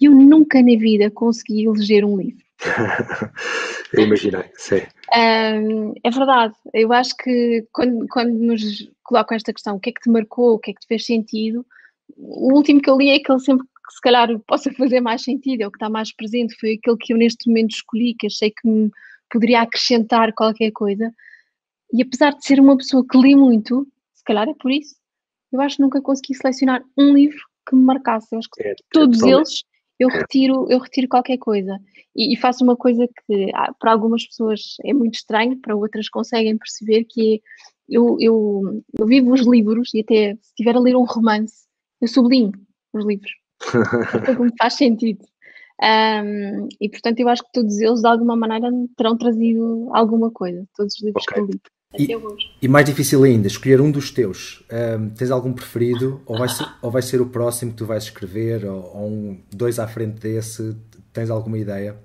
E 0.00 0.06
eu 0.06 0.12
nunca 0.12 0.62
na 0.62 0.76
vida 0.78 1.10
consegui 1.10 1.64
eleger 1.66 2.04
um 2.04 2.16
livro. 2.16 2.44
Eu 3.92 4.04
imaginei, 4.04 4.44
sim. 4.54 4.82
Um, 5.14 5.94
é 6.02 6.10
verdade. 6.10 6.54
Eu 6.72 6.92
acho 6.92 7.16
que 7.16 7.66
quando, 7.72 8.06
quando 8.08 8.32
nos 8.32 8.90
colocam 9.02 9.36
esta 9.36 9.52
questão, 9.52 9.76
o 9.76 9.80
que 9.80 9.90
é 9.90 9.92
que 9.92 10.00
te 10.00 10.10
marcou, 10.10 10.54
o 10.54 10.58
que 10.58 10.70
é 10.70 10.74
que 10.74 10.80
te 10.80 10.86
fez 10.86 11.06
sentido, 11.06 11.64
o 12.16 12.54
último 12.54 12.80
que 12.80 12.90
eu 12.90 12.96
li 12.96 13.10
é 13.10 13.16
aquele 13.16 13.38
sempre 13.40 13.66
que 13.86 13.94
se 13.94 14.00
calhar 14.00 14.28
possa 14.46 14.72
fazer 14.72 15.00
mais 15.00 15.22
sentido, 15.22 15.62
é 15.62 15.66
o 15.66 15.70
que 15.70 15.76
está 15.76 15.88
mais 15.88 16.14
presente, 16.14 16.58
foi 16.58 16.74
aquele 16.74 16.96
que 16.98 17.12
eu 17.12 17.16
neste 17.16 17.48
momento 17.48 17.70
escolhi, 17.70 18.14
que 18.18 18.26
achei 18.26 18.50
que 18.50 18.68
me 18.68 18.90
poderia 19.30 19.62
acrescentar 19.62 20.32
qualquer 20.34 20.70
coisa. 20.72 21.12
E 21.92 22.02
apesar 22.02 22.34
de 22.34 22.44
ser 22.44 22.60
uma 22.60 22.76
pessoa 22.76 23.04
que 23.08 23.18
li 23.18 23.34
muito, 23.34 23.86
se 24.14 24.24
calhar 24.24 24.48
é 24.48 24.54
por 24.54 24.70
isso, 24.70 24.96
eu 25.52 25.60
acho 25.60 25.76
que 25.76 25.82
nunca 25.82 26.02
consegui 26.02 26.34
selecionar 26.34 26.82
um 26.98 27.14
livro 27.14 27.40
que 27.68 27.76
me 27.76 27.82
marcasse. 27.82 28.28
Eu 28.32 28.38
acho 28.38 28.48
que 28.52 28.62
é, 28.62 28.74
todos 28.90 29.22
eles 29.22 29.64
eu 29.98 30.08
retiro, 30.08 30.66
eu 30.70 30.78
retiro 30.78 31.08
qualquer 31.08 31.38
coisa 31.38 31.78
e, 32.14 32.34
e 32.34 32.36
faço 32.36 32.62
uma 32.62 32.76
coisa 32.76 33.08
que 33.26 33.50
ah, 33.54 33.72
para 33.78 33.92
algumas 33.92 34.26
pessoas 34.26 34.76
é 34.84 34.92
muito 34.92 35.14
estranho, 35.14 35.58
para 35.58 35.74
outras 35.74 36.08
conseguem 36.08 36.56
perceber 36.58 37.04
que 37.04 37.36
é, 37.36 37.38
eu, 37.88 38.16
eu, 38.20 38.82
eu 38.98 39.06
vivo 39.06 39.32
os 39.32 39.46
livros 39.46 39.94
e 39.94 40.00
até 40.00 40.34
se 40.34 40.48
estiver 40.48 40.76
a 40.76 40.80
ler 40.80 40.96
um 40.96 41.04
romance, 41.04 41.66
eu 42.00 42.08
sublinho 42.08 42.52
os 42.92 43.06
livros. 43.06 43.32
Me 44.40 44.50
faz 44.58 44.74
sentido. 44.74 45.24
Um, 45.82 46.68
e 46.80 46.88
portanto 46.88 47.20
eu 47.20 47.28
acho 47.28 47.42
que 47.42 47.52
todos 47.52 47.78
eles 47.78 48.00
de 48.00 48.08
alguma 48.08 48.34
maneira 48.34 48.70
terão 48.96 49.16
trazido 49.16 49.90
alguma 49.92 50.30
coisa, 50.30 50.66
todos 50.74 50.94
os 50.94 51.02
livros 51.02 51.24
okay. 51.28 51.34
que 51.34 51.40
eu 51.40 51.46
li. 51.46 51.60
E, 51.98 52.64
e, 52.66 52.68
mais 52.68 52.84
difícil 52.84 53.22
ainda, 53.22 53.46
escolher 53.46 53.80
um 53.80 53.90
dos 53.90 54.10
teus. 54.10 54.64
Um, 54.70 55.10
tens 55.10 55.30
algum 55.30 55.52
preferido? 55.52 56.20
Ou 56.26 56.36
vai, 56.36 56.48
ser, 56.48 56.66
ou 56.82 56.90
vai 56.90 57.00
ser 57.00 57.20
o 57.20 57.26
próximo 57.26 57.70
que 57.70 57.78
tu 57.78 57.86
vais 57.86 58.04
escrever? 58.04 58.66
Ou, 58.66 58.96
ou 58.96 59.08
um, 59.08 59.40
dois 59.50 59.78
à 59.78 59.86
frente 59.86 60.20
desse? 60.20 60.76
Tens 61.12 61.30
alguma 61.30 61.56
ideia? 61.56 61.96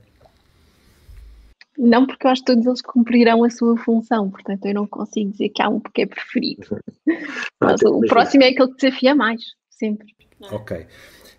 Não, 1.77 2.05
porque 2.05 2.27
eu 2.27 2.31
acho 2.31 2.41
que 2.41 2.53
todos 2.53 2.65
eles 2.65 2.81
cumprirão 2.81 3.43
a 3.43 3.49
sua 3.49 3.75
função, 3.75 4.29
portanto 4.29 4.65
eu 4.65 4.73
não 4.73 4.85
consigo 4.85 5.31
dizer 5.31 5.49
que 5.49 5.61
há 5.61 5.67
um 5.67 5.79
porque 5.79 6.03
é 6.03 6.05
preferido. 6.05 6.79
Mas 7.59 7.81
o 7.81 8.01
próximo 8.01 8.43
é 8.43 8.49
aquele 8.49 8.69
que 8.69 8.85
desafia 8.85 9.15
mais, 9.15 9.41
sempre. 9.69 10.07
Ok. 10.51 10.85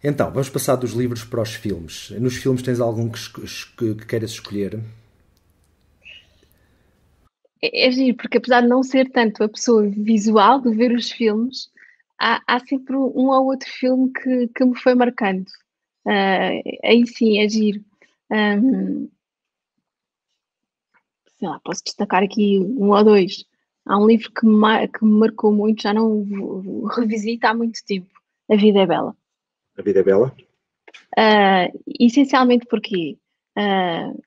Então, 0.03 0.31
vamos 0.31 0.49
passar 0.49 0.77
dos 0.77 0.93
livros 0.93 1.25
para 1.25 1.43
os 1.43 1.55
filmes. 1.55 2.11
Nos 2.11 2.37
filmes 2.37 2.63
tens 2.63 2.81
algum 2.81 3.09
que, 3.09 3.21
que, 3.77 3.95
que 3.95 4.07
queiras 4.07 4.33
escolher? 4.33 4.81
é, 7.63 7.87
é 7.89 7.91
giro, 7.93 8.17
porque 8.17 8.39
apesar 8.39 8.63
de 8.63 8.69
não 8.69 8.83
ser 8.83 9.11
tanto 9.11 9.45
a 9.45 9.49
pessoa 9.49 9.89
visual 9.89 10.61
de 10.61 10.75
ver 10.75 10.93
os 10.93 11.11
filmes, 11.11 11.71
há, 12.19 12.43
há 12.47 12.59
sempre 12.61 12.97
um 12.97 13.29
ou 13.31 13.47
outro 13.47 13.69
filme 13.71 14.13
que, 14.13 14.49
que 14.49 14.65
me 14.65 14.77
foi 14.79 14.95
marcando. 14.95 15.47
Uh, 16.05 16.63
aí 16.85 17.07
sim, 17.07 17.39
é 17.39 17.49
giro. 17.49 17.85
Um, 18.31 19.09
sei 21.39 21.49
lá, 21.49 21.61
posso 21.61 21.83
destacar 21.85 22.23
aqui 22.23 22.59
um 22.59 22.91
ou 22.91 23.05
dois. 23.05 23.45
Há 23.87 23.99
um 23.99 24.07
livro 24.07 24.31
que 24.33 24.47
me, 24.47 24.89
que 24.89 25.05
me 25.05 25.13
marcou 25.13 25.53
muito, 25.53 25.83
já 25.83 25.95
não 25.95 26.25
revisito 26.97 27.47
há 27.47 27.55
muito 27.55 27.85
tempo. 27.87 28.11
A 28.51 28.57
Vida 28.57 28.81
é 28.81 28.87
Bela. 28.87 29.17
A 29.83 29.85
Vida 29.85 29.99
é 29.99 30.03
Bela? 30.05 30.33
Uh, 31.19 31.83
essencialmente 31.99 32.67
porque 32.67 33.19
uh, 33.59 34.23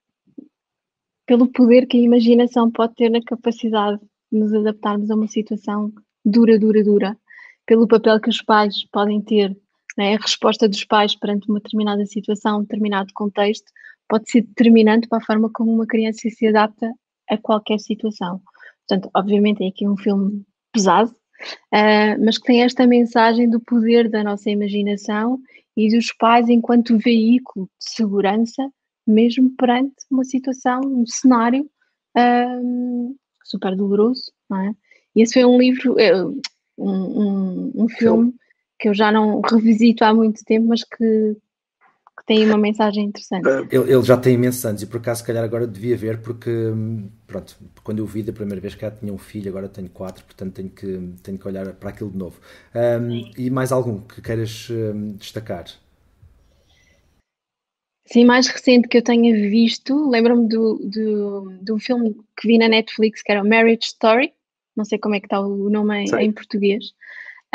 pelo 1.26 1.48
poder 1.48 1.88
que 1.88 1.98
a 1.98 2.02
imaginação 2.02 2.70
pode 2.70 2.94
ter 2.96 3.10
na 3.10 3.22
capacidade 3.24 4.00
de 4.32 4.38
nos 4.38 4.54
adaptarmos 4.54 5.10
a 5.10 5.16
uma 5.16 5.28
situação 5.28 5.94
dura, 6.26 6.60
dura, 6.60 6.84
dura, 6.84 7.18
pelo 7.66 7.88
papel 7.88 8.20
que 8.20 8.30
os 8.30 8.42
pais 8.42 8.84
podem 8.92 9.22
ter, 9.22 9.56
né? 9.98 10.16
a 10.16 10.20
resposta 10.20 10.68
dos 10.68 10.84
pais 10.84 11.16
perante 11.16 11.50
uma 11.50 11.60
determinada 11.60 12.06
situação, 12.06 12.60
um 12.60 12.62
determinado 12.64 13.14
contexto, 13.14 13.72
pode 14.10 14.30
ser 14.30 14.42
determinante 14.42 15.08
para 15.08 15.20
a 15.20 15.26
forma 15.26 15.50
como 15.52 15.72
uma 15.72 15.88
criança 15.88 16.30
se 16.30 16.48
adapta 16.48 16.92
a 17.30 17.38
qualquer 17.38 17.80
situação. 17.80 18.42
Portanto, 18.88 19.10
obviamente 19.16 19.64
é 19.64 19.68
aqui 19.68 19.88
um 19.88 19.98
filme 19.98 20.46
pesado, 20.72 21.16
uh, 21.74 22.24
mas 22.24 22.38
que 22.38 22.46
tem 22.46 22.64
esta 22.64 22.86
mensagem 22.88 23.50
do 23.50 23.60
poder 23.60 24.10
da 24.10 24.24
nossa 24.24 24.50
imaginação 24.50 25.40
e 25.76 25.90
dos 25.90 26.12
pais 26.14 26.50
enquanto 26.50 26.98
veículo 26.98 27.70
de 27.80 27.92
segurança 27.94 28.70
mesmo 29.08 29.52
perante 29.56 29.94
uma 30.10 30.24
situação, 30.24 30.82
um 30.84 31.06
cenário 31.06 31.70
um, 32.18 33.16
super 33.44 33.76
doloroso, 33.76 34.32
não 34.50 34.62
é? 34.62 34.74
E 35.16 35.22
esse 35.22 35.34
foi 35.34 35.46
um 35.46 35.58
livro, 35.58 36.00
eh, 36.00 36.26
um, 36.78 36.90
um, 36.90 37.72
um 37.76 37.90
filme 37.90 38.34
que 38.80 38.90
eu 38.90 38.94
já 38.94 39.12
não 39.12 39.40
revisito 39.42 40.04
há 40.04 40.14
muito 40.14 40.44
tempo, 40.44 40.68
mas 40.68 40.84
que 40.84 41.38
tem 42.26 42.46
uma 42.46 42.58
mensagem 42.58 43.06
interessante. 43.06 43.48
Ah, 43.48 43.66
ele, 43.72 43.94
ele, 43.94 44.04
já 44.04 44.18
tem 44.18 44.34
imensos 44.34 44.66
anos 44.66 44.82
e 44.82 44.88
por 44.88 44.98
acaso, 44.98 45.22
se 45.22 45.28
calhar, 45.28 45.44
agora 45.44 45.68
devia 45.68 45.96
ver, 45.96 46.22
porque, 46.22 46.50
pronto, 47.28 47.56
quando 47.84 48.00
eu 48.00 48.06
vi 48.06 48.24
da 48.24 48.34
primeira 48.34 48.60
vez 48.60 48.74
que 48.74 48.82
já 48.82 48.92
tinha 48.92 49.14
um 49.14 49.18
filho, 49.18 49.50
agora 49.50 49.70
tenho 49.70 49.90
quatro, 49.90 50.26
portanto 50.26 50.54
tenho 50.54 50.70
que, 50.70 51.14
tenho 51.22 51.38
que 51.38 51.48
olhar 51.48 51.74
para 51.74 51.90
aquilo 51.90 52.10
de 52.10 52.18
novo. 52.18 52.40
Um, 52.74 53.32
e 53.38 53.50
mais 53.50 53.72
algum 53.72 54.00
que 54.00 54.22
queiras 54.22 54.68
um, 54.72 55.14
destacar? 55.14 55.66
Sim, 58.08 58.26
mais 58.26 58.48
recente 58.48 58.88
que 58.88 58.98
eu 58.98 59.04
tenha 59.04 59.34
visto, 59.34 60.10
lembro-me 60.10 60.48
do, 60.48 60.80
do, 60.84 61.58
de 61.62 61.72
um 61.72 61.80
filme 61.80 62.16
que 62.38 62.48
vi 62.48 62.58
na 62.58 62.68
Netflix 62.68 63.22
que 63.22 63.32
era 63.32 63.44
Marriage 63.44 63.88
Story, 63.88 64.32
não 64.76 64.86
sei 64.86 64.98
como 64.98 65.16
é 65.16 65.20
que 65.20 65.26
está 65.28 65.40
o 65.40 65.70
nome 65.70 66.06
em, 66.06 66.26
em 66.26 66.32
português. 66.32 66.86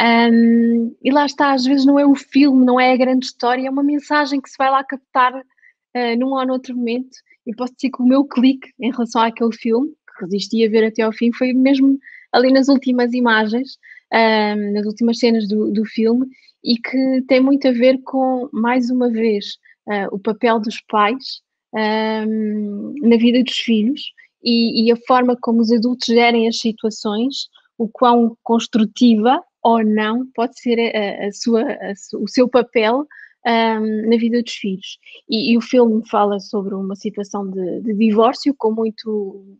Um, 0.00 0.96
e 1.02 1.12
lá 1.12 1.26
está, 1.26 1.52
às 1.52 1.64
vezes 1.64 1.84
não 1.84 1.98
é 1.98 2.06
o 2.06 2.14
filme, 2.14 2.64
não 2.64 2.80
é 2.80 2.92
a 2.92 2.96
grande 2.96 3.26
história, 3.26 3.66
é 3.66 3.70
uma 3.70 3.82
mensagem 3.82 4.40
que 4.40 4.48
se 4.48 4.56
vai 4.56 4.70
lá 4.70 4.82
captar 4.82 5.34
uh, 5.34 6.18
num 6.18 6.32
ou 6.32 6.46
noutro 6.46 6.74
momento. 6.74 7.16
E 7.46 7.54
posso 7.54 7.74
dizer 7.74 7.90
que 7.90 8.02
o 8.02 8.06
meu 8.06 8.24
clique 8.24 8.70
em 8.80 8.90
relação 8.90 9.22
àquele 9.22 9.52
filme, 9.52 9.88
que 9.88 10.24
resisti 10.24 10.64
a 10.64 10.70
ver 10.70 10.84
até 10.84 11.02
ao 11.02 11.12
fim, 11.12 11.32
foi 11.32 11.52
mesmo 11.52 11.98
ali 12.32 12.50
nas 12.50 12.68
últimas 12.68 13.12
imagens, 13.12 13.76
um, 14.12 14.72
nas 14.72 14.86
últimas 14.86 15.18
cenas 15.18 15.46
do, 15.48 15.70
do 15.70 15.84
filme, 15.84 16.26
e 16.64 16.76
que 16.76 17.22
tem 17.28 17.40
muito 17.40 17.68
a 17.68 17.72
ver 17.72 18.00
com, 18.02 18.48
mais 18.52 18.90
uma 18.90 19.10
vez, 19.10 19.56
uh, 19.86 20.14
o 20.14 20.18
papel 20.18 20.60
dos 20.60 20.80
pais 20.88 21.42
um, 21.74 22.94
na 23.02 23.16
vida 23.16 23.42
dos 23.42 23.56
filhos 23.58 24.00
e, 24.42 24.86
e, 24.86 24.92
a 24.92 24.96
forma 25.06 25.36
como 25.40 25.60
os 25.60 25.70
adultos 25.70 26.06
gerem 26.06 26.48
as 26.48 26.58
situações, 26.58 27.48
o 27.78 27.88
quão 27.88 28.36
construtiva 28.42 29.42
ou 29.62 29.84
não 29.84 30.26
pode 30.34 30.58
ser 30.60 30.78
a, 30.94 31.26
a 31.26 31.32
sua, 31.32 31.62
a, 31.62 31.92
o 32.18 32.28
seu 32.28 32.48
papel 32.48 33.06
um, 33.46 34.10
na 34.10 34.16
vida 34.16 34.42
dos 34.42 34.52
filhos. 34.52 34.98
E, 35.28 35.52
e, 35.52 35.56
o 35.56 35.60
filme 35.60 36.02
fala 36.08 36.38
sobre 36.40 36.74
uma 36.74 36.96
situação 36.96 37.50
de, 37.50 37.80
de 37.80 37.94
divórcio 37.94 38.54
com 38.56 38.72
muito, 38.72 39.58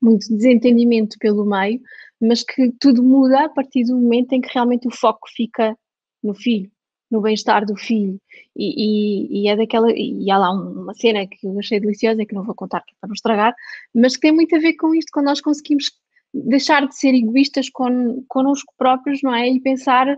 muito 0.00 0.28
desentendimento 0.28 1.16
pelo 1.18 1.44
meio, 1.44 1.80
mas 2.20 2.42
que 2.42 2.72
tudo 2.80 3.02
muda 3.02 3.44
a 3.44 3.48
partir 3.48 3.84
do 3.84 3.96
momento 3.96 4.32
em 4.32 4.40
que 4.40 4.52
realmente 4.52 4.88
o 4.88 4.94
foco 4.94 5.28
fica 5.34 5.76
no 6.22 6.34
filho 6.34 6.70
no 7.10 7.20
bem-estar 7.20 7.64
do 7.64 7.76
filho. 7.76 8.20
E, 8.56 9.38
e, 9.40 9.42
e, 9.42 9.48
é 9.48 9.56
daquela. 9.56 9.90
E 9.90 10.30
há 10.30 10.38
lá 10.38 10.50
uma 10.50 10.94
cena 10.94 11.26
que 11.26 11.46
eu 11.46 11.58
achei 11.58 11.80
deliciosa, 11.80 12.24
que 12.24 12.34
não 12.34 12.44
vou 12.44 12.54
contar 12.54 12.82
para 13.00 13.08
não 13.08 13.14
estragar, 13.14 13.54
mas 13.94 14.14
que 14.14 14.22
tem 14.22 14.32
muito 14.32 14.54
a 14.54 14.58
ver 14.58 14.74
com 14.74 14.94
isto, 14.94 15.10
quando 15.12 15.26
nós 15.26 15.40
conseguimos 15.40 15.90
deixar 16.32 16.86
de 16.86 16.96
ser 16.96 17.14
egoístas 17.14 17.68
con, 17.70 18.24
connosco 18.28 18.72
próprios, 18.76 19.22
não 19.22 19.34
é? 19.34 19.48
E 19.48 19.60
pensar 19.60 20.16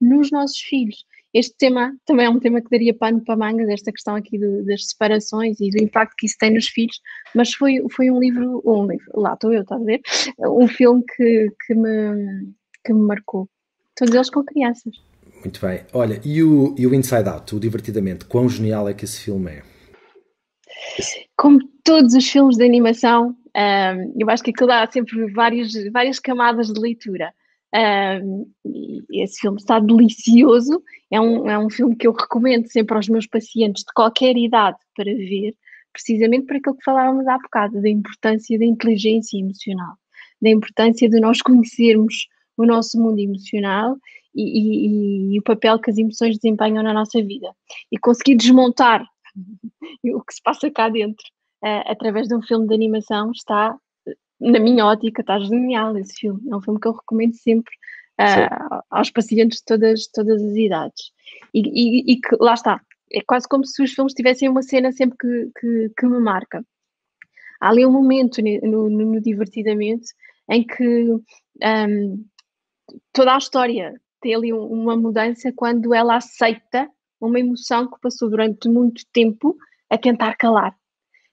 nos 0.00 0.30
nossos 0.30 0.58
filhos. 0.58 1.04
Este 1.34 1.54
tema 1.56 1.96
também 2.04 2.26
é 2.26 2.30
um 2.30 2.38
tema 2.38 2.60
que 2.60 2.68
daria 2.68 2.92
pano 2.92 3.24
para 3.24 3.36
mangas, 3.36 3.68
esta 3.68 3.90
questão 3.90 4.14
aqui 4.14 4.38
do, 4.38 4.64
das 4.66 4.88
separações 4.88 5.58
e 5.60 5.70
do 5.70 5.82
impacto 5.82 6.14
que 6.18 6.26
isso 6.26 6.36
tem 6.38 6.52
nos 6.52 6.68
filhos, 6.68 7.00
mas 7.34 7.54
foi, 7.54 7.82
foi 7.90 8.10
um 8.10 8.20
livro, 8.20 8.62
um 8.66 8.86
livro, 8.86 9.06
lá 9.14 9.32
estou 9.32 9.52
eu, 9.52 9.62
está 9.62 9.76
a 9.76 9.78
ver? 9.78 10.02
Um 10.38 10.68
filme 10.68 11.02
que, 11.16 11.48
que, 11.66 11.74
me, 11.74 12.52
que 12.84 12.92
me 12.92 13.00
marcou. 13.00 13.48
Todos 13.96 14.14
eles 14.14 14.28
com 14.28 14.44
crianças. 14.44 14.94
Muito 15.40 15.60
bem. 15.60 15.80
Olha, 15.94 16.20
e 16.22 16.42
o, 16.42 16.74
e 16.78 16.86
o 16.86 16.94
Inside 16.94 17.28
Out, 17.28 17.54
o 17.54 17.60
Divertidamente, 17.60 18.26
quão 18.26 18.48
genial 18.48 18.88
é 18.88 18.94
que 18.94 19.04
esse 19.04 19.20
filme 19.20 19.52
é? 19.52 19.62
Como 21.36 21.60
todos 21.82 22.14
os 22.14 22.28
filmes 22.28 22.56
de 22.56 22.64
animação, 22.64 23.34
um, 23.56 24.14
eu 24.18 24.30
acho 24.30 24.42
que 24.42 24.50
aquilo 24.50 24.68
dá 24.68 24.90
sempre 24.90 25.30
várias, 25.32 25.72
várias 25.92 26.18
camadas 26.18 26.68
de 26.68 26.80
leitura. 26.80 27.32
Um, 27.74 28.50
esse 29.10 29.40
filme 29.40 29.58
está 29.58 29.78
delicioso, 29.78 30.82
é 31.10 31.20
um, 31.20 31.48
é 31.48 31.58
um 31.58 31.70
filme 31.70 31.96
que 31.96 32.06
eu 32.06 32.12
recomendo 32.12 32.66
sempre 32.66 32.96
aos 32.96 33.08
meus 33.08 33.26
pacientes 33.26 33.84
de 33.84 33.92
qualquer 33.94 34.36
idade 34.36 34.78
para 34.94 35.12
ver, 35.12 35.54
precisamente 35.92 36.46
para 36.46 36.58
aquilo 36.58 36.76
que 36.76 36.84
falávamos 36.84 37.26
há 37.26 37.38
bocado, 37.38 37.80
da 37.80 37.88
importância 37.88 38.58
da 38.58 38.64
inteligência 38.64 39.38
emocional, 39.38 39.94
da 40.40 40.50
importância 40.50 41.08
de 41.08 41.20
nós 41.20 41.40
conhecermos 41.40 42.28
o 42.56 42.66
nosso 42.66 43.00
mundo 43.00 43.18
emocional 43.18 43.96
e, 44.34 44.42
e, 44.42 45.34
e, 45.34 45.38
o 45.38 45.42
papel 45.42 45.78
que 45.78 45.90
as 45.90 45.98
emoções 45.98 46.36
desempenham 46.36 46.82
na 46.82 46.92
nossa 46.92 47.22
vida. 47.22 47.54
E 47.90 47.98
conseguir 47.98 48.36
desmontar 48.36 49.06
o 50.04 50.22
que 50.22 50.34
se 50.34 50.42
passa 50.42 50.70
cá 50.70 50.88
dentro 50.88 51.24
uh, 51.62 51.82
através 51.86 52.28
de 52.28 52.34
um 52.34 52.42
filme 52.42 52.66
de 52.66 52.74
animação 52.74 53.30
está, 53.30 53.76
na 54.40 54.58
minha 54.58 54.86
ótica, 54.86 55.20
está 55.20 55.38
genial 55.38 55.96
esse 55.96 56.14
filme. 56.14 56.40
É 56.50 56.56
um 56.56 56.60
filme 56.60 56.80
que 56.80 56.88
eu 56.88 56.92
recomendo 56.92 57.34
sempre 57.34 57.72
uh, 58.20 58.82
aos 58.90 59.10
pacientes 59.10 59.58
de 59.58 59.64
todas, 59.64 60.06
todas 60.08 60.42
as 60.42 60.56
idades. 60.56 61.12
E, 61.54 62.12
e, 62.12 62.20
que, 62.20 62.36
lá 62.40 62.54
está, 62.54 62.80
é 63.12 63.20
quase 63.22 63.48
como 63.48 63.64
se 63.64 63.82
os 63.82 63.92
filmes 63.92 64.14
tivessem 64.14 64.48
uma 64.48 64.62
cena 64.62 64.92
sempre 64.92 65.16
que, 65.18 65.50
que, 65.58 65.92
que 65.96 66.06
me 66.06 66.18
marca. 66.18 66.64
Há 67.60 67.68
ali 67.68 67.86
um 67.86 67.92
momento 67.92 68.42
no, 68.42 68.88
no, 68.90 69.06
no 69.06 69.20
Divertidamente 69.20 70.06
em 70.48 70.66
que 70.66 71.04
um, 71.04 72.24
toda 73.12 73.34
a 73.34 73.38
história 73.38 73.94
tem 74.20 74.34
ali 74.34 74.52
uma 74.52 74.96
mudança 74.96 75.52
quando 75.54 75.94
ela 75.94 76.16
aceita 76.16 76.88
uma 77.20 77.38
emoção 77.38 77.88
que 77.88 78.00
passou 78.00 78.28
durante 78.28 78.68
muito 78.68 79.04
tempo 79.12 79.56
a 79.88 79.96
tentar 79.96 80.36
calar. 80.36 80.76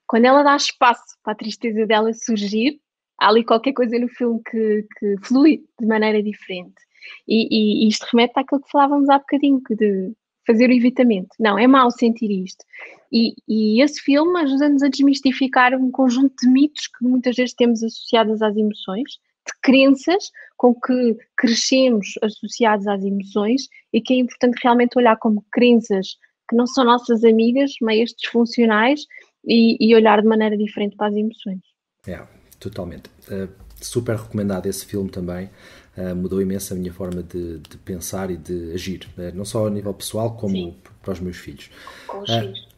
Quando 0.09 0.25
ela 0.25 0.41
dá 0.41 0.55
espaço 0.55 1.15
para 1.23 1.33
a 1.33 1.35
tristeza 1.35 1.85
dela 1.85 2.11
surgir, 2.13 2.81
há 3.19 3.29
ali 3.29 3.45
qualquer 3.45 3.73
coisa 3.73 3.99
no 3.99 4.07
filme 4.09 4.41
que, 4.49 4.87
que 4.97 5.15
flui 5.21 5.63
de 5.79 5.85
maneira 5.85 6.23
diferente. 6.23 6.81
E, 7.27 7.85
e, 7.85 7.87
isto 7.87 8.07
remete 8.11 8.33
àquilo 8.35 8.59
que 8.59 8.71
falávamos 8.71 9.07
há 9.07 9.19
bocadinho, 9.19 9.61
de 9.69 10.11
fazer 10.47 10.67
o 10.67 10.73
evitamento. 10.73 11.29
Não, 11.39 11.59
é 11.59 11.67
mau 11.67 11.91
sentir 11.91 12.31
isto. 12.31 12.65
E, 13.11 13.35
e 13.47 13.83
esse 13.83 14.01
filme 14.01 14.39
ajuda-nos 14.39 14.81
a 14.81 14.87
desmistificar 14.87 15.75
um 15.75 15.91
conjunto 15.91 16.33
de 16.41 16.49
mitos 16.49 16.87
que 16.87 17.05
muitas 17.05 17.35
vezes 17.35 17.53
temos 17.53 17.83
associados 17.83 18.41
às 18.41 18.57
emoções, 18.57 19.11
de 19.11 19.53
crenças 19.61 20.31
com 20.57 20.73
que 20.73 21.17
crescemos 21.37 22.15
associados 22.23 22.87
às 22.87 23.03
emoções 23.03 23.67
e 23.93 24.01
que 24.01 24.15
é 24.15 24.17
importante 24.17 24.59
realmente 24.63 24.97
olhar 24.97 25.17
como 25.17 25.45
crenças 25.51 26.17
que 26.49 26.55
não 26.55 26.65
são 26.65 26.83
nossas 26.83 27.23
amigas, 27.23 27.73
meias 27.79 28.09
disfuncionais 28.19 29.05
e, 29.45 29.77
e 29.79 29.95
olhar 29.95 30.21
de 30.21 30.27
maneira 30.27 30.57
diferente 30.57 30.95
para 30.95 31.07
as 31.07 31.15
emoções. 31.15 31.61
É, 32.07 32.21
totalmente. 32.59 33.09
Uh, 33.29 33.49
super 33.81 34.15
recomendado 34.15 34.67
esse 34.67 34.85
filme 34.85 35.09
também. 35.09 35.49
Uh, 35.97 36.15
mudou 36.15 36.41
imenso 36.41 36.73
a 36.73 36.77
minha 36.77 36.93
forma 36.93 37.23
de, 37.23 37.59
de 37.59 37.77
pensar 37.77 38.31
e 38.31 38.37
de 38.37 38.71
agir, 38.73 39.07
uh, 39.17 39.35
não 39.35 39.45
só 39.45 39.67
a 39.67 39.69
nível 39.69 39.93
pessoal, 39.93 40.35
como 40.35 40.55
Sim. 40.55 40.75
para 41.01 41.13
os 41.13 41.19
meus 41.19 41.37
filhos. 41.37 41.69
Com 42.07 42.19
os 42.19 42.29
filhos. 42.29 42.69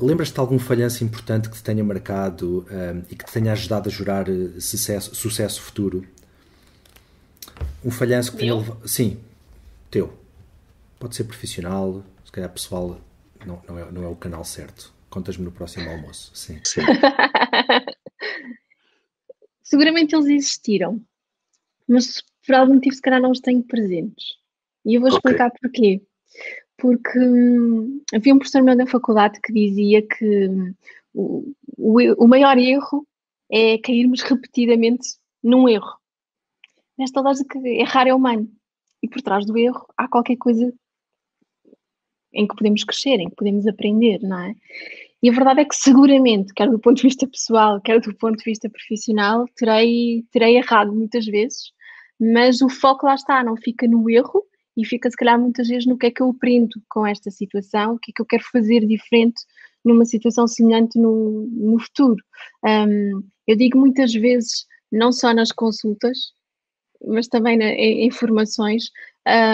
Lembras-te 0.00 0.34
de 0.34 0.40
algum 0.40 0.58
falhanço 0.58 1.04
importante 1.04 1.48
que 1.48 1.56
te 1.56 1.62
tenha 1.62 1.84
marcado 1.84 2.66
e 3.10 3.14
que 3.14 3.24
te 3.24 3.30
tenha 3.30 3.52
ajudado 3.52 3.88
a 3.88 3.92
jurar 3.92 4.26
sucesso, 4.58 5.14
sucesso 5.14 5.60
futuro? 5.60 6.04
Um 7.84 7.90
falhanço 7.90 8.32
que 8.32 8.38
tenha 8.38 8.54
levado. 8.54 8.88
Sim, 8.88 9.18
teu. 9.90 10.12
Pode 10.98 11.14
ser 11.14 11.24
profissional, 11.24 12.02
se 12.24 12.32
calhar 12.32 12.50
pessoal 12.50 12.98
não, 13.46 13.62
não, 13.68 13.78
é, 13.78 13.92
não 13.92 14.02
é 14.02 14.08
o 14.08 14.16
canal 14.16 14.44
certo. 14.44 14.92
Contas-me 15.10 15.44
no 15.44 15.52
próximo 15.52 15.90
almoço. 15.90 16.30
Sim. 16.34 16.60
Sim. 16.64 16.82
Seguramente 19.62 20.14
eles 20.14 20.26
existiram, 20.26 21.00
mas 21.86 22.22
por 22.46 22.54
algum 22.54 22.74
motivo 22.74 22.94
se 22.94 23.02
calhar 23.02 23.20
não 23.20 23.30
os 23.30 23.40
tenho 23.40 23.62
presentes. 23.62 24.36
E 24.84 24.94
eu 24.94 25.00
vou 25.00 25.10
explicar 25.10 25.48
okay. 25.48 25.58
porquê. 25.60 26.02
Porque 26.76 27.18
hum, 27.18 28.02
havia 28.14 28.34
um 28.34 28.38
professor 28.38 28.62
meu 28.62 28.76
da 28.76 28.86
faculdade 28.86 29.38
que 29.42 29.52
dizia 29.52 30.00
que 30.02 30.48
hum, 30.48 30.74
o, 31.12 31.52
o, 31.76 32.24
o 32.24 32.28
maior 32.28 32.56
erro 32.56 33.06
é 33.50 33.78
cairmos 33.78 34.22
repetidamente 34.22 35.18
num 35.42 35.68
erro. 35.68 35.98
Nesta 36.96 37.20
lógica, 37.20 37.58
errar 37.64 38.06
é 38.06 38.14
humano. 38.14 38.50
E 39.02 39.08
por 39.08 39.22
trás 39.22 39.44
do 39.46 39.56
erro 39.58 39.86
há 39.96 40.08
qualquer 40.08 40.36
coisa 40.36 40.72
em 42.32 42.46
que 42.46 42.54
podemos 42.54 42.84
crescer, 42.84 43.20
em 43.20 43.28
que 43.28 43.36
podemos 43.36 43.66
aprender, 43.66 44.20
não 44.22 44.38
é? 44.38 44.54
E 45.22 45.28
a 45.28 45.32
verdade 45.32 45.60
é 45.60 45.64
que 45.64 45.76
seguramente, 45.76 46.54
quer 46.54 46.68
do 46.68 46.78
ponto 46.78 46.96
de 46.96 47.02
vista 47.02 47.26
pessoal, 47.26 47.80
quer 47.80 48.00
do 48.00 48.14
ponto 48.16 48.38
de 48.38 48.44
vista 48.44 48.70
profissional, 48.70 49.44
terei, 49.56 50.24
terei 50.30 50.56
errado 50.56 50.92
muitas 50.92 51.26
vezes, 51.26 51.72
mas 52.18 52.62
o 52.62 52.68
foco 52.68 53.06
lá 53.06 53.14
está, 53.14 53.42
não 53.44 53.56
fica 53.56 53.86
no 53.86 54.08
erro 54.08 54.44
e 54.76 54.84
fica 54.84 55.10
se 55.10 55.16
calhar 55.16 55.38
muitas 55.38 55.68
vezes 55.68 55.86
no 55.86 55.98
que 55.98 56.06
é 56.06 56.10
que 56.10 56.22
eu 56.22 56.30
aprendo 56.30 56.80
com 56.88 57.06
esta 57.06 57.30
situação, 57.30 57.94
o 57.94 57.98
que 57.98 58.12
é 58.12 58.14
que 58.14 58.22
eu 58.22 58.26
quero 58.26 58.44
fazer 58.44 58.86
diferente 58.86 59.42
numa 59.84 60.04
situação 60.04 60.46
semelhante 60.46 60.98
no, 60.98 61.46
no 61.50 61.78
futuro. 61.78 62.22
Um, 62.64 63.22
eu 63.46 63.56
digo 63.56 63.78
muitas 63.78 64.12
vezes, 64.12 64.66
não 64.90 65.12
só 65.12 65.34
nas 65.34 65.52
consultas, 65.52 66.32
mas 67.06 67.28
também 67.28 67.56
na, 67.56 67.66
em, 67.66 68.06
em 68.06 68.10
formações, 68.10 68.84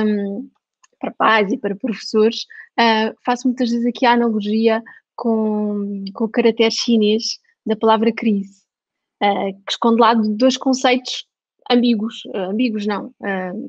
um, 0.04 0.48
para 0.98 1.12
pais 1.12 1.52
e 1.52 1.58
para 1.58 1.76
professores, 1.76 2.46
uh, 2.78 3.14
faço 3.24 3.48
muitas 3.48 3.70
vezes 3.70 3.86
aqui 3.86 4.06
a 4.06 4.12
analogia 4.12 4.82
com, 5.14 6.04
com 6.14 6.24
o 6.24 6.28
caractere 6.28 6.70
chinês 6.70 7.38
da 7.64 7.76
palavra 7.76 8.12
crise, 8.12 8.62
uh, 9.22 9.52
que 9.64 9.72
esconde 9.72 10.00
lá 10.00 10.14
dois 10.14 10.56
conceitos 10.56 11.26
ambíguos, 11.70 12.24
uh, 12.26 12.50
ambíguos 12.50 12.86
não, 12.86 13.12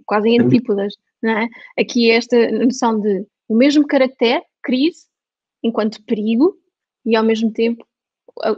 quase 0.06 0.30
em 0.30 0.42
antípodas, 0.42 0.94
não 1.22 1.32
é? 1.32 1.48
Aqui 1.80 2.12
é 2.12 2.16
esta 2.16 2.52
noção 2.52 3.00
de 3.00 3.26
o 3.48 3.56
mesmo 3.56 3.88
caractere, 3.88 4.44
crise, 4.62 5.06
enquanto 5.64 6.04
perigo, 6.04 6.54
e 7.06 7.16
ao 7.16 7.24
mesmo 7.24 7.52
tempo 7.52 7.86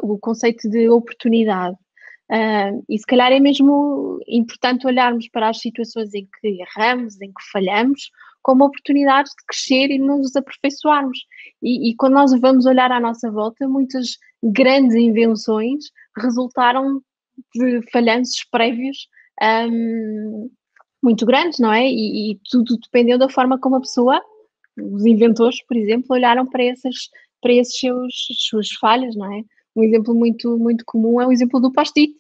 o 0.02 0.18
conceito 0.18 0.70
de 0.70 0.90
oportunidade. 0.90 1.78
Uh, 2.32 2.84
e 2.88 2.98
se 2.98 3.06
calhar 3.06 3.32
é 3.32 3.40
mesmo 3.40 4.20
importante 4.28 4.86
olharmos 4.86 5.28
para 5.30 5.50
as 5.50 5.60
situações 5.60 6.14
em 6.14 6.28
que 6.40 6.62
erramos, 6.62 7.20
em 7.22 7.30
que 7.30 7.52
falhamos, 7.52 8.10
como 8.50 8.66
oportunidades 8.66 9.32
de 9.38 9.46
crescer 9.46 9.92
e 9.92 10.00
nos 10.00 10.36
aperfeiçoarmos. 10.36 11.20
E, 11.62 11.92
e 11.92 11.96
quando 11.96 12.14
nós 12.14 12.32
vamos 12.40 12.66
olhar 12.66 12.92
à 12.92 13.00
nossa 13.00 13.30
volta, 13.30 13.68
muitas 13.68 14.18
grandes 14.42 14.96
invenções 14.96 15.86
resultaram 16.18 17.00
de 17.54 17.84
falhanços 17.92 18.44
prévios 18.50 19.08
um, 19.70 20.50
muito 21.04 21.28
grandes, 21.28 21.60
não 21.60 21.72
é? 21.72 21.88
E, 21.88 22.32
e, 22.32 22.40
tudo 22.50 22.76
dependeu 22.78 23.20
da 23.20 23.30
forma 23.30 23.60
como 23.60 23.76
a 23.76 23.82
pessoa, 23.82 24.20
os 24.82 25.06
inventores, 25.06 25.64
por 25.68 25.78
exemplo, 25.78 26.08
olharam 26.10 26.48
para 26.48 26.64
essas, 26.64 26.96
para 27.40 27.54
esses 27.54 27.78
seus 27.78 28.14
suas 28.50 28.72
falhas, 28.72 29.16
não 29.16 29.32
é? 29.32 29.44
Um 29.76 29.84
exemplo 29.84 30.16
muito, 30.16 30.58
muito 30.58 30.84
comum 30.86 31.22
é 31.22 31.28
o 31.28 31.32
exemplo 31.32 31.60
do 31.60 31.72
post-it. 31.72 32.16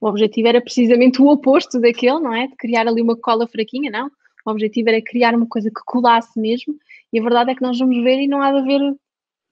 O 0.00 0.06
objetivo 0.06 0.46
era 0.46 0.60
precisamente 0.60 1.20
o 1.20 1.26
oposto 1.26 1.80
daquele, 1.80 2.20
não 2.20 2.32
é? 2.32 2.46
De 2.46 2.54
criar 2.54 2.86
ali 2.86 3.02
uma 3.02 3.16
cola 3.16 3.48
fraquinha, 3.48 3.90
não. 3.90 4.08
O 4.44 4.50
objetivo 4.50 4.90
era 4.90 5.02
criar 5.02 5.34
uma 5.34 5.46
coisa 5.46 5.70
que 5.70 5.80
colasse 5.86 6.38
mesmo, 6.38 6.74
e 7.12 7.18
a 7.18 7.22
verdade 7.22 7.50
é 7.50 7.54
que 7.54 7.62
nós 7.62 7.78
vamos 7.78 8.02
ver 8.02 8.20
e 8.20 8.28
não 8.28 8.42
há 8.42 8.52
de 8.52 8.58
haver 8.58 8.80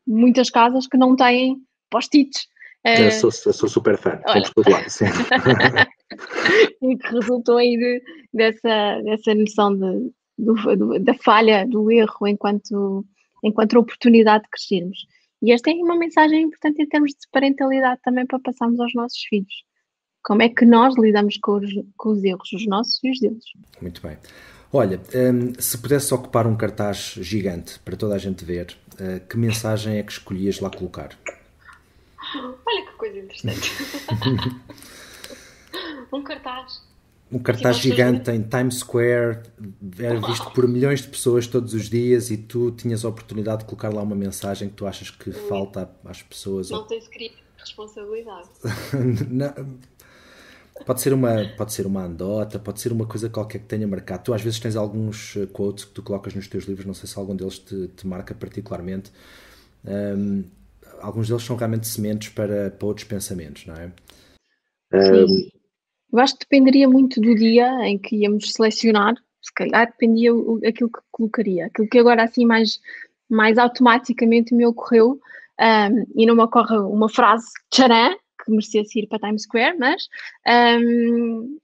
muitas 0.07 0.51
casas 0.51 0.87
que 0.87 0.97
não 0.97 1.17
têm 1.17 1.57
post-its. 1.91 2.49
Eu 2.85 3.11
sou, 3.13 3.31
eu 3.47 3.53
sou 3.53 3.69
super 3.69 3.97
fã, 3.97 4.21
lado, 4.69 4.91
sim. 4.91 5.05
e 6.83 6.97
que 6.97 7.09
resultou 7.13 7.57
aí 7.57 7.77
de, 7.77 8.03
dessa, 8.35 9.01
dessa 9.05 9.35
noção 9.35 9.75
de, 9.77 10.13
do, 10.37 10.77
do, 10.77 10.99
da 10.99 11.15
falha, 11.15 11.65
do 11.65 11.91
erro, 11.93 12.27
enquanto, 12.27 13.07
enquanto 13.45 13.79
oportunidade 13.79 14.45
de 14.45 14.51
crescermos. 14.51 15.07
E 15.41 15.53
esta 15.53 15.71
é 15.71 15.75
uma 15.75 15.97
mensagem 15.97 16.43
importante 16.43 16.83
em 16.83 16.89
termos 16.89 17.13
de 17.13 17.29
parentalidade 17.31 18.01
também 18.03 18.27
para 18.27 18.41
passarmos 18.41 18.81
aos 18.81 18.95
nossos 18.95 19.23
filhos. 19.29 19.65
Como 20.25 20.43
é 20.43 20.49
que 20.49 20.65
nós 20.65 20.97
lidamos 20.97 21.37
com 21.39 21.59
os, 21.59 21.71
com 21.97 22.11
os 22.11 22.25
erros, 22.25 22.53
os 22.53 22.67
nossos 22.67 22.99
e 23.03 23.11
os 23.11 23.21
deles. 23.21 23.45
Muito 23.81 24.03
bem. 24.03 24.17
Olha, 24.73 24.99
um, 25.15 25.61
se 25.61 25.77
pudesse 25.77 26.15
ocupar 26.15 26.47
um 26.47 26.57
cartaz 26.57 27.15
gigante 27.19 27.79
para 27.81 27.95
toda 27.95 28.15
a 28.15 28.19
gente 28.19 28.43
ver, 28.43 28.75
uh, 28.95 29.21
que 29.29 29.37
mensagem 29.37 29.99
é 29.99 30.03
que 30.03 30.13
escolhias 30.13 30.61
lá 30.61 30.71
colocar? 30.71 31.11
Olha 32.35 32.87
que 32.87 32.93
coisa 32.97 33.19
interessante. 33.19 33.71
um 36.11 36.23
cartaz. 36.23 36.83
Um 37.31 37.39
cartaz 37.39 37.77
gigante 37.77 38.31
em 38.31 38.43
Times 38.43 38.77
Square, 38.77 39.41
era 39.99 40.21
visto 40.21 40.51
por 40.53 40.67
milhões 40.67 41.03
de 41.03 41.09
pessoas 41.09 41.47
todos 41.47 41.75
os 41.75 41.91
dias 41.91 42.31
e 42.31 42.39
tu 42.39 42.71
tinhas 42.71 43.05
a 43.05 43.09
oportunidade 43.11 43.61
de 43.61 43.65
colocar 43.67 43.93
lá 43.93 44.03
uma 44.03 44.17
mensagem 44.17 44.69
que 44.71 44.75
tu 44.75 44.87
achas 44.87 45.11
que 45.11 45.33
falta 45.33 45.91
às 46.05 46.23
pessoas. 46.23 46.71
Não 46.71 46.87
tens 46.87 47.09
responsabilidade. 47.59 48.49
não, 49.31 49.79
pode 50.85 51.01
ser 51.01 51.13
uma 51.13 51.49
pode 51.57 51.73
ser 51.73 51.87
uma 51.87 52.05
andota, 52.05 52.59
pode 52.59 52.81
ser 52.81 52.93
uma 52.93 53.07
coisa 53.07 53.29
qualquer 53.29 53.59
que 53.61 53.67
tenha 53.67 53.87
marcado. 53.87 54.25
Tu 54.25 54.35
às 54.35 54.43
vezes 54.43 54.59
tens 54.61 54.77
alguns 54.77 55.37
eh, 55.37 55.47
quotes 55.47 55.85
que 55.85 55.93
tu 55.93 56.03
colocas 56.03 56.35
nos 56.35 56.49
teus 56.49 56.65
livros, 56.65 56.87
não 56.87 56.95
sei 56.95 57.09
se 57.09 57.19
algum 57.19 57.35
deles 57.35 57.59
te, 57.59 57.89
te 57.89 58.07
marca 58.07 58.35
particularmente. 58.35 59.11
Um, 59.85 60.45
alguns 61.01 61.29
deles 61.29 61.43
são 61.43 61.57
realmente 61.57 61.87
sementes 61.87 62.29
para, 62.31 62.71
para 62.71 62.87
outros 62.87 63.07
pensamentos, 63.07 63.67
não 63.67 63.75
é? 63.75 63.93
Sim. 64.93 65.51
Eu 66.13 66.19
acho 66.19 66.35
que 66.35 66.41
dependeria 66.41 66.89
muito 66.89 67.21
do 67.21 67.35
dia 67.35 67.67
em 67.87 67.99
que 67.99 68.17
íamos 68.17 68.53
selecionar, 68.53 69.15
se 69.41 69.53
calhar 69.55 69.87
dependia 69.87 70.35
o, 70.35 70.61
aquilo 70.67 70.91
que 70.91 71.01
colocaria. 71.11 71.67
Aquilo 71.67 71.89
que 71.89 71.99
agora 71.99 72.23
assim 72.23 72.45
mais, 72.45 72.79
mais 73.29 73.57
automaticamente 73.57 74.55
me 74.55 74.67
ocorreu, 74.67 75.19
um, 75.61 76.07
e 76.15 76.27
não 76.27 76.35
me 76.35 76.43
ocorre 76.43 76.77
uma 76.77 77.09
frase 77.09 77.47
tcharam, 77.71 78.17
que 78.45 78.51
merecesse 78.51 79.01
ir 79.01 79.07
para 79.07 79.19
Times 79.19 79.43
Square, 79.43 79.79
mas 79.79 80.09
um, 80.81 81.59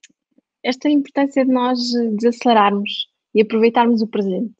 esta 0.62 0.88
importância 0.88 1.44
de 1.44 1.52
nós 1.52 1.78
desacelerarmos 2.16 3.08
e 3.34 3.42
aproveitarmos 3.42 4.02
o 4.02 4.08
presente. 4.08 4.56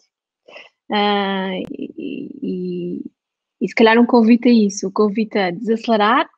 Uh, 0.91 1.63
e, 1.71 2.31
e, 2.43 3.05
e 3.61 3.69
se 3.69 3.75
calhar 3.75 3.99
um 3.99 4.07
convite 4.07 4.49
a 4.49 4.53
isso, 4.53 4.89
o 4.89 4.93
convite 4.93 5.39
a 5.39 5.51
desacelerar 5.51 6.29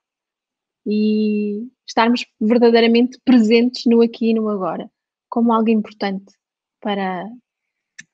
e 0.86 1.68
estarmos 1.86 2.24
verdadeiramente 2.40 3.18
presentes 3.24 3.84
no 3.86 4.00
aqui 4.02 4.30
e 4.30 4.34
no 4.34 4.48
agora, 4.48 4.90
como 5.28 5.52
algo 5.52 5.68
importante 5.68 6.32
para, 6.80 7.28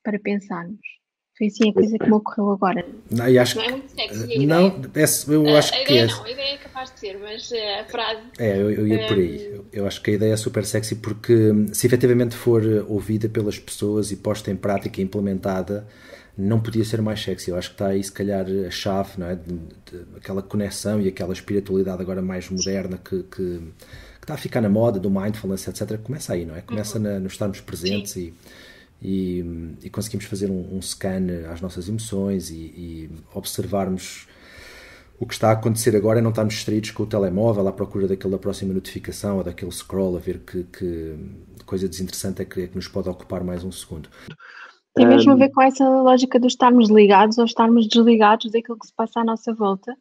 para 0.03 0.19
pensarmos. 0.19 0.96
Foi 1.37 1.49
assim 1.49 1.69
a 1.69 1.73
coisa 1.75 1.99
que 1.99 2.07
me 2.07 2.15
ocorreu 2.15 2.51
agora. 2.53 2.87
Não, 3.11 3.43
acho 3.43 3.57
não 3.57 3.65
é 3.65 3.71
muito 3.71 3.91
sexy 3.91 4.23
a 4.23 4.25
ideia. 4.25 4.47
Não, 4.47 4.67
é, 4.95 5.51
eu 5.51 5.57
acho 5.57 5.75
a 5.75 5.85
que 5.85 5.99
é. 5.99 6.07
Não, 6.07 6.25
a 6.25 6.31
ideia 6.31 6.55
é 6.55 6.57
capaz 6.57 6.95
de 6.95 7.01
ser, 7.01 7.19
mas 7.19 7.53
eh, 7.53 7.81
a 7.81 7.85
frase. 7.85 8.21
É, 8.39 8.57
eu, 8.57 8.71
eu 8.71 8.89
ia 8.89 9.07
por 9.07 9.19
aí. 9.19 9.45
Eu, 9.53 9.67
eu 9.71 9.87
acho 9.87 10.01
que 10.01 10.13
a 10.13 10.15
ideia 10.15 10.33
é 10.33 10.37
super 10.37 10.65
sexy 10.65 10.95
porque 10.95 11.35
hum, 11.35 11.67
se 11.75 11.87
efetivamente 11.87 12.35
for 12.35 12.63
ouvida 12.89 13.29
pelas 13.29 13.59
pessoas 13.59 14.11
e 14.11 14.17
posta 14.17 14.51
em 14.51 14.57
prática 14.57 14.99
e 14.99 15.05
implementada, 15.05 15.87
não 16.39 16.59
podia 16.59 16.85
ser 16.87 17.03
mais 17.03 17.23
sexy. 17.23 17.51
Eu 17.51 17.59
acho 17.59 17.69
que 17.69 17.75
está 17.75 17.89
aí, 17.89 18.03
se 18.03 18.13
calhar, 18.13 18.47
a 18.67 18.71
chave, 18.71 19.11
não 19.19 19.29
é? 19.29 19.35
De, 19.35 19.53
de, 19.53 20.17
aquela 20.17 20.41
conexão 20.41 21.03
e 21.03 21.09
aquela 21.09 21.35
espiritualidade 21.35 22.01
agora 22.01 22.23
mais 22.23 22.49
moderna 22.49 22.97
que, 22.97 23.23
que, 23.25 23.61
que, 23.61 24.23
está 24.23 24.33
a 24.33 24.39
ficar 24.39 24.63
na 24.63 24.71
moda, 24.71 24.99
do 24.99 25.11
mindfulness, 25.11 25.69
etc. 25.69 25.99
Começa 25.99 26.33
aí, 26.33 26.47
não 26.47 26.57
é? 26.57 26.63
Começa 26.63 26.97
uhum. 26.97 27.05
na, 27.05 27.21
no 27.21 27.27
estarmos 27.27 27.61
presentes 27.61 28.17
e, 28.17 28.33
e, 29.01 29.45
e 29.83 29.91
conseguimos 29.91 30.27
fazer 30.27 30.51
um, 30.51 30.77
um, 30.77 30.83
scan 30.83 31.27
às 31.51 31.61
nossas 31.61 31.89
emoções 31.89 32.51
e, 32.51 32.55
e, 32.55 33.11
observarmos 33.35 34.27
o 35.19 35.27
que 35.27 35.35
está 35.35 35.49
a 35.49 35.53
acontecer 35.53 35.97
agora 35.97 36.19
e 36.19 36.23
não 36.23 36.31
estarmos 36.31 36.55
distraídos 36.55 36.91
com 36.91 37.03
o 37.03 37.07
telemóvel 37.07 37.67
à 37.69 37.73
procura 37.73 38.07
daquela 38.07 38.39
próxima 38.39 38.75
notificação 38.75 39.39
ou 39.39 39.45
daquele 39.45 39.73
scroll 39.73 40.17
a 40.17 40.21
ver 40.21 40.41
que, 40.41 40.65
que 40.65 41.15
coisa 41.65 41.89
desinteressante 41.89 42.43
é 42.43 42.45
que, 42.45 42.63
é 42.63 42.67
que 42.67 42.77
nos 42.77 42.89
pode 42.89 43.09
ocupar 43.09 43.43
mais 43.43 43.65
um 43.65 43.73
segundo. 43.73 44.09
Tem 44.95 45.07
mesmo 45.07 45.33
a 45.33 45.37
ver 45.37 45.51
com 45.51 45.61
essa 45.61 45.87
lógica 45.87 46.41
de 46.41 46.47
estarmos 46.47 46.89
ligados 46.89 47.37
ou 47.37 47.45
estarmos 47.45 47.87
desligados 47.87 48.51
daquilo 48.51 48.79
que 48.79 48.87
se 48.87 48.95
passa 48.95 49.21
à 49.21 49.25
nossa 49.25 49.53
volta 49.53 49.95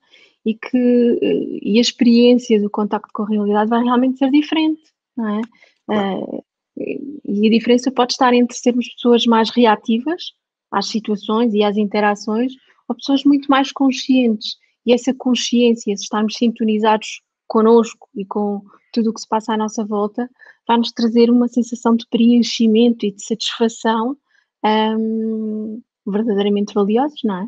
e 0.46 0.54
que 0.54 1.60
e 1.62 1.78
a 1.78 1.82
experiência 1.82 2.62
do 2.62 2.70
contacto 2.70 3.10
com 3.14 3.24
a 3.24 3.28
realidade 3.28 3.70
vai 3.70 3.84
realmente 3.84 4.18
ser 4.18 4.32
diferente, 4.32 4.82
não 5.18 5.39
é? 5.39 5.41
Uh, 5.89 6.43
e 6.78 7.48
a 7.48 7.50
diferença 7.50 7.92
pode 7.92 8.14
estar 8.14 8.34
entre 8.34 8.56
sermos 8.58 8.88
pessoas 8.94 9.26
mais 9.26 9.50
reativas 9.50 10.34
às 10.72 10.88
situações 10.88 11.54
e 11.54 11.64
às 11.64 11.78
interações 11.78 12.54
ou 12.88 12.96
pessoas 12.96 13.24
muito 13.24 13.48
mais 13.50 13.72
conscientes. 13.72 14.56
E 14.86 14.94
essa 14.94 15.14
consciência, 15.14 15.96
se 15.96 16.04
estarmos 16.04 16.36
sintonizados 16.36 17.22
connosco 17.48 18.08
e 18.16 18.26
com 18.26 18.62
tudo 18.94 19.10
o 19.10 19.14
que 19.14 19.22
se 19.22 19.28
passa 19.28 19.54
à 19.54 19.58
nossa 19.58 19.84
volta, 19.84 20.30
vai-nos 20.68 20.92
trazer 20.92 21.30
uma 21.30 21.48
sensação 21.48 21.96
de 21.96 22.06
preenchimento 22.10 23.06
e 23.06 23.12
de 23.12 23.24
satisfação 23.24 24.18
um, 24.64 25.82
verdadeiramente 26.06 26.74
valiosos, 26.74 27.20
não 27.24 27.36
é? 27.36 27.48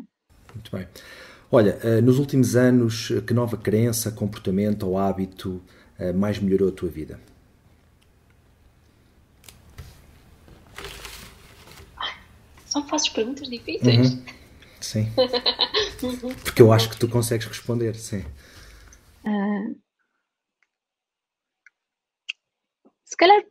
Muito 0.54 0.76
bem. 0.76 0.86
Olha, 1.50 1.78
eh, 1.82 2.00
nos 2.00 2.18
últimos 2.18 2.56
anos, 2.56 3.10
que 3.26 3.32
nova 3.32 3.56
crença, 3.56 4.10
comportamento 4.10 4.86
ou 4.86 4.98
hábito 4.98 5.62
eh, 5.98 6.12
mais 6.12 6.38
melhorou 6.38 6.68
a 6.68 6.72
tua 6.72 6.88
vida? 6.88 7.18
Só 12.78 12.86
fazes 12.86 13.08
perguntas 13.08 13.48
difíceis. 13.48 14.12
Uhum. 14.14 14.24
Sim. 14.80 15.06
Porque 16.44 16.62
eu 16.62 16.72
acho 16.72 16.90
que 16.90 16.98
tu 16.98 17.08
consegues 17.08 17.46
responder, 17.46 17.96
sim. 17.96 18.24
Uh, 19.24 19.76
se 23.04 23.16
calhar, 23.16 23.42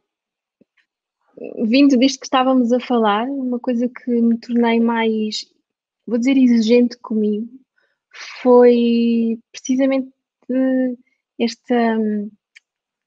vindo 1.66 1.98
disto 1.98 2.20
que 2.20 2.26
estávamos 2.26 2.72
a 2.72 2.80
falar, 2.80 3.26
uma 3.26 3.60
coisa 3.60 3.90
que 3.90 4.10
me 4.10 4.38
tornei 4.38 4.80
mais, 4.80 5.46
vou 6.06 6.18
dizer, 6.18 6.38
exigente 6.38 6.98
comigo 6.98 7.50
foi 8.42 9.38
precisamente 9.52 10.10
esta 11.38 12.00
um, 12.00 12.32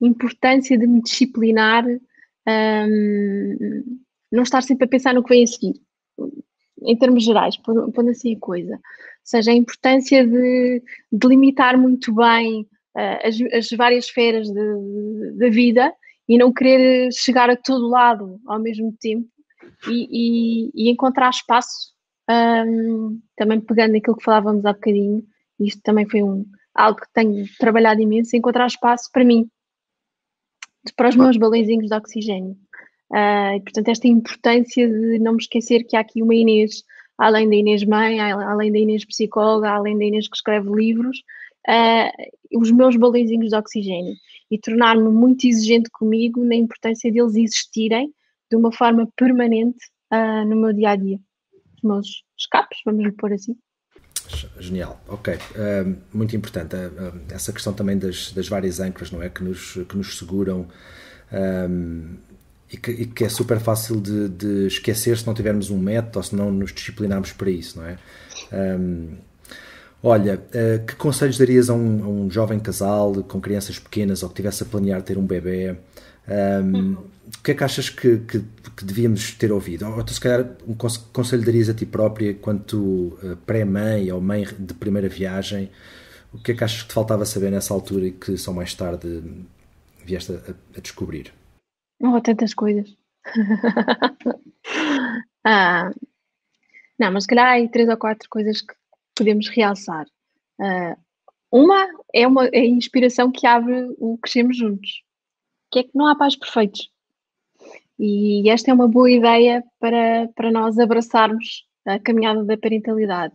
importância 0.03 0.77
de 0.77 0.87
me 0.87 1.03
disciplinar, 1.03 1.85
um, 2.47 4.01
não 4.31 4.43
estar 4.43 4.63
sempre 4.63 4.85
a 4.85 4.89
pensar 4.89 5.15
no 5.15 5.25
que 5.25 5.31
vem 5.31 5.43
a 5.43 5.47
seguir, 5.47 5.81
em 6.83 6.97
termos 6.97 7.25
gerais, 7.25 7.57
pondo 7.57 8.11
assim 8.11 8.35
a 8.35 8.39
coisa. 8.39 8.75
Ou 8.75 8.81
seja, 9.25 9.51
a 9.51 9.55
importância 9.55 10.27
de 10.27 10.83
delimitar 11.11 11.79
muito 11.79 12.15
bem 12.15 12.63
uh, 12.97 13.27
as, 13.27 13.41
as, 13.53 13.69
várias 13.77 14.07
esferas 14.07 14.49
da 14.51 15.49
vida 15.49 15.93
e 16.29 16.39
não 16.39 16.53
querer 16.53 17.13
chegar 17.13 17.51
a 17.51 17.57
todo 17.57 17.89
lado 17.89 18.41
ao 18.47 18.61
mesmo 18.61 18.95
tempo 19.01 19.29
e, 19.89 20.09
e, 20.11 20.71
e 20.75 20.91
encontrar 20.91 21.31
espaço 21.31 21.93
um, 22.31 23.21
também 23.37 23.61
pegando 23.61 23.97
aquilo 23.97 24.17
que 24.17 24.25
falávamos 24.25 24.65
há 24.65 24.73
bocadinho, 24.73 25.25
isto 25.59 25.81
também 25.83 26.09
foi 26.09 26.23
um, 26.23 26.47
algo 26.75 27.01
que 27.01 27.13
tenho 27.13 27.45
trabalhado 27.59 28.01
imenso, 28.01 28.37
encontrar 28.37 28.67
espaço 28.67 29.11
para 29.13 29.25
mim, 29.25 29.49
para 30.97 31.09
os 31.09 31.17
meus 31.17 31.37
balãozinhos 31.37 31.89
de 31.89 31.95
oxigênio. 31.95 32.57
Uh, 33.11 33.61
portanto, 33.63 33.89
esta 33.89 34.07
importância 34.07 34.89
de 34.89 35.19
não 35.19 35.33
me 35.33 35.39
esquecer 35.39 35.85
que 35.85 35.97
há 35.97 36.01
aqui 36.01 36.23
uma 36.23 36.35
Inês, 36.35 36.85
além 37.19 37.49
da 37.49 37.57
Inês 37.57 37.85
mãe, 37.85 38.21
além 38.21 38.71
da 38.71 38.79
Inês 38.79 39.05
psicóloga, 39.05 39.71
além 39.71 39.99
da 39.99 40.05
Inês 40.05 40.29
que 40.29 40.37
escreve 40.37 40.71
livros, 40.71 41.19
uh, 41.69 42.59
os 42.59 42.71
meus 42.71 42.97
balãozinhos 42.97 43.51
de 43.51 43.57
oxigênio 43.57 44.15
e 44.51 44.59
tornar-me 44.59 45.09
muito 45.11 45.47
exigente 45.47 45.91
comigo 45.91 46.45
na 46.45 46.55
importância 46.55 47.11
deles 47.11 47.35
existirem 47.35 48.13
de 48.51 48.57
uma 48.57 48.73
forma 48.73 49.09
permanente 49.17 49.79
uh, 50.13 50.49
no 50.49 50.57
meu 50.57 50.73
dia 50.73 50.91
a 50.91 50.97
dia 50.97 51.19
os 51.77 51.83
meus 51.83 52.25
escapes, 52.39 52.79
vamos 52.85 53.11
pôr 53.17 53.33
assim. 53.33 53.57
Genial, 54.61 55.01
ok. 55.09 55.35
Uh, 55.35 55.97
muito 56.13 56.37
importante 56.37 56.77
essa 57.31 57.53
questão 57.53 57.73
também 57.73 57.99
das, 57.99 58.31
das 58.33 58.49
várias 58.49 58.79
âncoras, 58.79 59.11
não 59.11 59.21
é? 59.21 59.29
Que 59.29 59.43
nos, 59.43 59.73
que 59.73 59.97
nos 59.97 60.19
seguram 60.19 60.69
e, 62.73 62.77
que, 62.77 62.91
e, 62.91 63.07
que, 63.07 63.25
é 63.25 63.29
super 63.29 63.59
fácil 63.59 64.01
de, 64.01 64.29
de, 64.29 64.67
esquecer 64.67 65.19
se 65.19 65.27
não 65.27 65.35
tivermos 65.35 65.71
um 65.71 65.79
método 65.79 66.19
ou 66.19 66.23
se 66.23 66.37
não 66.37 66.53
nos 66.53 66.73
disciplinarmos 66.73 67.33
para 67.33 67.51
isso, 67.51 67.79
não 67.79 67.87
é? 67.87 67.99
Um, 68.53 69.17
olha, 70.03 70.37
uh, 70.37 70.87
que 70.87 70.95
conselhos 70.95 71.37
darias 71.37 71.69
a 71.69 71.75
um, 71.75 72.05
a 72.05 72.09
um, 72.09 72.31
jovem 72.31 72.61
casal 72.61 73.15
com 73.25 73.41
crianças 73.41 73.79
pequenas 73.79 74.23
ou 74.23 74.29
que 74.29 74.37
tivesse 74.37 74.63
a 74.63 74.67
planear 74.67 75.03
ter 75.03 75.19
um 75.19 75.27
bebê? 75.27 75.77
Um, 76.29 76.93
o 76.93 77.43
que 77.43 77.53
é 77.53 77.55
que 77.55 77.65
achas 77.65 77.89
que, 77.89 78.19
que, 78.19 78.43
que 78.77 78.85
devíamos 78.85 79.33
ter 79.33 79.53
ouvido? 79.53 79.87
Ou 79.87 80.03
tu, 80.05 80.15
se 80.15 80.21
calhar, 80.21 80.51
um 80.67 80.75
conselho 80.75 81.45
darias 81.45 81.69
a 81.69 81.75
ti 81.75 81.87
própria, 81.87 82.35
quanto 82.35 82.79
uh, 83.23 83.37
pré-mãe 83.47 84.11
ou 84.13 84.21
mãe 84.21 84.47
de 84.59 84.75
primeira 84.75 85.09
viagem, 85.09 85.71
o 86.33 86.39
que 86.39 86.53
é 86.53 86.55
que 86.55 86.63
achas 86.63 86.83
que 86.83 86.89
te 86.89 86.95
faltava 86.95 87.25
saber 87.25 87.51
nessa 87.51 87.75
altura 87.75 88.07
e 88.07 88.13
que 88.13 88.37
só 88.37 88.53
mais 88.53 88.75
tarde 88.75 89.23
vieste 90.05 90.33
a, 90.33 90.53
a 90.77 90.81
descobrir? 90.81 91.33
Oh, 92.01 92.21
tantas 92.21 92.55
coisas. 92.55 92.97
ah, 95.45 95.91
não, 96.99 97.13
mas 97.13 97.25
se 97.25 97.29
calhar 97.29 97.47
há 97.47 97.51
aí 97.53 97.69
três 97.69 97.89
ou 97.89 97.97
quatro 97.97 98.29
coisas 98.29 98.61
que 98.61 98.75
podemos 99.15 99.49
realçar. 99.49 100.07
Uh, 100.59 100.97
uma 101.51 101.89
é, 102.15 102.27
uma 102.27 102.47
é 102.47 102.61
a 102.61 102.67
inspiração 102.67 103.31
que 103.31 103.47
abre 103.47 103.95
o 103.99 104.19
Crescemos 104.19 104.57
Juntos, 104.57 105.03
que 105.71 105.81
é 105.81 105.83
que 105.83 105.91
não 105.95 106.07
há 106.07 106.17
pais 106.17 106.37
perfeitos. 106.37 106.91
E 107.99 108.49
esta 108.49 108.71
é 108.71 108.75
uma 108.75 108.89
boa 108.89 109.11
ideia 109.11 109.63
para, 109.79 110.29
para 110.35 110.51
nós 110.51 110.79
abraçarmos 110.79 111.67
a 111.85 111.99
caminhada 111.99 112.45
da 112.45 112.57
parentalidade. 112.57 113.35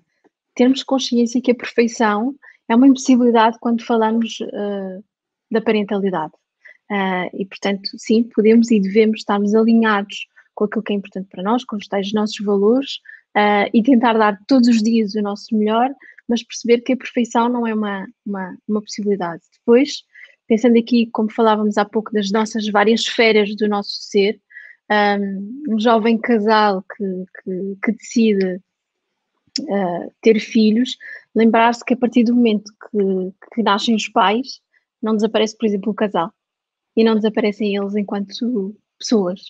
Termos 0.56 0.84
consciência 0.84 1.42
que 1.42 1.52
a 1.52 1.56
perfeição 1.56 2.34
é 2.68 2.76
uma 2.76 2.88
impossibilidade 2.88 3.58
quando 3.60 3.84
falamos 3.84 4.40
uh, 4.40 5.04
da 5.52 5.62
parentalidade. 5.62 6.34
Uh, 6.92 7.30
e, 7.34 7.46
portanto, 7.46 7.90
sim, 7.98 8.24
podemos 8.24 8.70
e 8.70 8.80
devemos 8.80 9.20
estarmos 9.20 9.56
alinhados 9.56 10.28
com 10.54 10.66
aquilo 10.66 10.84
que 10.84 10.94
é 10.94 10.96
importante 10.96 11.28
para 11.30 11.44
nós, 11.44 11.64
com 11.66 11.76
os 11.76 11.88
tais 11.88 12.14
nossos 12.14 12.38
valores 12.46 12.98
uh, 13.36 13.70
e 13.74 13.82
tentar 13.82 14.14
dar 14.14 14.40
todos 14.48 14.68
os 14.68 14.82
dias 14.84 15.16
o 15.16 15.22
nosso 15.22 15.56
melhor, 15.56 15.90
mas 16.28 16.44
perceber 16.44 16.82
que 16.82 16.94
a 16.94 16.98
perfeição 16.98 17.50
não 17.50 17.66
é 17.66 17.74
uma, 17.74 18.08
uma, 18.26 18.58
uma 18.68 18.82
possibilidade. 18.82 19.42
Depois, 19.60 20.04
pensando 20.48 20.78
aqui, 20.78 21.10
como 21.12 21.32
falávamos 21.32 21.78
há 21.78 21.86
pouco, 21.86 22.12
das 22.14 22.32
nossas 22.32 22.68
várias 22.70 23.02
esferas 23.02 23.56
do 23.56 23.68
nosso 23.68 23.92
ser, 23.92 24.40
um, 25.20 25.80
jovem 25.80 26.18
casal 26.18 26.84
que, 26.96 27.26
que, 27.44 27.78
que 27.84 27.92
decide 27.94 28.62
uh, 29.62 30.14
ter 30.22 30.40
filhos, 30.40 30.96
lembrar-se 31.36 31.84
que 31.84 31.96
a 31.96 31.98
partir 31.98 32.24
do 32.24 32.36
momento 32.36 32.72
que, 32.92 33.56
que, 33.56 33.64
nascem 33.64 33.96
os 33.96 34.08
pais, 34.08 34.62
não 35.02 35.16
desaparece, 35.16 35.58
por 35.58 35.66
exemplo, 35.66 35.92
o 35.92 35.96
casal 35.96 36.32
e 36.96 37.04
não 37.04 37.16
desaparecem 37.16 37.76
eles 37.76 37.96
enquanto 37.96 38.76
pessoas. 38.98 39.42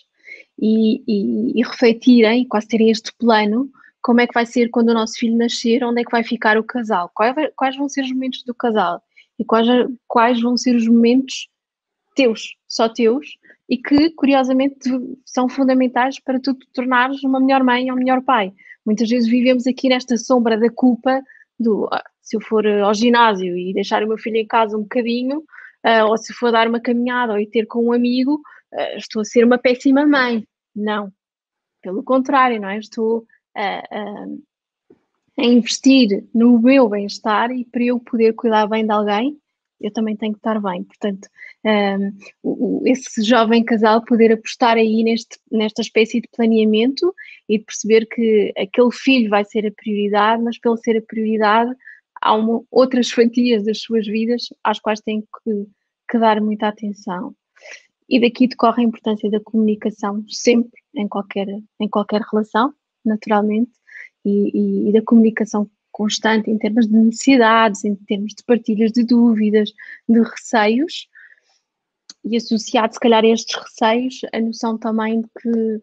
E, 0.60 1.02
e, 1.06 1.60
e 1.60 1.62
refletirem, 1.62 2.46
quase 2.46 2.68
terem 2.68 2.90
este 2.90 3.12
plano, 3.18 3.70
como 4.02 4.20
é 4.20 4.26
que 4.26 4.34
vai 4.34 4.46
ser 4.46 4.68
quando 4.70 4.90
o 4.90 4.94
nosso 4.94 5.14
filho 5.18 5.36
nascer, 5.36 5.84
onde 5.84 6.00
é 6.00 6.04
que 6.04 6.10
vai 6.10 6.22
ficar 6.22 6.56
o 6.56 6.64
casal, 6.64 7.10
quais, 7.12 7.76
vão 7.76 7.88
ser 7.88 8.02
os 8.02 8.12
momentos 8.12 8.42
do 8.44 8.54
casal 8.54 9.02
e 9.38 9.44
quais, 9.44 9.66
quais 10.06 10.40
vão 10.40 10.56
ser 10.56 10.76
os 10.76 10.86
momentos 10.86 11.48
teus, 12.14 12.56
só 12.66 12.88
teus, 12.88 13.36
e 13.68 13.76
que, 13.76 14.10
curiosamente, 14.10 14.88
são 15.24 15.48
fundamentais 15.48 16.18
para 16.20 16.40
tu 16.40 16.54
te 16.54 16.66
tornares 16.72 17.22
uma 17.24 17.40
melhor 17.40 17.62
mãe 17.62 17.90
ou 17.90 17.96
um 17.96 18.00
melhor 18.00 18.22
pai. 18.22 18.52
Muitas 18.84 19.08
vezes 19.08 19.28
vivemos 19.28 19.66
aqui 19.66 19.88
nesta 19.88 20.16
sombra 20.16 20.56
da 20.56 20.70
culpa 20.70 21.20
do 21.58 21.88
ah, 21.92 22.02
se 22.22 22.36
eu 22.36 22.40
for 22.40 22.66
ao 22.66 22.94
ginásio 22.94 23.56
e 23.56 23.72
deixar 23.72 24.02
o 24.02 24.08
meu 24.08 24.18
filho 24.18 24.36
em 24.36 24.46
casa 24.46 24.76
um 24.76 24.82
bocadinho, 24.82 25.42
uh, 25.86 26.06
ou 26.08 26.16
se 26.18 26.32
for 26.32 26.50
dar 26.50 26.68
uma 26.68 26.80
caminhada 26.80 27.32
ou 27.32 27.38
ir 27.38 27.46
ter 27.46 27.66
com 27.66 27.86
um 27.86 27.92
amigo, 27.92 28.40
uh, 28.72 28.96
estou 28.96 29.22
a 29.22 29.24
ser 29.24 29.44
uma 29.44 29.58
péssima 29.58 30.06
mãe. 30.06 30.46
Não. 30.74 31.12
Pelo 31.82 32.02
contrário, 32.02 32.60
não 32.60 32.68
é? 32.68 32.78
Estou 32.78 33.24
a 35.38 35.44
investir 35.44 36.26
no 36.34 36.60
meu 36.60 36.88
bem-estar 36.88 37.50
e 37.50 37.64
para 37.64 37.84
eu 37.84 37.98
poder 37.98 38.34
cuidar 38.34 38.66
bem 38.66 38.84
de 38.84 38.92
alguém, 38.92 39.38
eu 39.80 39.90
também 39.90 40.16
tenho 40.16 40.32
que 40.32 40.38
estar 40.38 40.60
bem. 40.60 40.84
Portanto, 40.84 41.28
um, 42.44 42.82
esse 42.86 43.22
jovem 43.22 43.64
casal 43.64 44.04
poder 44.04 44.32
apostar 44.32 44.76
aí 44.76 45.02
neste, 45.02 45.38
nesta 45.50 45.82
espécie 45.82 46.20
de 46.20 46.28
planeamento 46.34 47.14
e 47.48 47.58
perceber 47.58 48.06
que 48.06 48.52
aquele 48.56 48.92
filho 48.92 49.30
vai 49.30 49.44
ser 49.44 49.66
a 49.66 49.72
prioridade, 49.72 50.42
mas 50.42 50.58
pelo 50.58 50.76
ser 50.76 50.96
a 50.96 51.02
prioridade, 51.02 51.74
há 52.20 52.34
uma, 52.34 52.62
outras 52.70 53.10
fatias 53.10 53.64
das 53.64 53.80
suas 53.80 54.06
vidas 54.06 54.48
às 54.64 54.78
quais 54.78 55.00
têm 55.00 55.22
que, 55.22 55.66
que 56.10 56.18
dar 56.18 56.40
muita 56.40 56.68
atenção. 56.68 57.34
e 58.08 58.20
daqui 58.20 58.46
decorre 58.46 58.82
a 58.82 58.86
importância 58.86 59.30
da 59.30 59.40
comunicação 59.40 60.24
sempre, 60.28 60.80
em 60.94 61.08
qualquer, 61.08 61.48
em 61.80 61.88
qualquer 61.88 62.22
relação, 62.22 62.72
naturalmente, 63.04 63.72
e, 64.24 64.50
e, 64.54 64.88
e 64.88 64.92
da 64.92 65.02
comunicação 65.02 65.68
constante 65.92 66.50
em 66.50 66.58
termos 66.58 66.86
de 66.86 66.94
necessidades, 66.94 67.84
em 67.84 67.94
termos 67.94 68.34
de 68.34 68.44
partilhas 68.44 68.92
de 68.92 69.02
dúvidas, 69.02 69.72
de 70.08 70.20
receios, 70.20 71.08
e 72.26 72.36
associado, 72.36 72.92
se 72.92 73.00
calhar, 73.00 73.24
a 73.24 73.28
estes 73.28 73.56
receios, 73.56 74.20
a 74.32 74.40
noção 74.40 74.76
também 74.76 75.22
de 75.22 75.28
que 75.40 75.82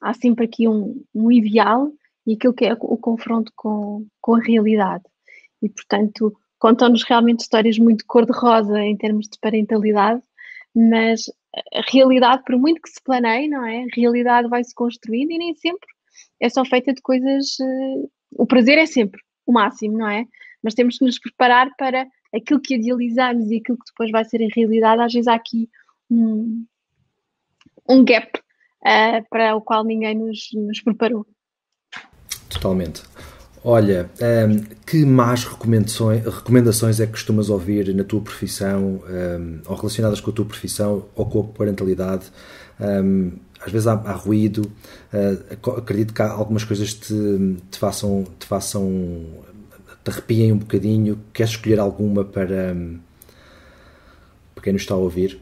há 0.00 0.14
sempre 0.14 0.44
aqui 0.44 0.68
um, 0.68 1.04
um 1.14 1.30
ideal 1.32 1.92
e 2.24 2.34
aquilo 2.34 2.54
que 2.54 2.64
é 2.64 2.72
o 2.72 2.96
confronto 2.96 3.52
com, 3.56 4.06
com 4.20 4.36
a 4.36 4.40
realidade. 4.40 5.04
E, 5.62 5.68
portanto, 5.68 6.36
contam-nos 6.58 7.02
realmente 7.02 7.40
histórias 7.40 7.78
muito 7.78 8.04
cor-de-rosa 8.06 8.80
em 8.80 8.96
termos 8.96 9.26
de 9.28 9.38
parentalidade, 9.40 10.22
mas 10.74 11.24
a 11.74 11.80
realidade, 11.90 12.42
por 12.44 12.56
muito 12.56 12.80
que 12.82 12.90
se 12.90 13.02
planeie, 13.02 13.48
não 13.48 13.64
é? 13.64 13.84
A 13.84 13.94
realidade 13.94 14.48
vai 14.48 14.62
se 14.62 14.74
construindo 14.74 15.30
e 15.32 15.38
nem 15.38 15.54
sempre 15.54 15.88
é 16.40 16.48
só 16.48 16.64
feita 16.64 16.92
de 16.92 17.00
coisas. 17.02 17.58
Uh, 17.60 18.10
o 18.32 18.46
prazer 18.46 18.78
é 18.78 18.86
sempre 18.86 19.20
o 19.46 19.52
máximo, 19.52 19.98
não 19.98 20.08
é? 20.08 20.24
Mas 20.62 20.74
temos 20.74 20.98
que 20.98 21.04
nos 21.04 21.18
preparar 21.18 21.70
para 21.76 22.06
aquilo 22.34 22.60
que 22.60 22.74
idealizamos 22.74 23.50
e 23.50 23.56
aquilo 23.56 23.78
que 23.78 23.90
depois 23.90 24.10
vai 24.10 24.24
ser 24.24 24.42
a 24.42 24.54
realidade. 24.54 25.02
Às 25.02 25.12
vezes 25.12 25.28
há 25.28 25.34
aqui 25.34 25.68
um, 26.10 26.64
um 27.88 28.04
gap 28.04 28.38
uh, 28.38 29.24
para 29.30 29.56
o 29.56 29.60
qual 29.60 29.84
ninguém 29.84 30.14
nos, 30.14 30.50
nos 30.54 30.80
preparou. 30.80 31.26
Totalmente. 32.50 33.02
Olha, 33.64 34.08
um, 34.20 34.24
ehm, 34.24 34.56
que 34.86 35.04
mais 35.04 35.44
recomendações, 35.44 36.24
recomendações 36.24 37.00
é 37.00 37.06
que 37.06 37.12
costumas 37.12 37.50
ouvir 37.50 37.92
na 37.94 38.04
tua 38.04 38.20
profissão, 38.20 39.00
um, 39.04 39.14
ehm, 39.14 39.60
ou 39.66 39.76
relacionadas 39.76 40.20
com 40.20 40.30
a 40.30 40.32
tua 40.32 40.44
profissão 40.44 41.06
ou 41.14 41.26
com 41.26 41.40
a 41.40 41.44
parentalidade? 41.44 42.26
Um, 42.80 42.84
ehm, 42.84 43.32
às 43.60 43.72
vezes 43.72 43.86
há, 43.88 43.94
há 43.94 44.12
ruído, 44.12 44.70
uh, 45.12 45.70
acredito 45.78 46.14
que 46.14 46.22
há 46.22 46.30
algumas 46.30 46.62
coisas 46.64 46.94
te, 46.94 47.14
te 47.70 47.78
façam, 47.78 48.24
te 48.38 48.46
façam, 48.46 49.24
te 50.04 50.10
arrepiem 50.10 50.52
um 50.52 50.58
bocadinho. 50.58 51.18
Queres 51.32 51.52
escolher 51.52 51.80
alguma 51.80 52.24
para, 52.24 52.76
para 54.54 54.64
quem 54.64 54.72
nos 54.72 54.82
está 54.82 54.94
a 54.94 54.98
ouvir? 54.98 55.40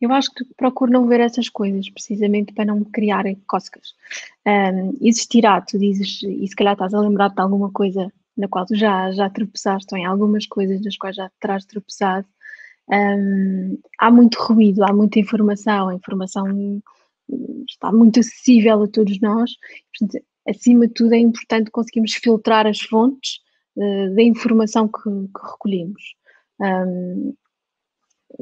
Eu 0.00 0.12
acho 0.12 0.32
que 0.32 0.44
procuro 0.56 0.90
não 0.90 1.06
ver 1.06 1.20
essas 1.20 1.48
coisas, 1.48 1.90
precisamente 1.90 2.54
para 2.54 2.64
não 2.64 2.80
me 2.80 2.86
criarem 2.86 3.36
cócegas. 3.46 3.94
Um, 4.46 4.96
existirá, 5.00 5.60
tu 5.60 5.78
dizes, 5.78 6.22
e 6.22 6.46
se 6.46 6.56
calhar 6.56 6.72
estás 6.72 6.94
a 6.94 7.00
lembrar 7.00 7.28
de 7.28 7.40
alguma 7.40 7.70
coisa 7.70 8.10
na 8.36 8.48
qual 8.48 8.64
tu 8.64 8.74
já, 8.74 9.12
já 9.12 9.28
tropeçaste, 9.28 9.94
ou 9.94 9.98
em 9.98 10.06
algumas 10.06 10.46
coisas 10.46 10.80
das 10.80 10.96
quais 10.96 11.16
já 11.16 11.30
terás 11.38 11.64
tropeçado. 11.66 12.26
Um, 12.88 13.78
há 13.98 14.10
muito 14.10 14.36
ruído, 14.42 14.82
há 14.82 14.92
muita 14.92 15.18
informação, 15.18 15.88
a 15.88 15.94
informação 15.94 16.82
está 17.68 17.92
muito 17.92 18.20
acessível 18.20 18.82
a 18.82 18.88
todos 18.88 19.20
nós. 19.20 19.50
Portanto, 19.98 20.24
acima 20.48 20.88
de 20.88 20.94
tudo, 20.94 21.14
é 21.14 21.18
importante 21.18 21.70
conseguirmos 21.70 22.14
filtrar 22.14 22.66
as 22.66 22.80
fontes 22.80 23.40
uh, 23.76 24.14
da 24.14 24.22
informação 24.22 24.88
que, 24.88 25.02
que 25.02 25.50
recolhemos. 25.52 26.14
Um, 26.58 27.34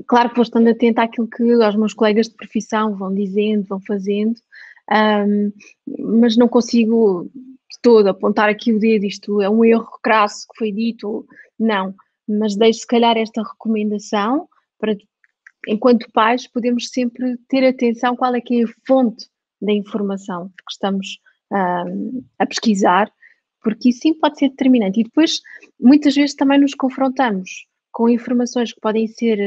claro 0.07 0.31
que 0.31 0.37
vou 0.37 0.43
estando 0.43 0.69
atenta 0.69 1.03
àquilo 1.03 1.29
que 1.29 1.43
os 1.43 1.77
meus 1.77 1.95
colegas 1.95 2.29
de 2.29 2.35
profissão 2.35 2.95
vão 2.95 3.15
dizendo, 3.15 3.67
vão 3.67 3.81
fazendo, 3.81 4.35
um, 4.91 5.53
mas 6.19 6.37
não 6.37 6.49
consigo 6.49 7.31
de 7.35 7.79
todo 7.83 8.09
apontar 8.09 8.49
aqui 8.49 8.73
o 8.73 8.79
dedo, 8.79 9.05
isto 9.05 9.41
é 9.43 9.49
um 9.49 9.65
erro 9.65 9.89
crasso 10.03 10.47
que 10.49 10.59
foi 10.59 10.73
dito, 10.73 11.27
não, 11.59 11.95
mas 12.29 12.57
deixo 12.57 12.81
se 12.81 12.87
calhar 12.87 13.17
esta 13.17 13.43
recomendação 13.43 14.49
para, 14.79 14.97
enquanto 15.67 16.11
pais, 16.13 16.47
podemos 16.47 16.89
sempre 16.89 17.37
ter 17.49 17.67
atenção 17.67 18.17
qual 18.17 18.35
é 18.35 18.41
que 18.41 18.63
é 18.63 18.65
a 18.65 18.69
fonte 18.87 19.27
da 19.61 19.73
informação 19.73 20.49
que 20.49 20.73
estamos 20.73 21.19
um, 21.53 22.25
a 22.39 22.47
pesquisar, 22.47 23.11
porque 23.63 23.91
isso 23.91 24.01
sim 24.01 24.15
pode 24.15 24.39
ser 24.39 24.51
determinante. 24.51 25.01
E 25.01 25.05
depois, 25.05 25.41
muitas 25.81 26.15
vezes 26.15 26.35
também 26.35 26.61
nos 26.61 26.75
confrontamos 26.75 27.67
com 27.99 28.09
informações 28.09 28.73
que 28.73 28.81
podem 28.81 29.09
ser 29.09 29.39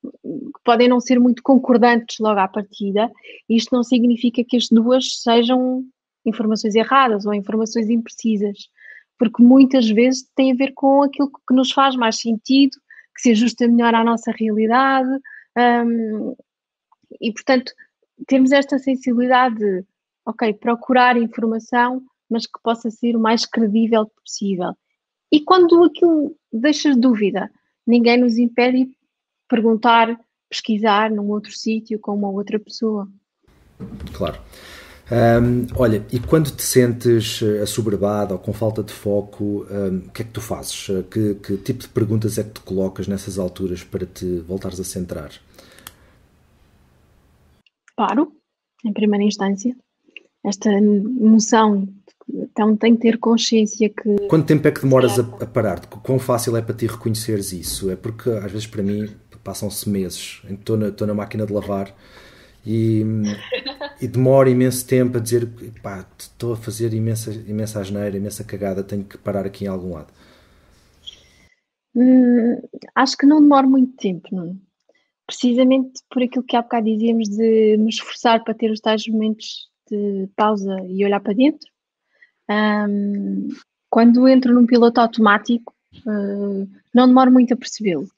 que 0.00 0.60
podem 0.64 0.88
não 0.88 1.00
ser 1.00 1.18
muito 1.18 1.42
concordantes 1.42 2.20
logo 2.20 2.38
à 2.38 2.46
partida, 2.46 3.10
isto 3.48 3.74
não 3.74 3.82
significa 3.82 4.44
que 4.44 4.56
as 4.56 4.68
duas 4.68 5.20
sejam 5.22 5.84
informações 6.24 6.76
erradas 6.76 7.26
ou 7.26 7.34
informações 7.34 7.90
imprecisas, 7.90 8.70
porque 9.18 9.42
muitas 9.42 9.90
vezes 9.90 10.30
tem 10.36 10.52
a 10.52 10.54
ver 10.54 10.72
com 10.72 11.02
aquilo 11.02 11.28
que 11.28 11.52
nos 11.52 11.72
faz 11.72 11.96
mais 11.96 12.20
sentido, 12.20 12.76
que 13.16 13.22
se 13.22 13.32
ajusta 13.32 13.66
melhor 13.66 13.92
à 13.96 14.04
nossa 14.04 14.30
realidade, 14.30 15.10
um, 15.84 16.36
e 17.20 17.32
portanto 17.32 17.72
temos 18.28 18.52
esta 18.52 18.78
sensibilidade 18.78 19.56
de, 19.56 19.84
ok, 20.24 20.54
procurar 20.54 21.16
informação, 21.16 22.00
mas 22.30 22.46
que 22.46 22.62
possa 22.62 22.88
ser 22.88 23.16
o 23.16 23.20
mais 23.20 23.44
credível 23.44 24.08
possível. 24.24 24.76
E 25.30 25.40
quando 25.40 25.84
aquilo 25.84 26.36
deixas 26.52 26.96
dúvida, 26.96 27.50
ninguém 27.86 28.18
nos 28.18 28.38
impede 28.38 28.84
de 28.84 28.96
perguntar, 29.48 30.18
pesquisar 30.48 31.10
num 31.10 31.28
outro 31.28 31.52
sítio 31.52 31.98
com 31.98 32.14
uma 32.14 32.30
outra 32.30 32.58
pessoa. 32.58 33.08
Claro. 34.12 34.40
Olha, 35.76 36.04
e 36.12 36.18
quando 36.18 36.50
te 36.50 36.62
sentes 36.62 37.40
eh, 37.40 37.62
assoberbada 37.62 38.34
ou 38.34 38.40
com 38.40 38.52
falta 38.52 38.82
de 38.82 38.92
foco, 38.92 39.64
o 39.64 40.10
que 40.10 40.22
é 40.22 40.24
que 40.24 40.32
tu 40.32 40.40
fazes? 40.40 40.88
Eh, 40.90 41.02
que, 41.04 41.34
que, 41.36 41.56
tipo 41.58 41.80
de 41.80 41.88
perguntas 41.88 42.38
é 42.38 42.42
que 42.42 42.50
te 42.50 42.60
colocas 42.60 43.06
nessas 43.06 43.38
alturas 43.38 43.84
para 43.84 44.04
te 44.04 44.40
voltares 44.40 44.80
a 44.80 44.84
centrar? 44.84 45.30
Paro, 47.94 48.32
em 48.84 48.92
primeira 48.92 49.24
instância. 49.24 49.76
Esta 50.44 50.70
noção 50.80 51.88
então 52.28 52.76
tem 52.76 52.94
que 52.94 53.02
ter 53.02 53.18
consciência 53.18 53.88
que. 53.88 54.16
Quanto 54.28 54.46
tempo 54.46 54.66
é 54.66 54.70
que 54.70 54.80
demoras 54.80 55.18
a, 55.18 55.22
a 55.22 55.46
parar? 55.46 55.86
Quão 55.86 56.18
fácil 56.18 56.56
é 56.56 56.62
para 56.62 56.74
ti 56.74 56.86
reconheceres 56.86 57.52
isso? 57.52 57.90
É 57.90 57.96
porque 57.96 58.30
às 58.30 58.50
vezes 58.50 58.66
para 58.66 58.82
mim 58.82 59.08
passam-se 59.44 59.88
meses. 59.88 60.42
Estou 60.50 60.76
na, 60.76 60.88
estou 60.88 61.06
na 61.06 61.14
máquina 61.14 61.46
de 61.46 61.52
lavar 61.52 61.94
e, 62.64 63.04
e 64.02 64.08
demora 64.08 64.50
imenso 64.50 64.86
tempo 64.86 65.18
a 65.18 65.20
dizer 65.20 65.48
pá, 65.82 66.06
estou 66.18 66.54
a 66.54 66.56
fazer 66.56 66.92
imensa, 66.92 67.32
imensa 67.32 67.80
asneira, 67.80 68.16
imensa 68.16 68.42
cagada, 68.42 68.82
tenho 68.82 69.04
que 69.04 69.16
parar 69.18 69.46
aqui 69.46 69.64
em 69.64 69.68
algum 69.68 69.94
lado. 69.94 70.12
Hum, 71.94 72.60
acho 72.94 73.16
que 73.16 73.24
não 73.24 73.40
demora 73.40 73.66
muito 73.66 73.96
tempo, 73.96 74.28
não? 74.32 74.58
precisamente 75.26 76.00
por 76.08 76.22
aquilo 76.22 76.44
que 76.44 76.56
há 76.56 76.62
bocado 76.62 76.86
dizíamos 76.86 77.28
de 77.28 77.76
me 77.78 77.88
esforçar 77.88 78.44
para 78.44 78.54
ter 78.54 78.70
os 78.70 78.80
tais 78.80 79.06
momentos 79.08 79.68
de 79.90 80.28
pausa 80.36 80.76
e 80.88 81.04
olhar 81.04 81.20
para 81.20 81.34
dentro 81.34 81.68
um, 82.50 83.48
quando 83.90 84.28
entro 84.28 84.54
num 84.54 84.66
piloto 84.66 85.00
automático, 85.00 85.74
uh, 86.06 86.68
não 86.94 87.06
demoro 87.06 87.30
muito 87.30 87.54
a 87.54 87.56
percebê-lo. 87.56 88.08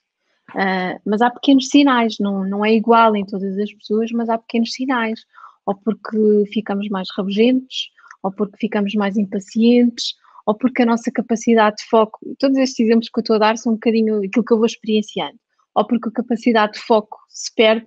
Uh, 0.51 0.99
mas 1.05 1.21
há 1.21 1.31
pequenos 1.31 1.69
sinais, 1.69 2.17
não, 2.19 2.45
não 2.45 2.65
é 2.65 2.75
igual 2.75 3.15
em 3.15 3.25
todas 3.25 3.59
as 3.59 3.73
pessoas, 3.73 4.11
mas 4.13 4.29
há 4.29 4.39
pequenos 4.39 4.73
sinais. 4.73 5.21
Ou 5.67 5.75
porque 5.75 6.45
ficamos 6.53 6.89
mais 6.89 7.09
rabugentos, 7.17 7.91
ou 8.23 8.33
porque 8.33 8.57
ficamos 8.57 8.95
mais 8.95 9.17
impacientes, 9.17 10.15
ou 10.47 10.55
porque 10.55 10.83
a 10.83 10.87
nossa 10.87 11.11
capacidade 11.13 11.77
de 11.77 11.85
foco, 11.85 12.19
todos 12.39 12.57
estes 12.57 12.81
exemplos 12.81 13.11
que 13.11 13.19
eu 13.19 13.23
estou 13.23 13.37
a 13.37 13.39
dar 13.39 13.59
são 13.59 13.73
um 13.73 13.77
bocadinho 13.77 14.19
aquilo 14.25 14.45
que 14.45 14.53
eu 14.53 14.57
vou 14.57 14.65
experienciando, 14.65 15.39
ou 15.75 15.87
porque 15.87 16.09
a 16.09 16.13
capacidade 16.13 16.73
de 16.73 16.81
foco 16.81 17.19
se 17.29 17.55
perde, 17.55 17.87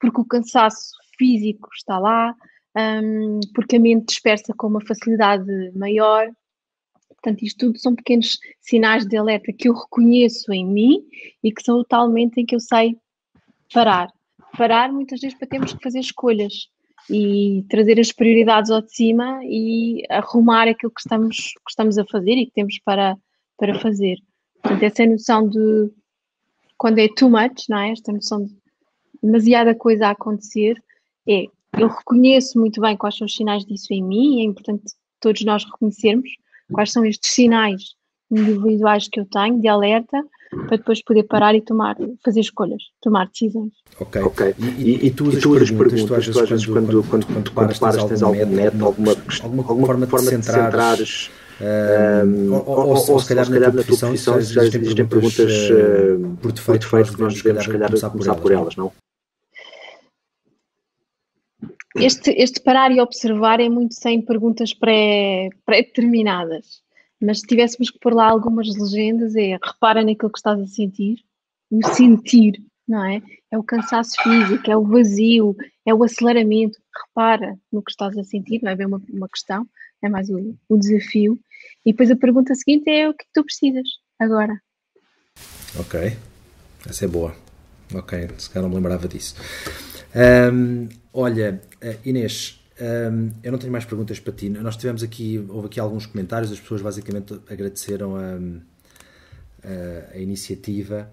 porque 0.00 0.20
o 0.20 0.24
cansaço 0.24 0.92
físico 1.18 1.68
está 1.76 1.98
lá, 1.98 2.34
um, 2.76 3.40
porque 3.54 3.76
a 3.76 3.80
mente 3.80 4.06
dispersa 4.06 4.54
com 4.56 4.66
uma 4.66 4.84
facilidade 4.84 5.46
maior. 5.74 6.28
Portanto, 7.08 7.42
isto 7.42 7.66
tudo 7.66 7.78
são 7.78 7.94
pequenos 7.94 8.38
sinais 8.60 9.06
de 9.06 9.16
alerta 9.16 9.52
que 9.52 9.68
eu 9.68 9.74
reconheço 9.74 10.52
em 10.52 10.66
mim 10.66 11.02
e 11.42 11.52
que 11.52 11.62
são 11.62 11.78
o 11.78 11.84
tal 11.84 12.06
momento 12.06 12.38
em 12.38 12.46
que 12.46 12.54
eu 12.54 12.60
sei 12.60 12.96
parar. 13.72 14.12
Parar 14.56 14.92
muitas 14.92 15.20
vezes 15.20 15.36
para 15.36 15.48
termos 15.48 15.72
que 15.72 15.82
fazer 15.82 16.00
escolhas 16.00 16.68
e 17.10 17.64
trazer 17.68 17.98
as 17.98 18.12
prioridades 18.12 18.70
ao 18.70 18.82
de 18.82 18.94
cima 18.94 19.40
e 19.44 20.02
arrumar 20.10 20.68
aquilo 20.68 20.92
que 20.92 21.00
estamos, 21.00 21.36
que 21.36 21.70
estamos 21.70 21.98
a 21.98 22.04
fazer 22.04 22.32
e 22.32 22.46
que 22.46 22.52
temos 22.52 22.78
para, 22.84 23.16
para 23.56 23.78
fazer. 23.80 24.18
Portanto, 24.62 24.82
essa 24.82 25.06
noção 25.06 25.48
de 25.48 25.90
quando 26.76 26.98
é 26.98 27.08
too 27.08 27.30
much, 27.30 27.68
não 27.68 27.78
é? 27.78 27.90
Esta 27.90 28.12
noção 28.12 28.44
de 28.44 28.56
demasiada 29.22 29.74
coisa 29.74 30.06
a 30.06 30.10
acontecer, 30.10 30.80
é 31.28 31.46
eu 31.76 31.88
reconheço 31.88 32.58
muito 32.58 32.80
bem 32.80 32.96
quais 32.96 33.16
são 33.16 33.26
os 33.26 33.34
sinais 33.34 33.64
disso 33.64 33.86
em 33.90 34.02
mim 34.02 34.38
e 34.38 34.40
é 34.40 34.44
importante 34.44 34.84
todos 35.20 35.44
nós 35.44 35.64
reconhecermos 35.64 36.30
quais 36.72 36.92
são 36.92 37.04
estes 37.04 37.32
sinais 37.32 37.82
individuais 38.30 39.08
que 39.08 39.20
eu 39.20 39.26
tenho 39.26 39.60
de 39.60 39.68
alerta 39.68 40.18
para 40.50 40.76
depois 40.76 41.02
poder 41.02 41.24
parar 41.24 41.54
e 41.54 41.60
tomar, 41.60 41.96
fazer 42.24 42.40
escolhas, 42.40 42.82
tomar 43.02 43.28
decisões. 43.28 43.72
Ok. 44.00 44.22
okay. 44.22 44.54
E, 44.58 44.64
e, 44.64 45.06
e, 45.06 45.10
tu, 45.10 45.30
e 45.30 45.38
tu 45.38 45.54
as 45.54 45.70
perguntas, 45.70 46.02
perguntas, 46.02 46.28
tu 46.28 46.40
às 46.40 46.48
vezes 46.48 46.66
quando, 46.66 46.86
quando, 46.86 47.04
quando, 47.04 47.26
quando, 47.26 47.50
quando 47.52 47.78
paras, 47.78 48.04
tens 48.04 48.22
algum 48.22 48.46
método, 48.46 48.86
alguma, 48.86 49.12
alguma, 49.42 49.62
alguma, 49.62 49.86
forma, 49.86 50.06
forma 50.06 50.30
de 50.30 50.44
centrares 50.44 51.30
Um, 51.60 52.54
ou, 52.54 52.64
ou, 52.68 52.78
ou, 52.86 53.10
ou, 53.10 53.18
se 53.18 53.28
calhar, 53.28 53.44
se 53.44 53.50
calhar 53.50 53.68
na 53.68 53.82
tua 53.82 53.84
profissão 53.84 54.16
já 54.16 54.36
existem, 54.38 54.80
existem 54.80 55.06
perguntas, 55.06 55.52
uh, 55.70 56.36
por 56.40 56.52
defeito, 56.52 56.88
por 56.88 56.98
defeito 57.00 57.16
que 57.16 57.20
nós 57.20 57.34
devemos, 57.34 57.64
se 57.64 57.70
calhar, 57.70 57.88
começar, 57.88 58.10
começar 58.10 58.34
por 58.36 58.52
elas, 58.52 58.76
não? 58.76 58.92
Este, 61.96 62.30
este 62.30 62.60
parar 62.60 62.92
e 62.92 63.00
observar 63.00 63.60
é 63.60 63.68
muito 63.68 63.94
sem 63.94 64.20
perguntas 64.20 64.74
pré-determinadas. 64.74 66.66
Pré 66.66 66.88
mas 67.20 67.40
se 67.40 67.46
tivéssemos 67.46 67.90
que 67.90 67.98
pôr 67.98 68.14
lá 68.14 68.30
algumas 68.30 68.68
legendas, 68.68 69.34
é 69.34 69.58
repara 69.62 70.04
naquilo 70.04 70.30
que 70.30 70.38
estás 70.38 70.60
a 70.60 70.66
sentir, 70.66 71.24
o 71.70 71.86
sentir, 71.88 72.62
não 72.86 73.04
é? 73.04 73.20
É 73.50 73.58
o 73.58 73.62
cansaço 73.62 74.22
físico, 74.22 74.70
é 74.70 74.76
o 74.76 74.84
vazio, 74.84 75.56
é 75.84 75.92
o 75.92 76.04
aceleramento. 76.04 76.78
Repara 77.06 77.58
no 77.72 77.82
que 77.82 77.90
estás 77.90 78.16
a 78.16 78.22
sentir, 78.22 78.62
não 78.62 78.70
é 78.70 78.76
bem 78.76 78.86
uma, 78.86 79.02
uma 79.10 79.28
questão, 79.28 79.66
é 80.02 80.08
mais 80.08 80.30
o, 80.30 80.54
o 80.68 80.76
desafio. 80.76 81.38
E 81.84 81.92
depois 81.92 82.10
a 82.10 82.16
pergunta 82.16 82.54
seguinte 82.54 82.88
é 82.88 83.08
o 83.08 83.14
que 83.14 83.24
tu 83.32 83.44
precisas 83.44 83.88
agora. 84.18 84.60
Ok, 85.78 86.16
essa 86.88 87.04
é 87.04 87.08
boa. 87.08 87.34
Ok, 87.94 88.28
se 88.38 88.50
calhar 88.50 88.62
não 88.62 88.68
me 88.68 88.76
lembrava 88.76 89.08
disso. 89.08 89.34
Um, 90.14 90.88
olha, 91.18 91.60
eh, 91.80 91.96
Inês, 92.04 92.60
um, 92.80 93.30
eu 93.42 93.50
não 93.50 93.58
tenho 93.58 93.72
mais 93.72 93.84
perguntas 93.84 94.20
para 94.20 94.32
ti. 94.32 94.48
Nós 94.48 94.76
tivemos 94.76 95.02
aqui, 95.02 95.44
houve 95.48 95.66
aqui 95.66 95.80
alguns 95.80 96.06
comentários, 96.06 96.52
as 96.52 96.60
pessoas 96.60 96.80
basicamente 96.80 97.34
agradeceram 97.50 98.14
a, 98.14 98.38
a, 99.64 100.14
a 100.14 100.18
iniciativa. 100.18 101.10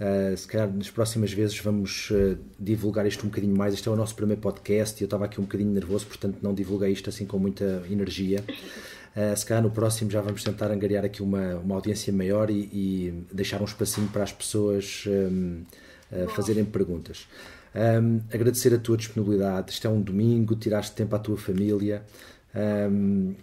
Uh, 0.00 0.36
se 0.36 0.46
calhar 0.46 0.72
nas 0.72 0.88
próximas 0.92 1.32
vezes 1.32 1.58
vamos 1.58 2.08
uh, 2.12 2.38
divulgar 2.56 3.04
isto 3.04 3.26
um 3.26 3.28
bocadinho 3.28 3.56
mais. 3.56 3.74
Este 3.74 3.88
é 3.88 3.90
o 3.90 3.96
nosso 3.96 4.14
primeiro 4.14 4.40
podcast 4.40 5.00
e 5.00 5.02
eu 5.02 5.06
estava 5.06 5.24
aqui 5.24 5.40
um 5.40 5.44
bocadinho 5.44 5.72
nervoso, 5.72 6.06
portanto 6.06 6.38
não 6.40 6.54
divulguei 6.54 6.92
isto 6.92 7.10
assim 7.10 7.26
com 7.26 7.36
muita 7.36 7.82
energia. 7.90 8.44
Uh, 9.16 9.36
se 9.36 9.44
calhar 9.44 9.60
no 9.60 9.72
próximo 9.72 10.08
já 10.08 10.20
vamos 10.20 10.44
tentar 10.44 10.70
angariar 10.70 11.04
aqui 11.04 11.20
uma, 11.20 11.56
uma 11.56 11.74
audiência 11.74 12.12
maior 12.12 12.48
e, 12.48 12.70
e 12.72 13.24
deixar 13.32 13.60
um 13.60 13.64
espacinho 13.64 14.06
para 14.06 14.22
as 14.22 14.30
pessoas 14.30 15.02
um, 15.08 15.64
fazerem 16.28 16.64
perguntas. 16.64 17.26
Um, 17.78 18.20
agradecer 18.34 18.74
a 18.74 18.78
tua 18.78 18.96
disponibilidade. 18.96 19.70
Isto 19.70 19.86
é 19.86 19.90
um 19.90 20.00
domingo, 20.00 20.56
tiraste 20.56 20.96
tempo 20.96 21.14
à 21.14 21.18
tua 21.18 21.36
família. 21.36 22.02
Um, 22.90 23.34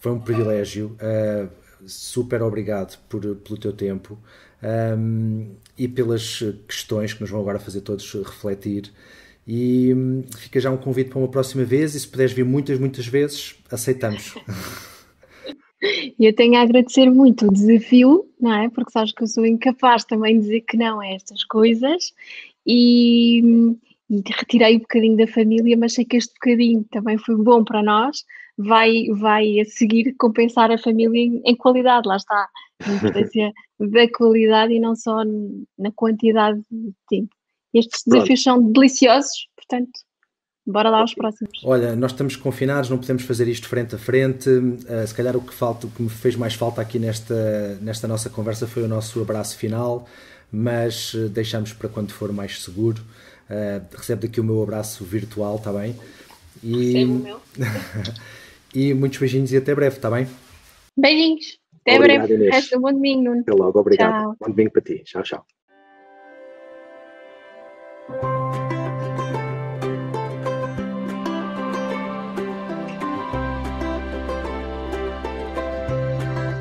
foi 0.00 0.12
um 0.12 0.20
privilégio. 0.20 0.94
Uh, 1.00 1.48
super 1.86 2.42
obrigado 2.42 2.98
por, 3.08 3.20
pelo 3.36 3.58
teu 3.58 3.72
tempo 3.72 4.18
um, 4.62 5.54
e 5.78 5.88
pelas 5.88 6.42
questões 6.68 7.14
que 7.14 7.22
nos 7.22 7.30
vão 7.30 7.40
agora 7.40 7.58
fazer 7.58 7.80
todos 7.80 8.12
refletir. 8.12 8.92
E 9.46 9.94
um, 9.94 10.24
fica 10.36 10.60
já 10.60 10.70
um 10.70 10.76
convite 10.76 11.08
para 11.08 11.18
uma 11.18 11.28
próxima 11.28 11.64
vez. 11.64 11.94
E 11.94 12.00
se 12.00 12.08
puderes 12.08 12.32
vir 12.32 12.44
muitas, 12.44 12.78
muitas 12.78 13.06
vezes, 13.06 13.54
aceitamos. 13.70 14.34
Eu 16.18 16.34
tenho 16.34 16.56
a 16.56 16.62
agradecer 16.62 17.10
muito 17.10 17.46
o 17.46 17.52
desafio, 17.52 18.26
não 18.40 18.54
é? 18.54 18.70
Porque 18.70 18.90
sabes 18.90 19.12
que 19.12 19.22
eu 19.22 19.26
sou 19.26 19.44
incapaz 19.44 20.04
também 20.04 20.36
de 20.38 20.46
dizer 20.46 20.60
que 20.62 20.76
não 20.76 21.00
a 21.00 21.06
estas 21.08 21.44
coisas 21.44 22.12
e, 22.66 23.40
e 24.10 24.22
retirei 24.36 24.76
um 24.76 24.80
bocadinho 24.80 25.16
da 25.16 25.26
família, 25.26 25.76
mas 25.76 25.94
sei 25.94 26.04
que 26.04 26.16
este 26.16 26.32
bocadinho 26.34 26.84
também 26.90 27.18
foi 27.18 27.36
bom 27.36 27.64
para 27.64 27.82
nós, 27.82 28.24
vai, 28.56 29.06
vai 29.18 29.60
a 29.60 29.64
seguir 29.64 30.14
compensar 30.18 30.70
a 30.70 30.78
família 30.78 31.20
em, 31.20 31.42
em 31.44 31.56
qualidade, 31.56 32.08
lá 32.08 32.16
está, 32.16 32.48
a 32.82 32.92
importância 32.92 33.52
da 33.80 34.10
qualidade 34.10 34.72
e 34.72 34.80
não 34.80 34.94
só 34.94 35.22
na 35.78 35.90
quantidade 35.94 36.60
de 36.70 36.92
tempo. 37.08 37.34
Estes 37.72 38.02
desafios 38.06 38.42
Pronto. 38.42 38.62
são 38.62 38.72
deliciosos, 38.72 39.48
portanto, 39.56 39.90
Bora 40.66 40.88
lá 40.88 41.00
aos 41.00 41.12
próximos. 41.12 41.60
Olha, 41.62 41.94
nós 41.94 42.12
estamos 42.12 42.36
confinados, 42.36 42.88
não 42.88 42.96
podemos 42.96 43.22
fazer 43.24 43.46
isto 43.48 43.68
frente 43.68 43.96
a 43.96 43.98
frente. 43.98 44.48
Uh, 44.48 45.06
se 45.06 45.14
calhar 45.14 45.36
o 45.36 45.42
que 45.42 45.52
falta, 45.52 45.86
o 45.86 45.90
que 45.90 46.02
me 46.02 46.08
fez 46.08 46.36
mais 46.36 46.54
falta 46.54 46.80
aqui 46.80 46.98
nesta, 46.98 47.78
nesta 47.82 48.08
nossa 48.08 48.30
conversa 48.30 48.66
foi 48.66 48.82
o 48.82 48.88
nosso 48.88 49.20
abraço 49.20 49.58
final 49.58 50.08
mas 50.54 51.12
eh, 51.16 51.28
deixamos 51.28 51.72
para 51.72 51.88
quando 51.88 52.12
for 52.12 52.32
mais 52.32 52.62
seguro. 52.62 53.02
Uh, 53.50 53.84
recebe 53.94 54.26
daqui 54.26 54.40
o 54.40 54.44
meu 54.44 54.62
abraço 54.62 55.04
virtual, 55.04 55.56
está 55.56 55.70
bem? 55.72 55.94
E, 56.62 57.04
o 57.04 57.08
meu. 57.08 57.40
e 58.74 58.94
muitos 58.94 59.18
beijinhos 59.18 59.52
e 59.52 59.56
até 59.56 59.74
breve, 59.74 59.96
está 59.96 60.10
bem? 60.10 60.26
Beijinhos. 60.96 61.58
Até 61.80 61.96
obrigado, 61.96 62.28
breve. 62.28 62.34
Inês. 62.42 62.54
Resto 62.54 62.78
um 62.78 62.80
bom 62.80 62.92
domingo. 62.92 63.40
Até 63.40 63.52
logo, 63.52 63.78
obrigado. 63.78 64.22
Tchau. 64.22 64.36
Bom 64.40 64.50
domingo 64.50 64.70
para 64.70 64.82
ti. 64.82 65.02
Tchau, 65.04 65.22
tchau. 65.22 65.46